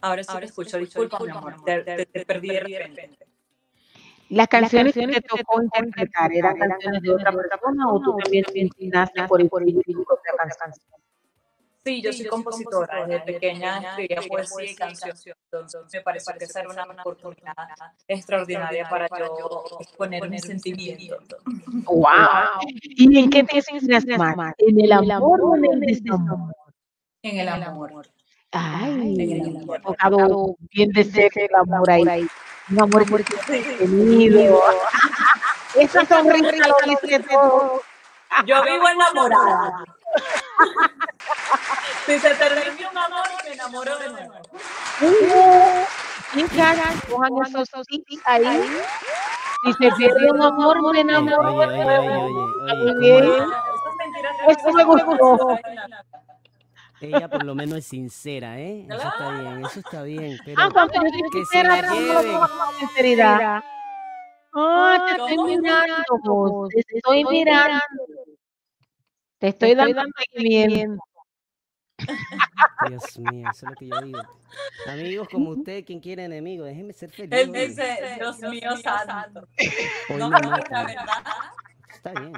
[0.00, 3.10] Ahora sí te escucho, disculpa, mi amor, te, te- te perdí de repente.
[4.30, 8.44] Las canciones, canciones que te tocó interpretar eran canciones de otra persona o tú también
[8.44, 10.72] te inclinaste por escribir tu propia canción.
[11.84, 16.60] Sí, yo soy compositora, desde pequeña escribía poesía y canción, entonces me parece que esa
[16.62, 17.54] era una oportunidad
[18.08, 21.22] extraordinaria para yo exponer mis sentimientos.
[21.84, 22.06] ¡Wow!
[22.82, 24.54] ¿Y en qué te inspiras más?
[24.58, 26.52] ¿En el amor o en el desamor?
[27.22, 28.08] En el amor.
[28.50, 29.68] Ay, en el
[30.00, 30.56] amor.
[30.72, 32.26] bien de cerca el amor ahí.
[32.68, 33.04] Un amor
[33.78, 34.62] tenido.
[35.74, 37.82] Esa sonrisa lo dice todo.
[38.44, 39.84] Yo vivo enamorada.
[42.06, 44.34] Si se termina un amor, me enamoro de nuevo.
[46.34, 46.78] Chicas,
[47.08, 47.32] cojan
[47.62, 48.78] esos tips ahí.
[49.64, 52.48] Si se pierde un amor, me enamoro de nuevo.
[53.00, 53.24] bien.
[53.24, 55.58] ¿cómo Esas mentiras que Eso me gustó.
[57.00, 58.86] Ella por lo menos es sincera, ¿eh?
[58.88, 60.38] Eso está bien, eso está bien.
[60.44, 62.38] Pero Ah, soy que se sincera, la lleven.
[62.78, 63.64] sinceridad.
[64.54, 67.80] Ah, te estoy mirando, vos, te estoy mirando.
[69.38, 70.02] Te estoy dando
[70.32, 71.02] seguimiento.
[72.88, 74.18] Dios mío, eso es lo que yo digo.
[74.86, 77.32] Amigos como usted, quien quiere enemigos, déjenme ser feliz.
[77.32, 79.46] Él dice, Dios mío santo.
[80.10, 80.86] No me me la matan.
[80.86, 81.24] verdad.
[81.92, 82.32] Está bien.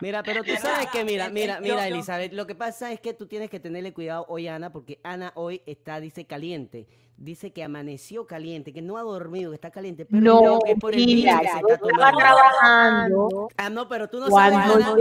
[0.00, 3.26] Mira, pero tú sabes que, mira, mira, mira, Elizabeth, lo que pasa es que tú
[3.26, 6.86] tienes que tenerle cuidado hoy, Ana, porque Ana hoy está, dice, caliente.
[7.16, 10.72] Dice que amaneció caliente, que no ha dormido, que está caliente, pero No, creo que
[10.72, 12.18] es por el mira, que se está tomando.
[12.18, 13.48] trabajando.
[13.56, 14.96] Ah, no, pero tú no sabes, Cuando Ana.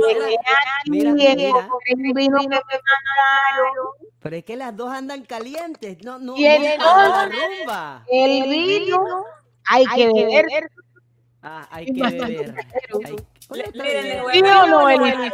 [0.86, 1.16] Mira.
[4.22, 8.06] Pero es que las dos andan calientes, no, no, Y no la entonces, rumba.
[8.08, 9.26] El vino
[9.66, 10.72] hay que beber.
[11.42, 12.56] Ah, hay que beber.
[13.06, 13.16] Hay-
[13.54, 14.24] Le, le bien.
[14.24, 15.32] voy ¿Sí a o no, le?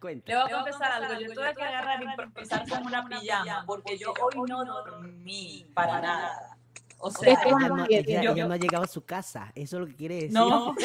[0.00, 0.32] Cuenta.
[0.32, 1.20] le voy a confesar algo.
[1.20, 6.00] Yo tuve que agarrar y improvisar con una pijama porque yo hoy no dormí para
[6.00, 6.56] nada.
[6.98, 9.80] O sea, Ella no, ella- yo- ella no ha llegado a su casa, eso es
[9.80, 10.32] lo que quiere decir.
[10.32, 10.74] no.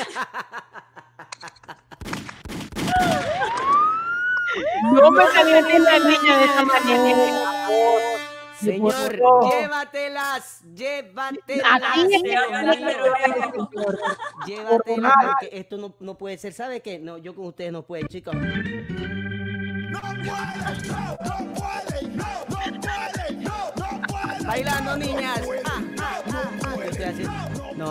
[4.94, 8.17] No me calientes la niña de esa manera.
[8.60, 9.20] Señor,
[9.50, 11.82] llévatelas, llévatelas.
[14.46, 16.54] Llévatelas, porque esto no, no puede ser.
[16.54, 17.00] ¿Sabe qué?
[17.00, 18.36] No, yo con ustedes no puedo, chicos.
[24.46, 25.42] Bailando, niñas.
[25.66, 26.24] Ah, ah,
[26.64, 27.37] ah,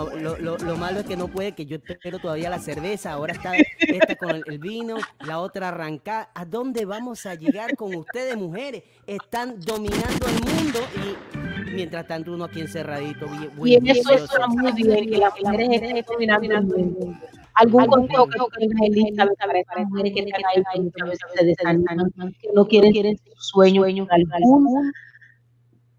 [0.05, 3.13] lo, lo, lo malo es que no puede, que yo espero todavía la cerveza.
[3.13, 6.29] Ahora está esta con el, el vino, la otra arrancada.
[6.33, 8.83] ¿A dónde vamos a llegar con ustedes, mujeres?
[9.05, 13.25] Están dominando el mundo y mientras tanto uno aquí encerradito.
[13.61, 17.13] bien- Y eso está muy bien, que las mujeres estén dominando el mundo.
[17.59, 22.11] Algún consejo que Elizabeth para estas mujeres que están ahí, que muchas veces se desaniman,
[22.39, 24.91] que no quieren quieren su sueño, algún,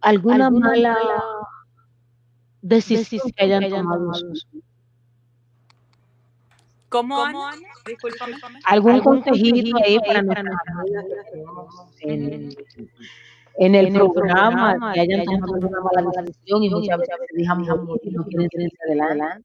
[0.01, 0.97] alguna mala
[2.63, 4.13] decisión que hayan tomado.
[6.89, 7.51] ¿Cómo, Ana?
[7.87, 8.37] Discúlpame.
[8.65, 10.57] Algún consejito ahí para nuestras
[11.99, 12.51] que en,
[13.59, 18.01] en el programa, que hayan tomado una mala decisión y muchas veces se dejan morir
[18.05, 19.45] y no quieren seguir adelante.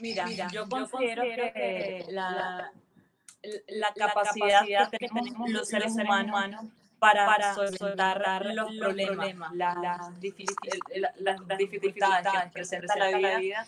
[0.00, 2.72] Mira, yo considero que la,
[3.68, 6.66] la capacidad que tenemos los seres humanos
[7.00, 10.56] para, solventar los problemas, las, difícil-
[10.96, 13.66] la- las dificultades que presenta la vida,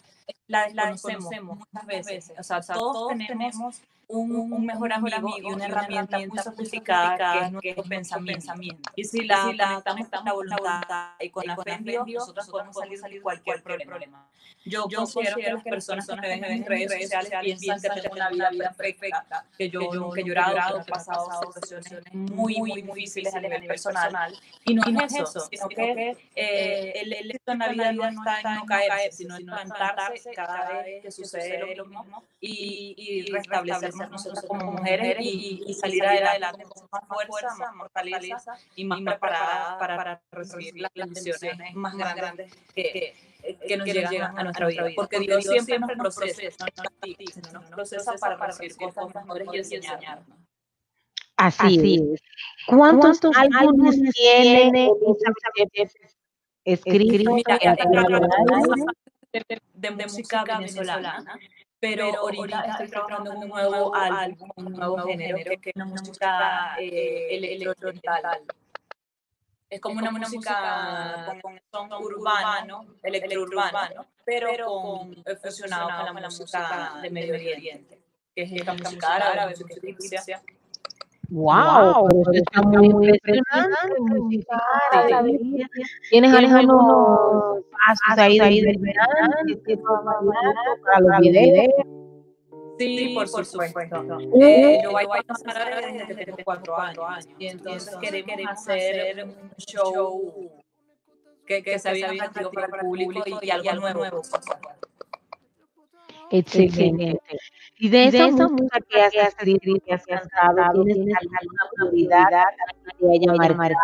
[0.48, 2.32] la desconocemos muchas veces.
[2.38, 3.82] O sea, todos tenemos
[4.12, 8.90] un, un mejor amigo y una herramienta muy sofisticada que es nuestro pensamiento.
[8.94, 12.76] Y si la, conectamos con la voluntad y con la fe en Dios, nosotros podemos
[12.76, 14.26] salir de cualquier problema.
[14.64, 18.30] Yo, considero que las personas que me ven en redes sociales piensan que tengo una
[18.30, 23.40] vida perfecta, que yo nunca he llorado, que he pasado situaciones muy, muy difíciles a
[23.40, 24.32] nivel personal.
[24.64, 28.40] Y no, es eso, sino que eh, el el éxito en la vida no está
[28.40, 33.32] en no caerse, sino en levantarse cada vez que sucede lo mismo y, y
[34.08, 39.78] nosotros como mujeres y, y salir adelante con más fuerza, más fortaleza y más preparada
[39.78, 43.14] para, para recibir las bendiciones más grandes que,
[43.66, 44.86] que nos llegan a nuestra vida.
[44.94, 46.66] Porque Dios siempre nos procesa,
[47.52, 50.38] no nos nos procesa para recibir cosas mejores y enseñarnos.
[51.36, 52.20] Así, es.
[52.66, 54.90] ¿Cuántos, álbumes tiene
[56.64, 58.04] escrito Mira, en la
[59.74, 61.38] de música venezolana,
[61.82, 66.76] pero ahorita estoy trabajando en un nuevo álbum, un nuevo género, que es una música
[66.78, 68.42] eh, electrooriental.
[69.68, 77.00] Es como una música con son urbano, electrourbano, pero con, eh, fusionado con la música
[77.02, 78.00] de Medio Oriente,
[78.32, 80.42] que es esta música árabe, música egipcia.
[81.32, 84.44] Wow, está muy impresionante.
[86.10, 89.32] ¿Tienes algunos pasos ahí del verano
[90.84, 91.72] para los videos?
[92.78, 93.80] Sí, por, supuesto.
[94.42, 97.26] Eh, yo bailo salsa árabe desde que tengo cuatro años.
[97.38, 100.52] Y entonces queremos hacer un show
[101.46, 104.22] que, que sea bien atractivo para el público y, y algo nuevo.
[106.32, 107.20] Excelente.
[107.78, 112.32] Y de esa, música que has escrito, que has cantado, ¿tienes alguna prioridad,
[112.68, 113.74] alguna que haya marcado,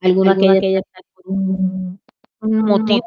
[0.00, 0.82] alguna que haya
[1.24, 2.00] un,
[2.40, 3.02] un motivo?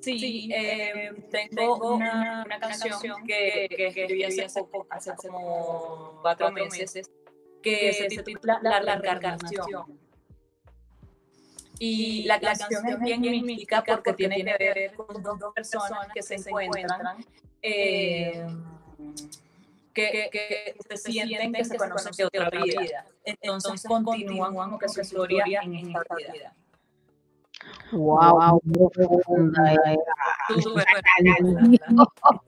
[0.00, 7.10] Sí, eh, tengo una, una canción que, que escribí hace poco, hace como cuatro meses,
[7.62, 10.03] que se titula La Reencarnación.
[11.78, 16.36] Y la canción es bien mística porque tiene que ver con dos personas que se
[16.36, 17.24] encuentran,
[17.60, 18.46] eh,
[19.92, 23.06] que, que se sienten que se conocen de otra vida.
[23.24, 26.54] Entonces continúan como que su historia en esta vida.
[27.92, 28.60] Wow,
[29.72, 29.98] era.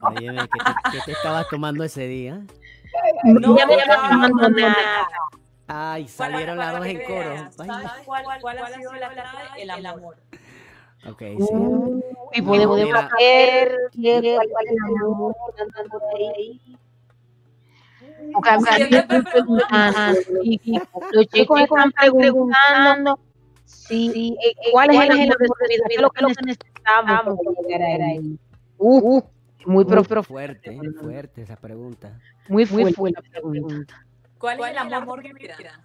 [0.03, 2.45] Óyeme, ¿qué te, qué te estabas tomando ese día?
[3.25, 5.09] No, ya me estaba tomando nada.
[5.69, 7.31] Ay, salieron las dos en coro.
[7.31, 7.51] Vaya.
[7.51, 9.63] ¿Sabes cuál, cuál ha sido la clave?
[9.63, 10.17] El amor.
[11.09, 11.49] Ok, sí.
[11.53, 12.01] Uh,
[12.33, 13.17] y podemos ver cuál cuál
[14.07, 16.61] es el amor cantando ahí.
[21.13, 23.19] Los chicos están preguntando
[23.65, 27.69] si, eh, cuál es el amor de su vida, qué es lo que necesitamos para
[27.69, 28.39] llegar ahí.
[28.79, 29.21] Uh,
[29.65, 32.19] muy profundo, Fuerte, fuerte esa pregunta.
[32.49, 34.06] muy fuerte la pregunta.
[34.39, 35.83] ¿Cuál es el amor de mi vida?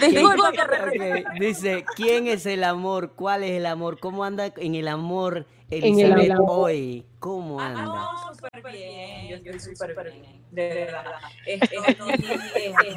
[0.00, 1.30] Disculpa que repita.
[1.30, 3.14] Ok, Dice, ¿quién es el amor?
[3.14, 3.98] ¿Cuál es el amor?
[4.00, 6.46] ¿Cómo anda en el amor el Elizabeth amor.
[6.70, 7.06] hoy?
[7.18, 7.84] ¿Cómo Ah, anda?
[7.84, 9.28] no, súper bien.
[9.28, 10.42] Yo estoy súper bien.
[10.50, 11.04] De verdad.
[11.46, 11.78] Estoy,
[12.56, 12.96] eh,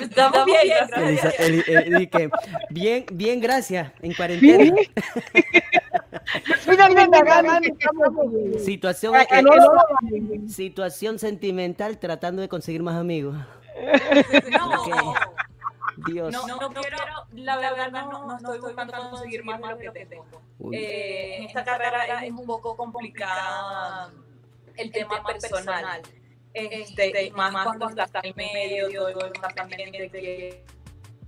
[0.00, 0.58] Estamos bien,
[0.88, 1.40] gracias.
[1.40, 2.30] Eli- eh, di que,
[2.70, 3.92] bien, bien, gracias.
[4.02, 4.74] En cuarentena.
[8.64, 13.36] Situación, eh, no eh, situación sentimental tratando de conseguir más amigos.
[14.50, 15.16] No, Ok.
[16.08, 16.30] Dios.
[16.30, 16.98] no, no quiero,
[17.32, 20.42] la verdad no, no estoy buscando conseguir más de lo que tengo.
[20.72, 24.10] Eh, en esta carrera es un poco complicada
[24.76, 26.02] el tema personal.
[26.58, 30.64] Este, y más cuando estás en medio, todo el mundo pendiente que,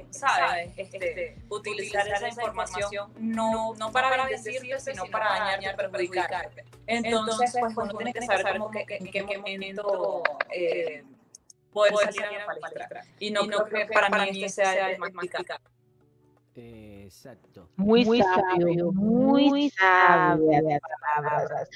[0.09, 0.73] ¿sabes?
[0.75, 6.65] Este, utilizar esa información no, no para bendecirte, sino para dañarte, perjudicarte.
[6.87, 11.05] Entonces, pues uno tiene que saber como que en qué momento eh,
[11.75, 13.05] poder salir a la palestra.
[13.19, 15.61] Y no, creo que para mí este sea el más complicado.
[16.55, 17.69] Exacto.
[17.77, 21.69] muy, sabio, muy sabia de palabras.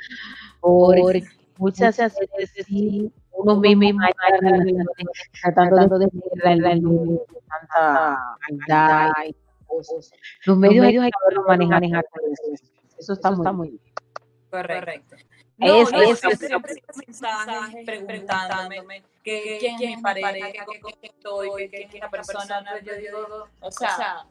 [0.60, 1.24] Porque
[1.58, 4.14] muchas veces sí, uno mismo imagina
[5.42, 6.08] tratando de
[7.48, 9.34] tanta maldad y
[9.66, 10.10] cosas.
[10.46, 12.04] Los medios hay que manejar, manejar
[12.52, 12.64] eso.
[12.98, 13.80] Eso está muy bien.
[14.50, 15.16] Correcto.
[15.16, 15.26] Es-
[15.58, 21.70] No, no, es- siempre recibo mensajes preguntándome que, quién es mi pareja, que estoy, que
[21.70, 22.80] quién es la persona.
[22.82, 24.24] Yo digo, o sea,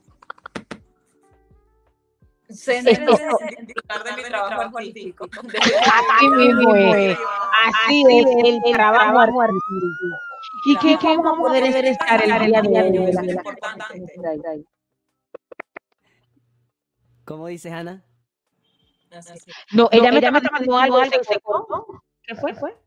[2.54, 3.24] céntrense
[3.58, 5.28] en disfrutar de mi trabajo artístico.
[5.62, 7.18] Así mismo es.
[7.66, 10.18] Así es el trabajo artístico.
[10.66, 13.10] ¿Y qué, qué vamos a poder estar el día de hoy?
[13.10, 14.66] Eso es importante.
[17.26, 18.04] ¿Cómo dices, Ana?
[19.74, 22.04] No, ella me está mandando algo, se se cortó.
[22.24, 22.54] ¿Qué fue?
[22.54, 22.81] fue?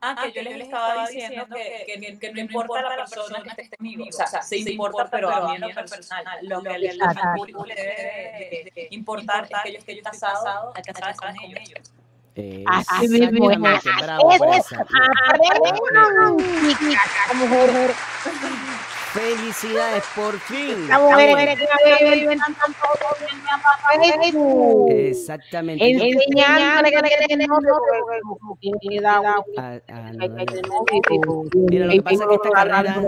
[0.00, 3.76] Ah, que yo les estaba diciendo que, que, que no importa la persona que esté
[3.76, 7.34] conmigo, o sea, sí importa, pero a mí en lo personal, lo que al al
[7.34, 11.92] público le debe de- de importar es que yo esté casado, a casarse con ellos.
[12.38, 13.58] Eh, Así mismo es.
[14.02, 14.30] bravo
[19.16, 20.88] Felicidades, por fin.
[20.88, 21.66] la mujer que
[24.20, 24.90] Facebook.
[24.90, 25.90] Exactamente.
[25.90, 26.98] Enseñándole que
[29.56, 30.44] Ah, ah, no, no,
[31.24, 31.44] no.
[31.70, 33.00] Mira, lo que pasa es que esta carrera,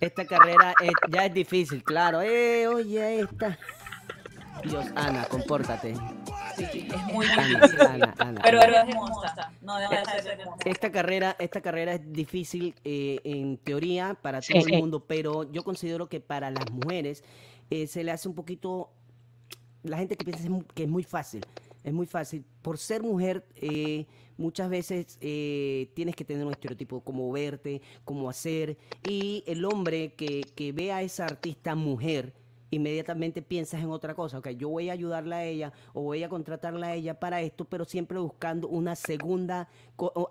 [0.00, 2.20] esta carrera eh, ya es difícil, claro.
[2.20, 3.58] Eh, oye, esta.
[4.64, 5.94] Dios, Ana, compórtate.
[6.56, 7.80] Sí, es muy Ana, difícil.
[7.80, 8.40] Ana, Ana.
[8.42, 8.82] Pero Ana.
[8.82, 10.62] es hermosa, no deja de ser hermosa.
[10.64, 14.76] Esta carrera, esta carrera es difícil eh, en teoría para Sí, todo el sí.
[14.76, 17.22] mundo, pero yo considero que para las mujeres
[17.70, 18.90] eh, se le hace un poquito.
[19.84, 21.46] La gente que piensa que es muy fácil,
[21.84, 22.44] es muy fácil.
[22.62, 24.06] Por ser mujer, eh,
[24.36, 28.76] muchas veces eh, tienes que tener un estereotipo, cómo verte, cómo hacer,
[29.08, 32.34] y el hombre que, que ve a esa artista mujer
[32.70, 34.38] inmediatamente piensas en otra cosa.
[34.38, 37.64] Ok, yo voy a ayudarla a ella o voy a contratarla a ella para esto,
[37.64, 39.68] pero siempre buscando una segunda,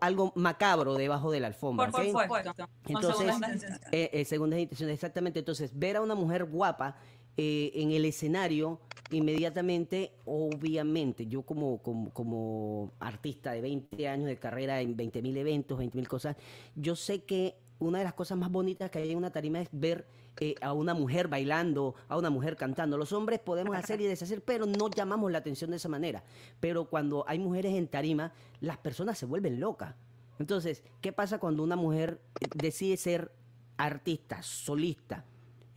[0.02, 1.90] algo macabro debajo de la alfombra.
[1.90, 2.08] Por ¿ok?
[2.08, 2.54] supuesto.
[2.56, 3.94] Con Entonces, segundas intenciones.
[3.94, 5.40] eh, eh, segundas intenciones, exactamente.
[5.40, 6.98] Entonces, ver a una mujer guapa
[7.38, 8.80] eh, en el escenario,
[9.12, 15.38] inmediatamente, obviamente, yo como, como, como artista de 20 años de carrera en 20 mil
[15.38, 16.36] eventos, 20 mil cosas,
[16.76, 19.70] yo sé que una de las cosas más bonitas que hay en una tarima es
[19.72, 20.08] ver
[20.40, 22.98] eh, a una mujer bailando, a una mujer cantando.
[22.98, 26.24] Los hombres podemos hacer y deshacer, pero no llamamos la atención de esa manera.
[26.60, 29.96] Pero cuando hay mujeres en tarima, las personas se vuelven locas.
[30.40, 32.22] Entonces, ¿qué pasa cuando una mujer
[32.56, 33.32] decide ser
[33.78, 35.26] artista, solista?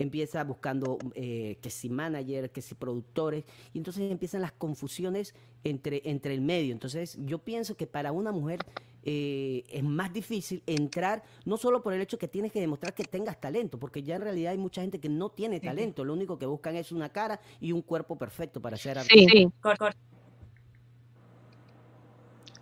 [0.00, 6.00] Empieza buscando eh, que si manager, que si productores, y entonces empiezan las confusiones entre,
[6.04, 6.72] entre el medio.
[6.72, 8.60] Entonces, yo pienso que para una mujer
[9.02, 13.04] eh, es más difícil entrar, no solo por el hecho que tienes que demostrar que
[13.04, 16.38] tengas talento, porque ya en realidad hay mucha gente que no tiene talento, lo único
[16.38, 19.32] que buscan es una cara y un cuerpo perfecto para ser Sí, artista.
[19.32, 19.48] sí.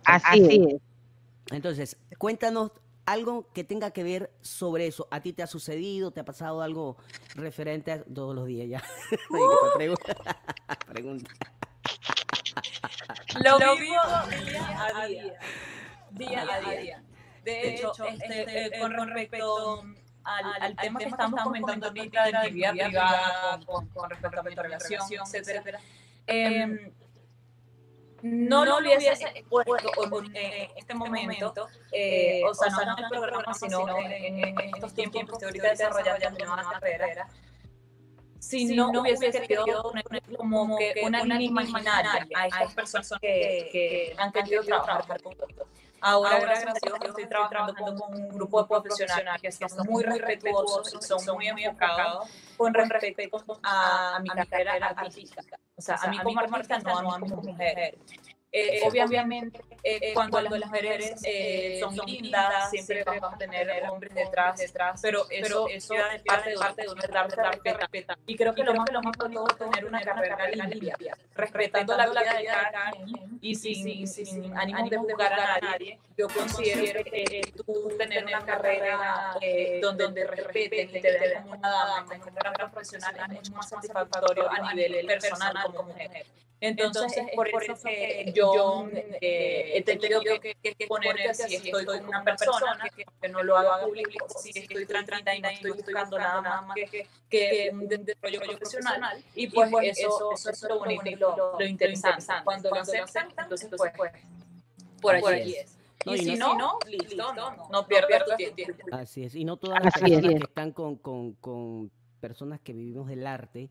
[0.03, 0.81] Así es.
[1.51, 2.71] Entonces, cuéntanos
[3.05, 5.07] algo que tenga que ver sobre eso.
[5.11, 6.11] ¿A ti te ha sucedido?
[6.11, 6.97] ¿Te ha pasado algo
[7.35, 8.83] referente a todos los días ya?
[9.31, 10.37] Oye, ¿qué pregunta?
[10.87, 11.31] Pregunta.
[13.43, 13.95] Lo vivo
[14.45, 15.39] día a día.
[16.11, 17.03] Día a día.
[17.43, 19.83] De hecho, este, eh, con respecto
[20.23, 24.43] al, al tema que estamos comentando ahorita de mi vida privada, con, con respecto a
[24.43, 25.79] mi relación, etcétera,
[26.27, 26.91] em,
[28.21, 33.53] no lo hubiese puesto o- en este momento, eh, o sea, no en el programa,
[33.53, 37.27] sino en, en- en estos tiempos que estoy ahorita desarrollando mi nueva carrera,
[38.39, 44.15] si no hubiese querido poner como que una línea imaginaria a estas personas que, que
[44.17, 45.45] han querido trabajar conmigo.
[46.01, 50.93] Ahora, gracias a Dios, estoy trabajando con un grupo de profesionales que son muy respetuosos
[50.93, 55.59] y son muy enfocados con respecto a, a mi carrera artística.
[55.75, 57.97] O sea, a mí como artista, no a mí como mujer.
[58.51, 64.57] Eh, obviamente, eh, cuando las mujeres eh, son lindas, siempre vamos a tener hombres detrás,
[64.57, 68.15] detrás, pero eso, eso es parte de, parte de uno darse respeto.
[68.25, 72.09] Y creo que lo más, lo más bonito es tener una carrera limpia, respetando la
[72.09, 75.99] vida de cada quien y sin, sin ánimo de juzgar a nadie.
[76.17, 81.43] Yo considero que eh, tú tener una carrera eh, donde te respeten y te den
[81.43, 85.83] como una dama, como una carrera profesional es mucho más satisfactorio a nivel personal como
[85.83, 86.25] mujer.
[86.61, 88.89] Entonces, es por eso que yo
[89.21, 93.43] eh, he tenido que, que, que poner si estoy con una persona, que, que no
[93.43, 97.87] lo haga público, si estoy tranquila y no estoy buscando nada más que, que un
[97.87, 99.23] desarrollo profesional.
[99.35, 102.23] Y pues, eso, eso es lo bonito y lo, lo interesante.
[102.43, 103.93] Cuando lo aceptan, entonces pues,
[105.01, 105.75] por allí es.
[106.05, 108.85] No, Y y si no- no, listo, no, no pierdas tu tiempo.
[108.91, 109.35] Así es.
[109.35, 110.39] Y no todas las Así personas es.
[110.39, 111.91] que están con, con, con
[112.21, 113.69] personas que vivimos del arte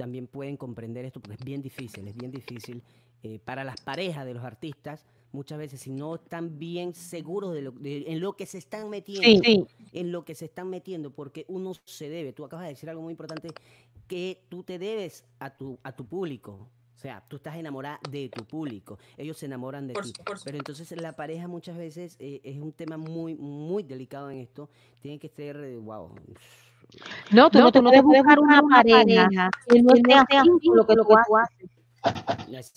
[0.00, 2.82] también pueden comprender esto porque es bien difícil, es bien difícil
[3.22, 5.04] eh, para las parejas de los artistas.
[5.30, 8.88] Muchas veces, si no están bien seguros de, lo, de- en lo que se están
[8.88, 9.66] metiendo, Sí, sí.
[9.92, 12.32] en lo que se están metiendo, porque uno se debe.
[12.32, 13.48] Tú acabas de decir algo muy importante,
[14.08, 16.52] que tú te debes a tu, a tu público.
[16.96, 18.98] O sea, tú estás enamorada de tu público.
[19.18, 20.12] Ellos se enamoran de Por ti.
[20.24, 24.38] por Pero entonces la pareja muchas veces eh, es un tema muy, muy delicado en
[24.38, 24.70] esto.
[25.02, 26.10] Tiene que ser, eh, wow.
[27.30, 29.04] No, tú no, te puedes buscar una pareja
[29.68, 30.14] que no esté
[30.74, 31.70] lo que tú haces.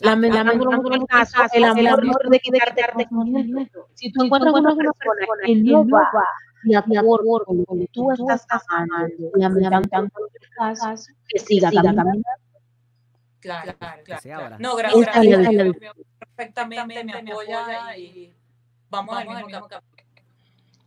[0.01, 3.87] Lamentablemente en el caso, el amor no puede quitarte conocimiento.
[3.93, 6.11] Si tú encuentras una persona que no va
[7.45, 9.43] con lo que tú estás amando, en
[10.57, 10.95] caso,
[11.27, 12.21] que siga caminando.
[13.39, 13.73] Claro,
[14.23, 14.55] claro.
[14.59, 15.75] No, gracias.
[16.35, 18.33] Perfectamente me apoya y
[18.89, 19.67] vamos al mismo camino.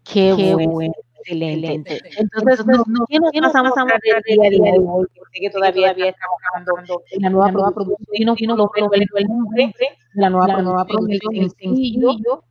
[0.04, 0.94] Qué, bueno,
[1.26, 2.00] excelente.
[2.18, 5.06] Entonces, nos, nos, ¿qué nos pasamos a hablar del día de hoy?
[5.16, 9.72] Porque sé que todavía estamos trabajando en la nueva, nueva producción y nos, el nombre
[9.78, 12.42] de la nueva, producción, el sencillo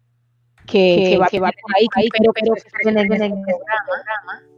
[0.68, 4.55] que, va, por ahí, que espero, espero que se en el programa.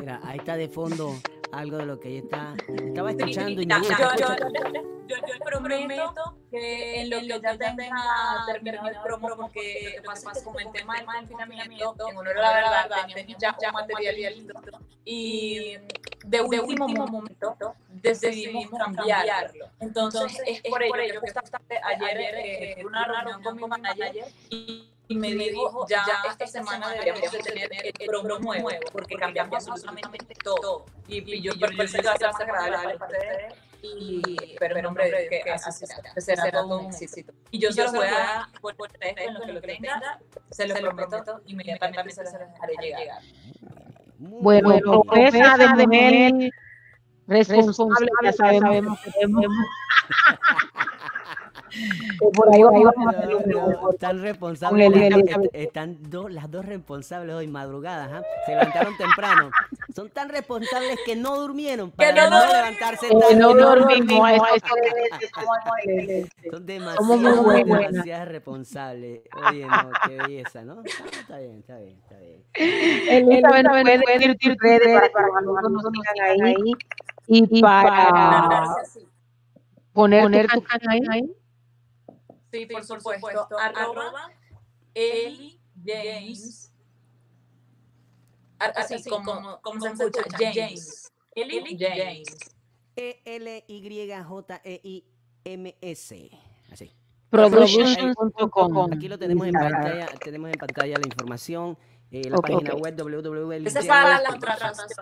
[0.00, 1.14] Mira, ahí está de fondo
[1.52, 2.54] algo de lo que ella está,
[2.84, 4.36] estaba escuchando y Yo, no yo, escucha.
[5.08, 10.06] yo, yo prometo que en lo que ya tenga terminado el promo, porque lo que
[10.06, 14.16] pasa con el tema del confinamiento, en honor a la verdad, teníamos ya un material
[15.04, 15.76] y
[16.24, 17.56] de último momento
[17.88, 19.66] decidimos cambiarlo.
[19.80, 24.14] Entonces, es por ello que ayer eh, tuve una reunión con mi manager
[24.50, 29.66] y y me dijo, ya esta semana deberíamos de tener el promo nuevo, porque cambiamos
[29.66, 30.86] absolutamente todo.
[31.08, 34.22] Y, y yo pensé que iba a ser más agradable para ustedes, y,
[34.60, 37.32] pero hombre, que así será, que será todo un éxito.
[37.50, 40.68] Y yo se los voy a por por ustedes en lo que lo tenga, se
[40.68, 43.20] los prometo, inmediatamente se los haré llegar.
[44.16, 46.52] Bueno, promesa de mujer
[47.26, 49.46] responsable, ya sabemos que tenemos.
[52.34, 54.92] Por ahí, vamos a hacer no, responsables.
[55.52, 58.10] están do- las dos responsables hoy, madrugadas.
[58.12, 58.22] ¿ah?
[58.46, 59.50] Se levantaron temprano.
[59.94, 63.36] Son tan responsables que no durmieron para no levantarse tarde.
[63.36, 64.30] no dormimos.
[66.50, 66.66] Son
[66.96, 69.20] Somos demasiado, demasiado responsables.
[69.48, 70.76] Oye, no, qué belleza, ¿no?
[70.76, 72.44] No, Está bien, está bien, está bien.
[72.54, 73.66] Elizabeth,
[74.02, 76.16] puedes decir redes para que nos sigan
[76.46, 76.72] ahí
[77.26, 78.10] y para
[79.92, 81.32] poner, poner tu canal ahí.
[82.52, 83.46] Sí, por supuesto.
[83.58, 84.30] Arroba
[84.94, 86.72] Eli James.
[88.58, 90.22] Ar- Así como, como se escucha,
[90.52, 91.10] James.
[91.34, 92.26] Eli James.
[92.96, 93.22] E
[94.94, 96.30] E-L-Y-J-E-I-M-S.
[96.72, 96.92] Así.
[97.30, 98.92] Productions.com.
[98.92, 101.78] Aquí lo tenemos en pantalla, tenemos en pantalla la información,
[102.10, 102.82] eh, la Ok, página ok.
[102.82, 103.52] web www.
[103.66, 104.92] Ese es para las contrataciones.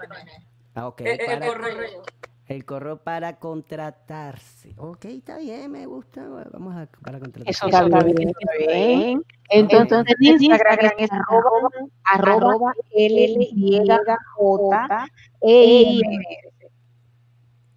[0.74, 1.00] Ah, ok.
[1.00, 2.02] El, el para- correo.
[2.48, 4.72] El correo para contratarse.
[4.78, 6.26] Ok, está bien, me gusta.
[6.26, 7.50] Vamos a para contratarse.
[7.50, 9.22] Eso está bien, está bien.
[9.50, 11.68] Entonces, en Instagram es arroba,
[12.04, 14.18] arroba L-Y-J
[15.42, 16.00] E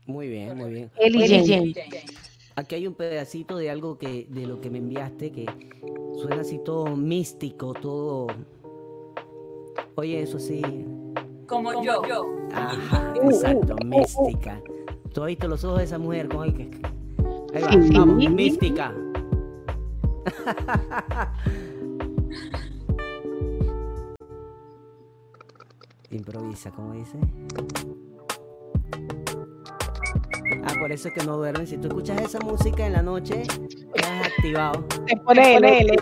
[0.06, 0.92] Muy bien, muy bien.
[2.56, 5.46] Aquí hay un pedacito de algo que de lo que me enviaste que
[6.22, 8.28] suena así todo místico, todo.
[9.96, 10.62] Oye, eso sí.
[11.52, 12.02] Como yo.
[12.54, 14.62] Ajá, exacto, mística.
[15.14, 16.30] ¿Tú has visto los ojos de esa mujer?
[16.30, 16.72] ¿Cómo hay que-
[17.54, 17.94] Ahí va, Sí.
[17.94, 18.94] vamos, mística.
[26.10, 27.18] Improvisa, como dice.
[30.64, 31.68] Ah, por eso es que no duermen.
[31.68, 33.44] Si tú escuchas esa música en la noche,
[33.94, 34.86] quedas activado.
[35.08, 35.98] Se pone L.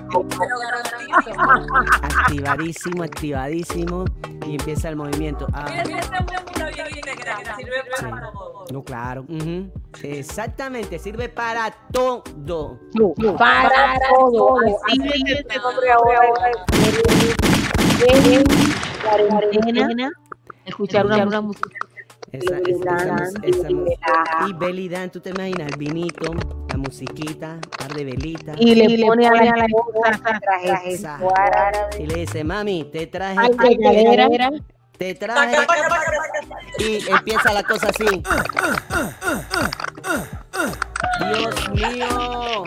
[2.02, 4.06] Activadísimo, activadísimo.
[4.46, 5.48] Y empieza el movimiento.
[5.54, 5.68] Ah,
[7.58, 8.66] sirve para todo.
[8.72, 9.26] no, claro.
[10.04, 12.24] Exactamente, sirve para todo.
[13.38, 14.58] Para todo.
[14.88, 15.02] Así
[18.36, 18.44] es
[19.04, 20.12] cuarentena,
[20.66, 21.70] escuchar una música.
[22.32, 22.96] Esa, esa,
[23.44, 26.32] esa, esa y Belidán, tú te imaginas el vinito,
[26.70, 28.56] la musiquita, un par de velitas.
[28.60, 31.00] Y le pone a la esposa traje.
[32.00, 33.78] Y le dice, mami, te traje, Ay,
[34.98, 35.58] te traje.
[36.78, 38.06] Y empieza la cosa así.
[41.20, 42.64] Dios mío.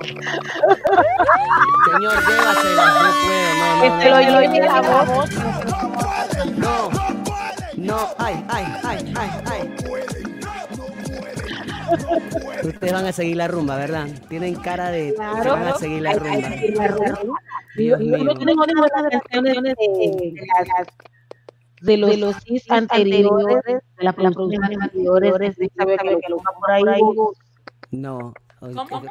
[1.92, 2.86] Señor, llévasela.
[3.02, 3.84] No puedo, no, no.
[3.84, 5.30] Este no, lo no, oye no, la no, voz.
[7.82, 9.74] No, ay, ay, ay, ay, ay.
[12.64, 14.06] Ustedes van a seguir la rumba, ¿verdad?
[14.28, 15.50] Tienen cara de que Claro.
[15.52, 16.48] van a seguir la rumba.
[17.76, 18.18] Dios mío.
[18.18, 20.86] de las canciones de, de las-
[21.82, 26.28] de los, de los hits anteriores, de las producciones anteriores, de saber que lo que
[26.28, 27.02] lo por ahí.
[27.90, 28.32] No.
[28.60, 29.02] ¿Cómo?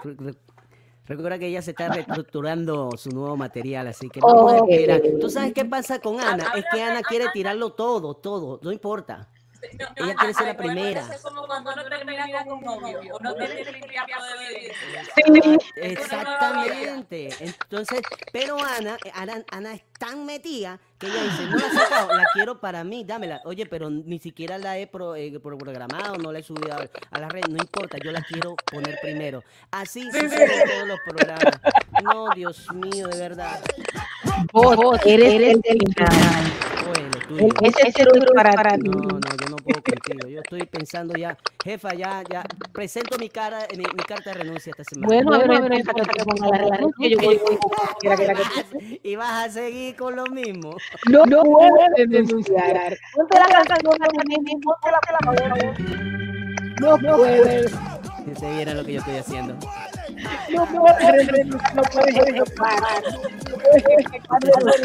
[1.07, 4.53] Re- re- Recuerda que ella se está reestructurando su nuevo material, así que Oh, vamos
[4.53, 5.01] a esperar.
[5.19, 6.45] ¿Tú sabes qué pasa con Ana?
[6.55, 9.27] Es que Ana quiere tirarlo todo, todo, no importa.
[9.95, 11.01] Ella quiere ser la primera.
[11.13, 13.17] Es como cuando uno termina con un novio.
[13.19, 15.71] Uno tiene que limpiar todo de evidencia.
[15.75, 17.29] Exactamente.
[17.39, 18.01] Entonces,
[18.31, 22.13] pero Ana, eh, Ana, Ana es tan metida que ella dice, no la he sacado,
[22.13, 23.41] la quiero para mí, dámela.
[23.45, 26.87] Oye, pero ni siquiera la he pro- eh, pro- programado, no la he subido a,
[27.11, 29.43] a la red, no importa, yo la quiero poner primero.
[29.71, 31.59] Así en todos los programas.
[32.03, 33.59] No, Dios mío, de verdad.
[34.51, 36.70] Vos, vos eres, el del final.
[36.91, 37.39] Oye, lo tuyo.
[37.61, 38.89] El- Ese es el para, para ti.
[38.89, 40.27] No, no, yo no puedo contigo.
[40.27, 42.43] Yo estoy pensando ya, jefa, ya, ya,
[42.73, 45.07] presento mi cara, mi, mi carta de renuncia esta semana.
[45.07, 47.39] Bueno, a ver, a ver, esa que te ponga la renuncia, yo voy
[48.03, 50.75] la que y vas a seguir con lo mismo.
[51.09, 52.97] No, no puedes denunciar.
[53.15, 56.11] Ponte la canción de ponte la por favor.
[56.81, 57.71] No puedes.
[58.41, 59.55] Viera lo que yo estoy haciendo.
[60.51, 60.67] No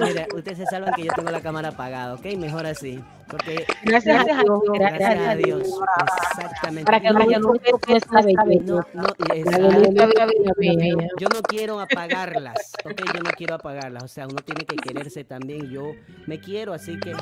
[0.06, 2.24] mira, ustedes se salvan que yo tengo la cámara apagada, ¿ok?
[2.36, 3.02] Mejor así.
[3.28, 5.62] Porque Gracias a Dios, gracias a Dios.
[6.32, 6.84] Exactamente.
[6.84, 7.18] Para que no.
[8.94, 9.06] No.
[11.18, 13.02] Yo no quiero apagarlas, ¿ok?
[13.14, 14.04] Yo no quiero apagarlas.
[14.04, 15.68] O sea, uno tiene que quererse también.
[15.70, 15.92] Yo
[16.26, 17.12] me quiero, así que.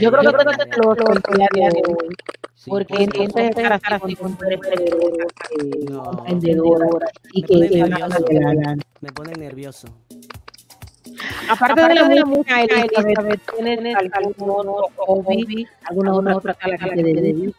[0.00, 2.16] Yo creo que te lo controlar de hoy.
[2.64, 5.28] Sí, Porque por entonces estar así con mujeres emprendedoras,
[7.34, 8.78] y Me que.
[9.02, 9.86] Me pone nervioso.
[11.50, 17.02] Aparte de la música, Elizabeth, ¿tienes algún otro hobby, alguna otra a la que te
[17.02, 17.54] dediques?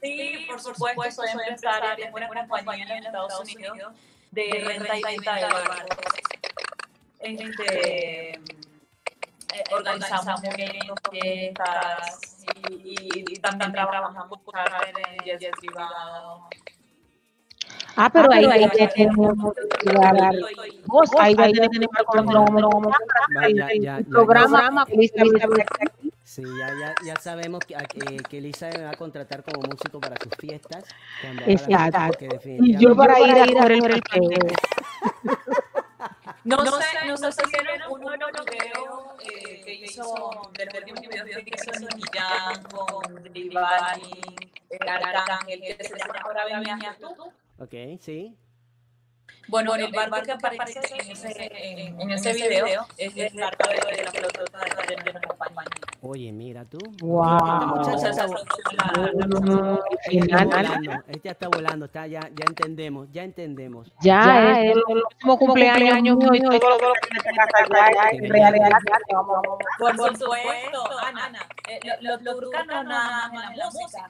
[0.00, 3.76] Sí, por supuesto, soy empresaria, tengo una compañía en Estados Unidos
[4.30, 5.98] de renta y venta de barcos.
[7.18, 8.40] Este,
[9.72, 16.42] organizamos eventos, fiestas y, y, y también trabajamos con charter en jets privados.
[17.96, 19.34] Ah, pero ahí ya tenemos
[21.18, 24.86] ahí ya tenemos cuando lo vamos a Va, ya, ya, el programa.
[26.22, 29.98] Sí, ya, ya, ya sabemos que, que, que Elisa me va a contratar como músico
[29.98, 30.84] para sus fiestas.
[31.46, 32.26] Exacto.
[32.44, 34.02] Y yo para ir a coger el
[36.56, 36.64] peo.
[36.64, 40.74] No, sé, no sé si vieron uno de los videos eh, que hizo, de los
[40.74, 43.14] últimos videos que hizo Nicky Jam con
[43.52, 44.36] Balvin,
[44.70, 47.32] el Arcángel, que se llama Ahora Venías tú.
[47.58, 48.36] Ok, sí.
[49.48, 53.76] Bueno, el barco que aparece en ese, en, en ese video es el barco de,
[53.96, 55.88] de la de, de, de la compañía.
[56.00, 56.78] Oye, mira tú.
[57.00, 57.66] Wow.
[57.66, 59.82] Muchacha está, volando.
[61.24, 63.90] Está volando, está, ya, ya entendemos, ya entendemos.
[64.00, 68.70] Ya, es el próximo cumpleaños mío y todo lo que en realidad.
[69.78, 70.34] Por, supuesto,
[71.02, 74.08] Ana, eh, los, nada más en la música.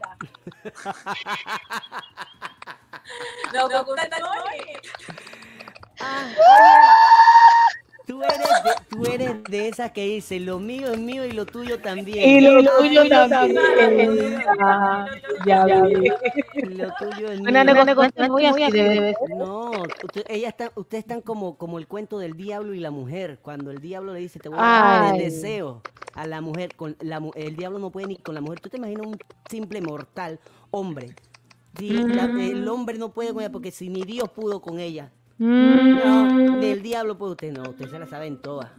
[3.54, 4.10] Nos gusta el
[8.06, 11.44] Tú eres, de, tú eres de esas que dice lo mío es mío y lo
[11.44, 12.26] tuyo también.
[12.26, 14.42] Y lo tuyo también.
[14.60, 15.06] Ah,
[15.46, 16.08] Ya vi.
[16.70, 17.52] Lo tuyo es mío.
[18.94, 19.36] debe ser.
[19.36, 19.70] No,
[20.04, 23.40] usted- ella está, ustedes están como, como el cuento del diablo y la mujer.
[23.42, 25.82] Cuando el diablo le dice, te voy a dar el deseo
[26.14, 28.60] a la mujer, con la, mu- el diablo no puede ni con la mujer.
[28.60, 29.18] ¿Tú te imaginas un
[29.50, 30.40] simple mortal
[30.70, 31.14] hombre?
[31.76, 35.10] Si la- el hombre no puede con ella porque si ni Dios pudo con ella.
[35.38, 38.70] No, ni el diablo puede usted, no, usted se la saben todas.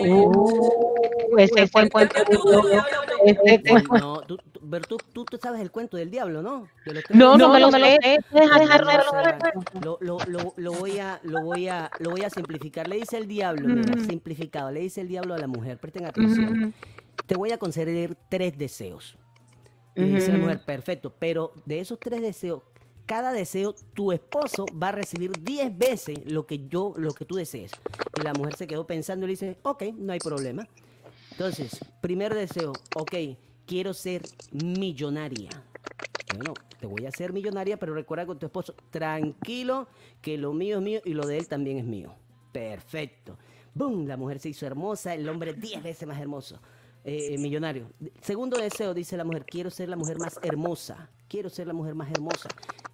[0.00, 2.14] Uh, ese fue el cuento.
[3.66, 6.68] Fue- No, tú, tú- pero tú, tú, tú sabes el cuento del diablo, ¿no?
[7.10, 7.98] No, no me lo sé.
[8.32, 8.40] No,
[9.80, 9.80] no.
[9.80, 12.88] Lo, lo, lo, lo voy a, lo, voy a, lo voy a simplificar.
[12.88, 14.06] Le dice el diablo, mira, Mm.
[14.08, 14.70] simplificado.
[14.70, 16.74] Le dice el diablo a la mujer, presten atención.
[17.26, 19.16] Te voy a conceder tres deseos.
[19.96, 21.12] Dice la mujer, perfecto.
[21.18, 22.62] Pero de esos tres deseos,
[23.06, 27.36] cada deseo, tu esposo va a recibir 10 veces lo que yo, lo que tú
[27.36, 27.70] desees.
[28.18, 30.68] Y la mujer se quedó pensando y le dice, ok, no hay problema.
[31.30, 33.14] Entonces, primer deseo, ok,
[33.64, 35.50] quiero ser millonaria.
[36.34, 39.88] Bueno, te voy a hacer millonaria, pero recuerda con tu esposo, tranquilo,
[40.20, 42.14] que lo mío es mío y lo de él también es mío.
[42.52, 43.38] Perfecto.
[43.74, 44.06] ¡Bum!
[44.06, 46.58] La mujer se hizo hermosa, el hombre 10 veces más hermoso.
[47.06, 47.88] Eh, eh, millonario.
[48.20, 51.08] Segundo deseo, dice la mujer, quiero ser la mujer más hermosa.
[51.28, 52.48] Quiero ser la mujer más hermosa.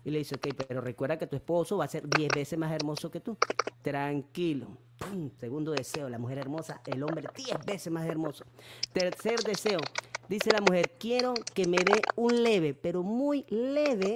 [0.05, 2.71] Y le dice, ok, pero recuerda que tu esposo va a ser 10 veces más
[2.73, 3.39] hermoso que tú.
[3.81, 4.67] Tranquilo.
[4.99, 5.31] ¡Pum!
[5.41, 8.45] Segundo deseo, la mujer hermosa, el hombre 10 veces más hermoso.
[8.93, 9.81] Tercer deseo,
[10.29, 14.15] dice la mujer, quiero que me dé un leve, pero muy leve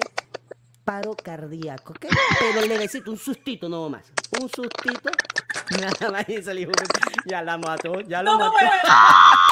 [0.84, 2.06] paro cardíaco, ¿ok?
[2.38, 4.12] Pero levecito, un sustito no más.
[4.38, 5.10] Un sustito.
[5.80, 6.84] Nada más y.
[7.24, 8.52] Ya la mató, ya lo mató.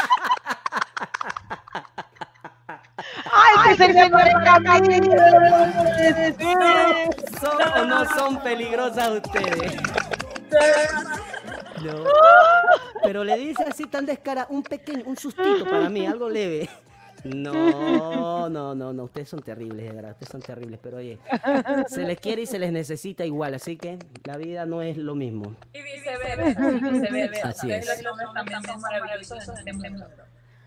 [3.65, 4.11] Ay, se me.
[7.41, 9.73] ¿Son o no son peligrosas ustedes?
[11.85, 12.03] No.
[13.03, 16.70] Pero le dice así tan descara, un pequeño, un sustito para mí, algo leve.
[17.24, 21.19] No, no, no, no, ustedes son terribles, de verdad, ustedes son terribles, pero oye,
[21.89, 25.15] se les quiere y se les necesita igual, así que la vida no es lo
[25.15, 25.57] mismo.
[25.73, 27.49] Y viceversa, y viceversa.
[27.49, 28.03] Así es.
[28.03, 30.07] Los hombres también son maravillosos en mundo.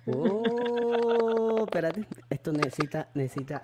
[0.10, 3.62] Oh, espérate, esto necesita, necesita.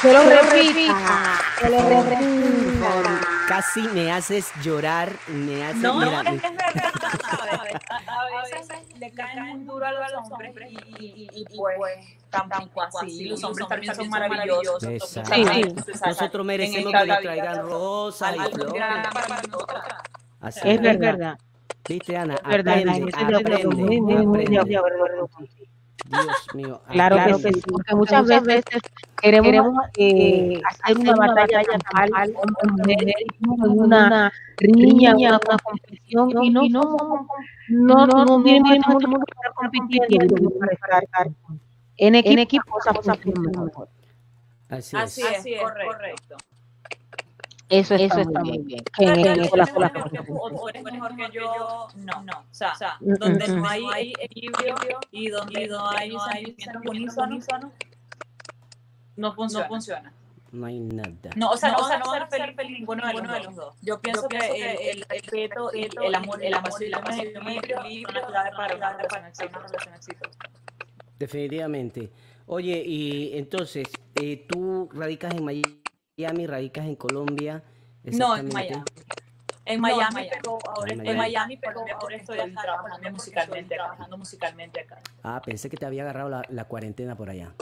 [0.00, 1.40] Se lo repita.
[1.58, 3.20] Se lo repita.
[3.48, 6.92] Casi me haces llorar, me haces No, mira, es que es verdad,
[7.28, 7.74] ¿sabes?
[7.90, 11.98] A, a veces le caen muy duro a los hombres y, y, y, y pues
[12.30, 13.28] tampoco así.
[13.28, 14.84] Los hombres también son maravillosos.
[14.84, 15.34] Exacto.
[15.34, 15.74] Sí,
[16.06, 18.82] Nosotros merecemos que nos traigan rosas y flores.
[20.40, 21.38] Así Es verdad.
[21.88, 23.12] Viste, Ana, aprende.
[26.04, 26.80] Dios mío.
[26.90, 28.64] Claro que sí, porque muchas veces
[29.20, 36.68] queremos eh, hacer una batalla campal con mujeres, en una riña, una competición, y no,
[36.68, 37.26] no,
[37.68, 38.64] no, no, no sino
[40.80, 41.28] para estar
[41.96, 43.88] en equipo, en equipo cosas funcionan mejor.
[44.68, 45.18] Así es.
[45.18, 45.44] es,
[47.70, 48.20] así es, correcto.
[48.20, 48.84] Eso está, muy bien.
[48.96, 50.26] Que en, en eso las cosas funcionan.
[50.30, 52.38] O o eres mejor que yo, no, no.
[52.38, 53.66] O sea, Mm, donde mm, no mm.
[53.66, 54.76] hay equilibrio
[55.10, 57.46] y donde no hay sentimientos unísonos,
[59.16, 59.64] no funciona.
[59.64, 60.12] No funciona.
[60.52, 61.30] No hay nada.
[61.34, 63.74] No, o sea, no, o sea, no van a ser feliz ninguno de los dos.
[63.82, 68.32] Yo pienso que el, el respeto y el amor, el amor y el equilibrio son
[68.56, 68.76] para.
[68.76, 70.38] Una relación exitosa.
[71.18, 72.10] Definitivamente.
[72.46, 75.80] Oye, y entonces, eh, tú radicas en Miami,
[76.16, 77.62] radicas en Colombia.
[78.04, 78.48] No, en?
[78.52, 78.84] Miami.
[79.66, 81.18] En Miami, pero ahora En Miami.
[81.18, 85.00] Miami, pero ahora estoy acá trabajando musicalmente, trabajando musicalmente acá.
[85.22, 87.52] Ah, pensé que te había agarrado la, la cuarentena por allá.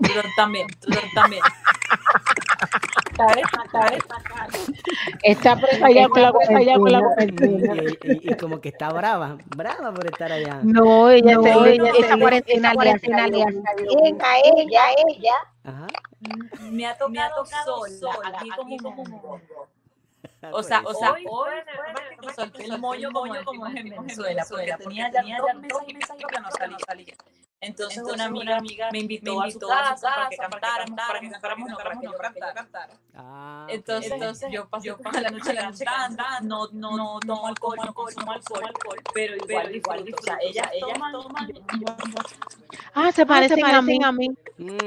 [0.00, 1.42] Pero también, pero también.
[5.22, 7.74] Está presa ya con la Está ya con la cuarentena.
[7.74, 7.86] Y,
[8.28, 10.60] y- y como que está brava, brava por estar allá.
[10.62, 15.34] No, ella No, se- ella esa se- cuarentena esa le hace bien a ella, ella.
[15.64, 15.86] Ajá.
[16.70, 17.44] Me ha tocado,
[17.98, 19.40] sola, aquí como un mundo.
[20.52, 21.24] O sea, o sea, hoy
[22.24, 26.40] me solté el mollo como decimos en Venezuela, porque tenía ya dos meses y que
[26.40, 27.14] no salía.
[27.60, 27.68] Salía.
[27.68, 28.24] Entonces, una
[28.56, 32.06] amiga, me invitó a su casa para que cantáramos, para que cantáramos, no para que
[32.06, 32.12] yo
[32.54, 32.90] cantara.
[33.14, 37.94] Ah, Entonces, entonces yo pasé toda la noche cantando, no, no, no tomo alcohol, no
[37.94, 41.48] consumo alcohol, pero igual, igual, o sea, ella, ella toma,
[42.94, 43.98] Ah, se parecen, a mí.
[44.02, 44.28] a mí.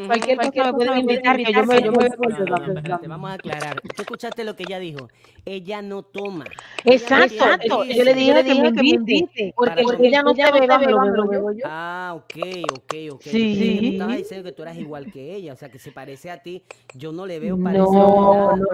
[0.06, 3.08] Cualquier cosa me pueden invitar, que yo me, yo me voy No, no, no, espérate,
[3.08, 3.82] vamos a aclarar.
[3.82, 5.10] Tú escuchaste lo que ella dijo.
[5.50, 6.46] Ella no toma.
[6.86, 7.84] Exacto, exacto.
[7.84, 11.66] Yo le dije que me invite, porque ella no se beba, me lo bebo yo.
[11.66, 12.36] Ah, ok,
[12.72, 13.24] ok, ok.
[13.24, 13.58] Sí.
[13.58, 16.30] Que tú estabas diciendo que tú eras igual que ella, o sea, que se parece
[16.30, 16.64] a ti.
[16.94, 17.92] Yo no le veo parecido.
[17.92, 18.68] No, a no, en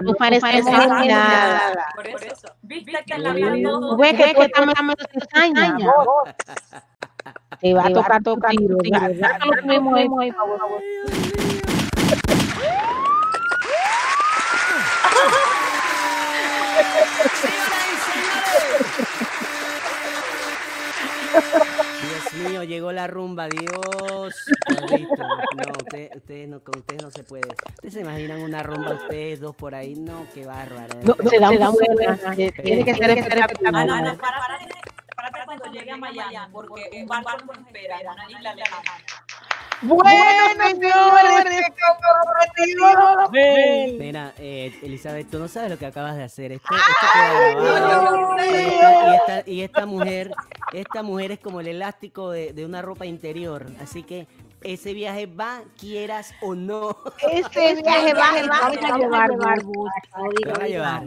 [1.08, 1.86] nada.
[1.94, 3.96] Por eso, viste que en la vida todo.
[3.96, 4.66] Que tú estás.
[7.58, 7.90] Te va a
[8.20, 8.54] tocar
[22.36, 24.34] mío, llegó la rumba, Dios.
[24.66, 25.14] Perrito.
[25.16, 27.48] No, usted- ustedes no, con ustedes no se puede.
[27.74, 29.94] ¿Ustedes se imaginan una rumba ustedes dos por ahí?
[29.94, 30.94] No, qué bárbaro.
[31.02, 32.18] No, se da buena.
[32.62, 34.16] Tiene que ser espectacular.
[35.30, 38.92] Para cuando llegue a Miami, porque un barco nos espera en una isla lejana.
[39.82, 41.66] Bueno, señores,
[43.98, 46.52] Mira, eh, Elizabeth, tú no sabes lo que acabas de hacer.
[46.52, 46.54] Y
[49.60, 50.32] esta, y mujer,
[50.72, 53.66] esta mujer es como el elástico de, de una ropa interior.
[53.82, 54.26] Así que
[54.62, 56.96] ese viaje va, quieras o no.
[57.30, 59.36] Ese viaje va, va, vamos a llevar, Te
[60.48, 61.02] van a llevar.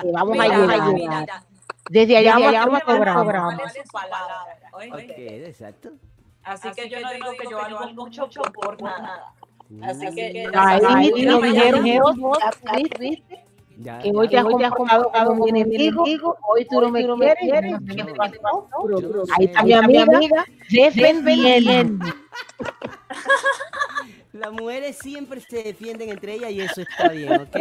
[0.00, 0.92] Te vamos a Mira, llevar.
[0.94, 1.44] mira,
[1.90, 3.60] Desde allá Mira, vamos a ¿cuál cobrar.
[3.66, 4.46] es su palabra?
[4.72, 5.46] Ok, ¿oíste?
[5.46, 5.90] exacto.
[6.42, 9.32] Así que yo no digo que yo valgo mucho por nada.
[9.82, 10.46] Así que.
[10.54, 11.84] Ahí lo dijeron
[13.00, 13.44] ¿viste?
[13.76, 17.04] Ya, Que hoy te has comportado como un enemigo, hoy tú no me
[17.36, 17.74] quieres.
[19.36, 22.06] Ahí está mi amiga defendiendo.
[24.34, 27.56] Las mujeres siempre se defienden entre ellas y eso está bien, ¿ok?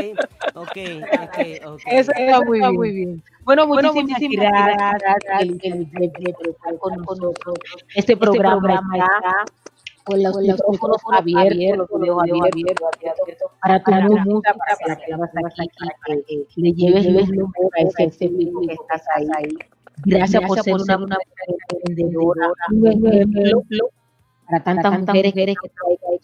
[0.55, 0.77] Ok,
[1.21, 1.37] ok,
[1.67, 1.81] ok.
[1.85, 2.73] Eso está muy bien.
[2.73, 3.23] muy bien.
[3.43, 5.03] Bueno, muchísimas gracias
[5.39, 7.55] el- el- el- el- por estar con nosotros.
[7.93, 9.45] Este programa está
[10.03, 15.69] con los micrófonos abiertos, los videos abiertos, para tu música, para que la vas aquí,
[16.07, 17.29] para que le lleves luz
[17.77, 19.55] a ese público que estás ahí.
[20.05, 21.17] Gracias por ser una mujer
[21.69, 23.61] emprendedora, un ejemplo
[24.59, 25.71] para tantas mujeres que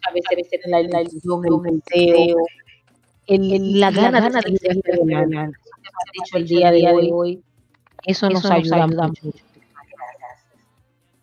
[0.07, 2.37] a veces en la ilusión, el deseo,
[3.27, 4.53] el- la gana de.
[4.53, 5.13] Eso que hemos
[6.13, 7.43] dicho el día de hoy,
[8.05, 9.21] eso nos ayuda mucho.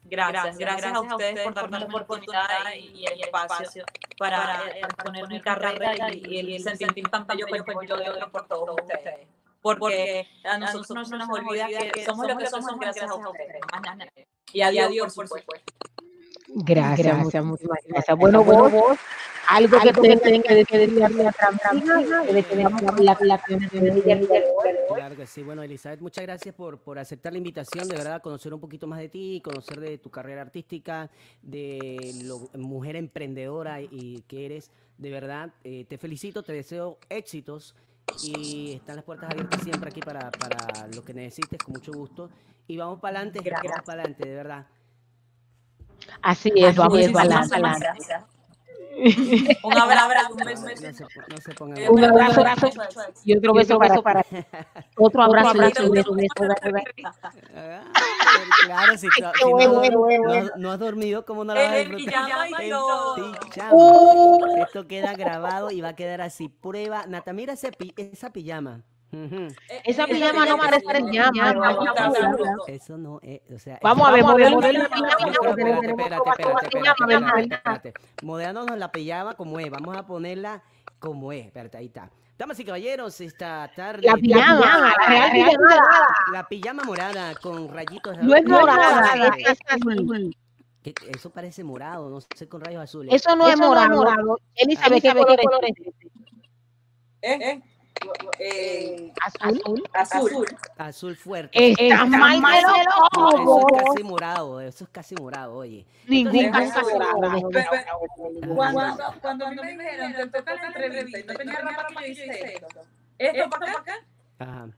[0.09, 2.47] Gracias, gracias a ustedes por darme la oportunidad
[2.79, 3.85] y el espacio
[4.19, 8.47] para eh, exponer mi carrera y, y el sentir tan bello que yo doy por
[8.47, 9.27] todos ustedes.
[9.61, 13.61] Porque a nosotros no nos olvida que somos lo que somos gracias a ustedes.
[14.53, 15.73] Y a Dios, por supuesto.
[16.49, 18.17] Gracias, gracias, muchísimas gracias.
[18.17, 18.99] Bueno, vos, vos,
[19.49, 21.71] algo que te tenga que decirle a la trampa,
[22.27, 23.43] que la la
[24.95, 25.43] Claro que sí.
[25.43, 28.99] Bueno, Elizabeth, muchas gracias por, por aceptar la invitación, de verdad, conocer un poquito más
[28.99, 31.11] de ti, conocer de tu carrera artística,
[31.43, 34.71] de lo mujer emprendedora y que eres.
[34.99, 37.75] De verdad, eh, te felicito, te deseo éxitos
[38.25, 42.31] y están las puertas abiertas siempre aquí para, para lo que necesites, con mucho gusto.
[42.67, 43.73] Y vamos para adelante, Gracias.
[43.73, 44.67] vamos para adelante, de verdad.
[46.23, 47.61] Así es, vamos para adelante.
[47.81, 48.25] gracias.
[49.63, 50.65] Un abrazo, un beso.
[50.65, 52.39] No se, no se pongan Un bravos.
[52.39, 52.71] abrazo
[53.25, 54.25] y otro beso para para
[54.97, 56.35] otro abrazo y otro beso, beso,
[58.65, 60.51] Claro, si, no, bueno, bueno, no- bueno.
[60.57, 62.29] no has dormido, ¿cómo no la vas a disfrutar?
[63.73, 64.63] Uh.
[64.63, 66.49] Esto queda grabado y va a quedar así.
[66.49, 67.07] Prueba.
[67.07, 68.83] Nata, mira esa pijama.
[69.13, 69.49] Ujú.
[69.85, 72.57] Esa pijama no parece pijama, vamos a verla.
[72.67, 75.63] Eso no es, o sea, Vamos a ver, modelo la pijama, No, porque
[77.43, 77.95] espérate.
[78.23, 79.71] Modelándonos la pijama como es.
[79.71, 80.63] Vamos a ponerla
[80.99, 81.47] como es.
[81.47, 82.11] Espérate, ahí está.
[82.37, 84.03] Damas y caballeros, esta tarde.
[84.03, 85.77] La pijama, la real pijama.
[86.33, 88.19] La pijama morada con rayitos.
[88.19, 90.37] No es morada, es azul.
[91.09, 93.15] Eso parece morado, no sé, con rayos azules.
[93.15, 94.39] Eso no es morado.
[94.55, 95.49] Elizabeth, ¿qué color es?
[97.23, 97.63] ¿Eh?
[98.39, 99.83] Eh, Azul.
[99.93, 100.47] azul.
[100.79, 101.73] Azul fuerte.
[101.73, 103.73] Está mal de los No, eso ojos.
[103.73, 105.87] es casi morado, eso es casi morado, oye.
[106.07, 106.73] Ningún morado.
[108.55, 112.23] Cuando, cuando a mí me dijeron, te toca la entrevista, no tenía ropa que yo
[112.25, 112.67] hice esto.
[113.19, 113.95] Esto para acá,
[114.39, 114.69] Ajá.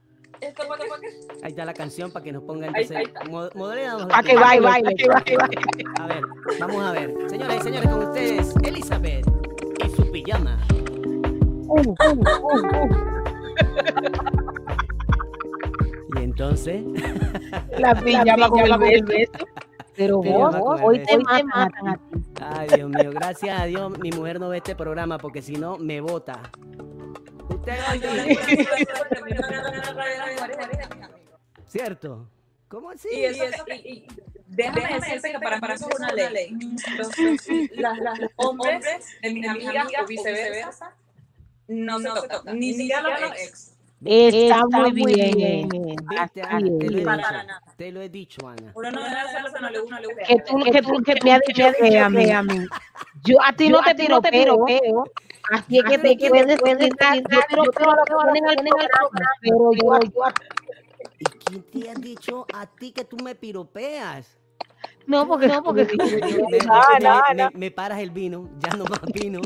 [0.41, 0.95] esto para acá.
[1.43, 2.97] Ahí está la canción para que nos pongan Ahí- entonces.
[2.97, 3.23] ahí está.
[3.25, 4.95] mo- modeléanos la Para que baile, baile.
[5.99, 6.23] A ver,
[6.59, 7.13] vamos a ver.
[7.29, 9.25] Señoras y señores, con ustedes, Elizabeth
[9.85, 10.57] y su pijama.
[11.69, 11.95] Uh, uh.
[16.17, 16.81] Y entonces,
[17.77, 19.31] La pijama con el beso.
[19.95, 22.23] Pero vos, hoy te matan a ti.
[22.41, 25.77] ay Dios mío, gracias a Dios mi mujer no ve este programa porque si no
[25.77, 26.01] me.
[26.01, 26.33] Usted
[31.67, 32.27] ¿Cierto?
[32.69, 33.09] ¿Cómo así?
[33.11, 34.07] Y eso, y, y-
[34.47, 36.55] déjame decirte que para mí eso es una ley.
[36.97, 37.09] Los,
[37.75, 40.93] las- las- los hombres de mis amigas o viceversa
[41.69, 43.75] no se tocan, ni siquiera los ex.
[44.05, 45.67] Está muy bien.
[45.69, 47.33] Viste, Así Ana, te lo dicho.
[47.77, 48.71] Te lo he dicho, Ana.
[48.73, 49.97] Uno no debe hacer lo que no le gusta.
[50.27, 52.67] Que tú, que tú, que me has dicho que a mí.
[53.23, 55.03] Yo a ti no te tiro peo.
[55.51, 57.17] Así es que te puedes dar.
[57.29, 58.25] Yo a.
[59.41, 60.33] Pero yo, yo a-
[61.19, 64.37] ¿Y quién te ha dicho a ti que tú me piropeas?
[65.07, 65.93] no, porque no, porque Me,
[66.51, 69.41] me- me- me- me paras el vino, ya no más vino.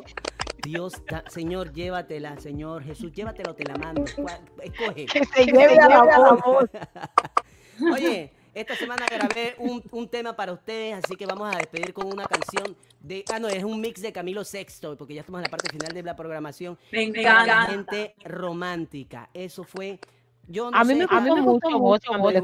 [0.64, 4.06] Dios, ta- Señor, llévatela, Señor Jesús, llévatela o te la mando.
[4.16, 5.06] ¿Cuál- Escoge.
[5.06, 6.70] que se lleve a la voz.
[7.94, 12.08] Oye, esta semana grabé un, un tema para ustedes, así que vamos a despedir con
[12.08, 13.26] una canción de.
[13.34, 15.92] Ah, no, es un mix de Camilo Sexto, porque ya estamos en la parte final
[15.94, 16.78] de la programación.
[16.92, 17.66] Me la encanta.
[17.66, 19.30] gente romántica.
[19.34, 20.00] Eso fue.
[20.48, 22.08] Yo no A mí sé, me a mí me gustó mucho gustó.
[22.10, 22.40] cuando le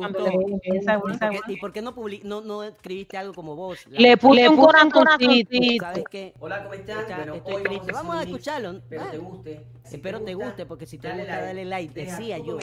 [1.48, 3.86] ¿Y por qué, no, publi- no, no escribiste algo como vos?
[3.88, 5.58] La- Le puse un corazoncito.
[5.82, 6.34] ¿Sabes qué?
[6.40, 7.06] Hola, ¿cómo estás?
[7.36, 7.92] Estoy triste.
[7.92, 8.72] Vamos a escucharlo.
[8.72, 9.66] Espero te guste.
[9.84, 11.94] Espero te guste, porque si te gusta, dale like.
[11.94, 12.58] Decía yo.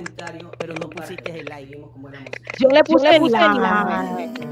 [0.58, 1.84] Pero no pusiste el like.
[2.58, 4.48] Yo le puse el like.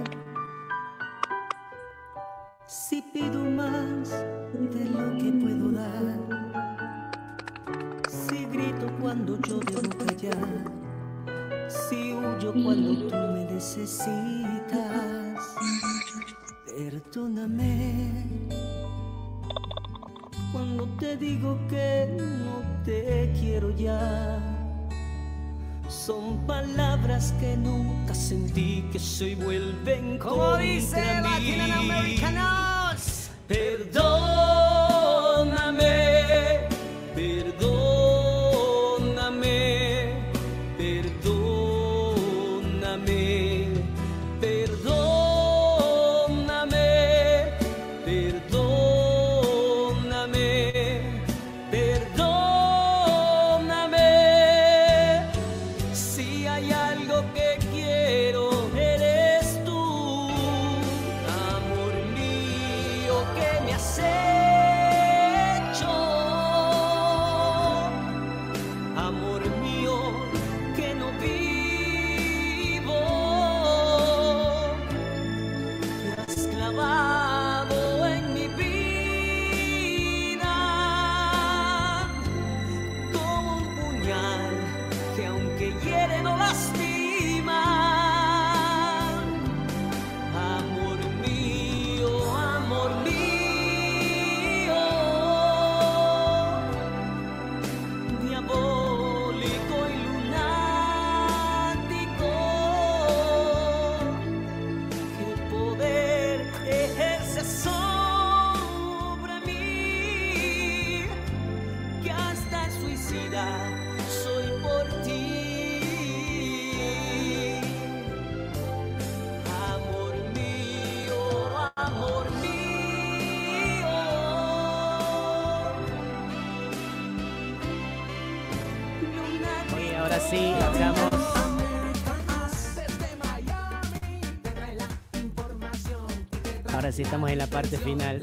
[2.66, 6.43] Si pido más de lo que puedo dar, si
[8.54, 10.48] grito cuando yo debo callar,
[11.68, 15.42] si huyo cuando tú me necesitas,
[16.66, 18.12] perdóname
[20.52, 24.38] cuando te digo que no te quiero ya.
[25.88, 31.56] Son palabras que nunca sentí que se vuelven Como dice contra mí.
[31.56, 33.30] Latinoamericanos.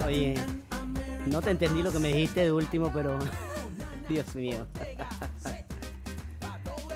[0.06, 0.34] Oye,
[1.28, 3.18] no te entendí lo que me dijiste de último, pero
[4.10, 4.66] Dios mío.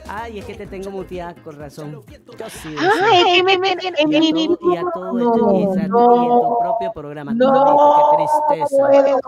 [0.08, 2.04] Ay, es que te tengo muteada con razón.
[2.38, 2.76] Yo sí.
[2.80, 3.80] Ay, es que me en
[4.12, 6.58] y a mi todo, y a todo esto, y, No, esa- y en tu no,
[6.60, 7.34] propio programa.
[7.34, 8.78] no, qué tristeza.
[8.78, 9.20] puedo,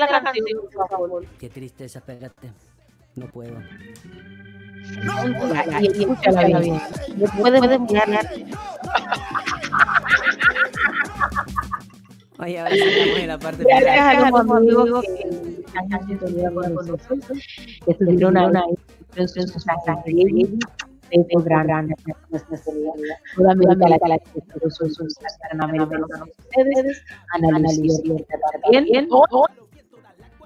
[0.00, 1.24] la canción, por favor.
[1.38, 2.52] Qué tristeza, espérate.
[3.16, 3.54] No puedo.
[5.80, 6.80] Y- y escúchala bien.
[7.16, 8.28] No puedes mirar.
[12.38, 13.82] Oye, ahora estamos en la parte final.
[13.82, 17.38] Gracias a los amigos que están en sintonía con nosotros.
[17.84, 18.74] que estuvieron ahí
[19.16, 20.14] en sus mensajes.
[21.12, 21.94] Beso grande.
[23.36, 24.24] Toda América Latina,
[26.24, 27.04] ustedes.
[27.34, 28.16] Ana Lucía
[28.62, 29.08] también.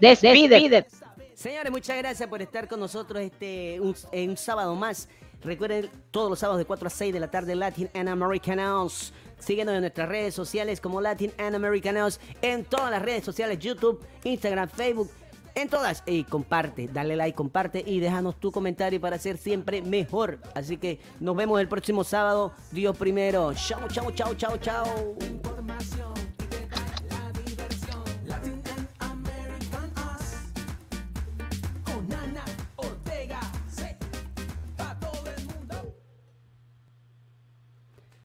[0.01, 0.87] Despide.
[1.35, 5.09] Señores, muchas gracias por estar con nosotros este un, un sábado más.
[5.43, 9.15] Recuerden, todos los sábados de 4 a 6 de la tarde, Latin and Americanos.
[9.39, 14.05] Síguenos en nuestras redes sociales como Latin and Americanos, en todas las redes sociales, YouTube,
[14.25, 15.11] Instagram, Facebook,
[15.55, 16.03] en todas.
[16.07, 20.39] Y comparte, dale like, comparte y déjanos tu comentario para ser siempre mejor.
[20.55, 22.53] Así que nos vemos el próximo sábado.
[22.71, 23.53] Dios primero.
[23.55, 25.17] Chao, chao, chao, chao, chao.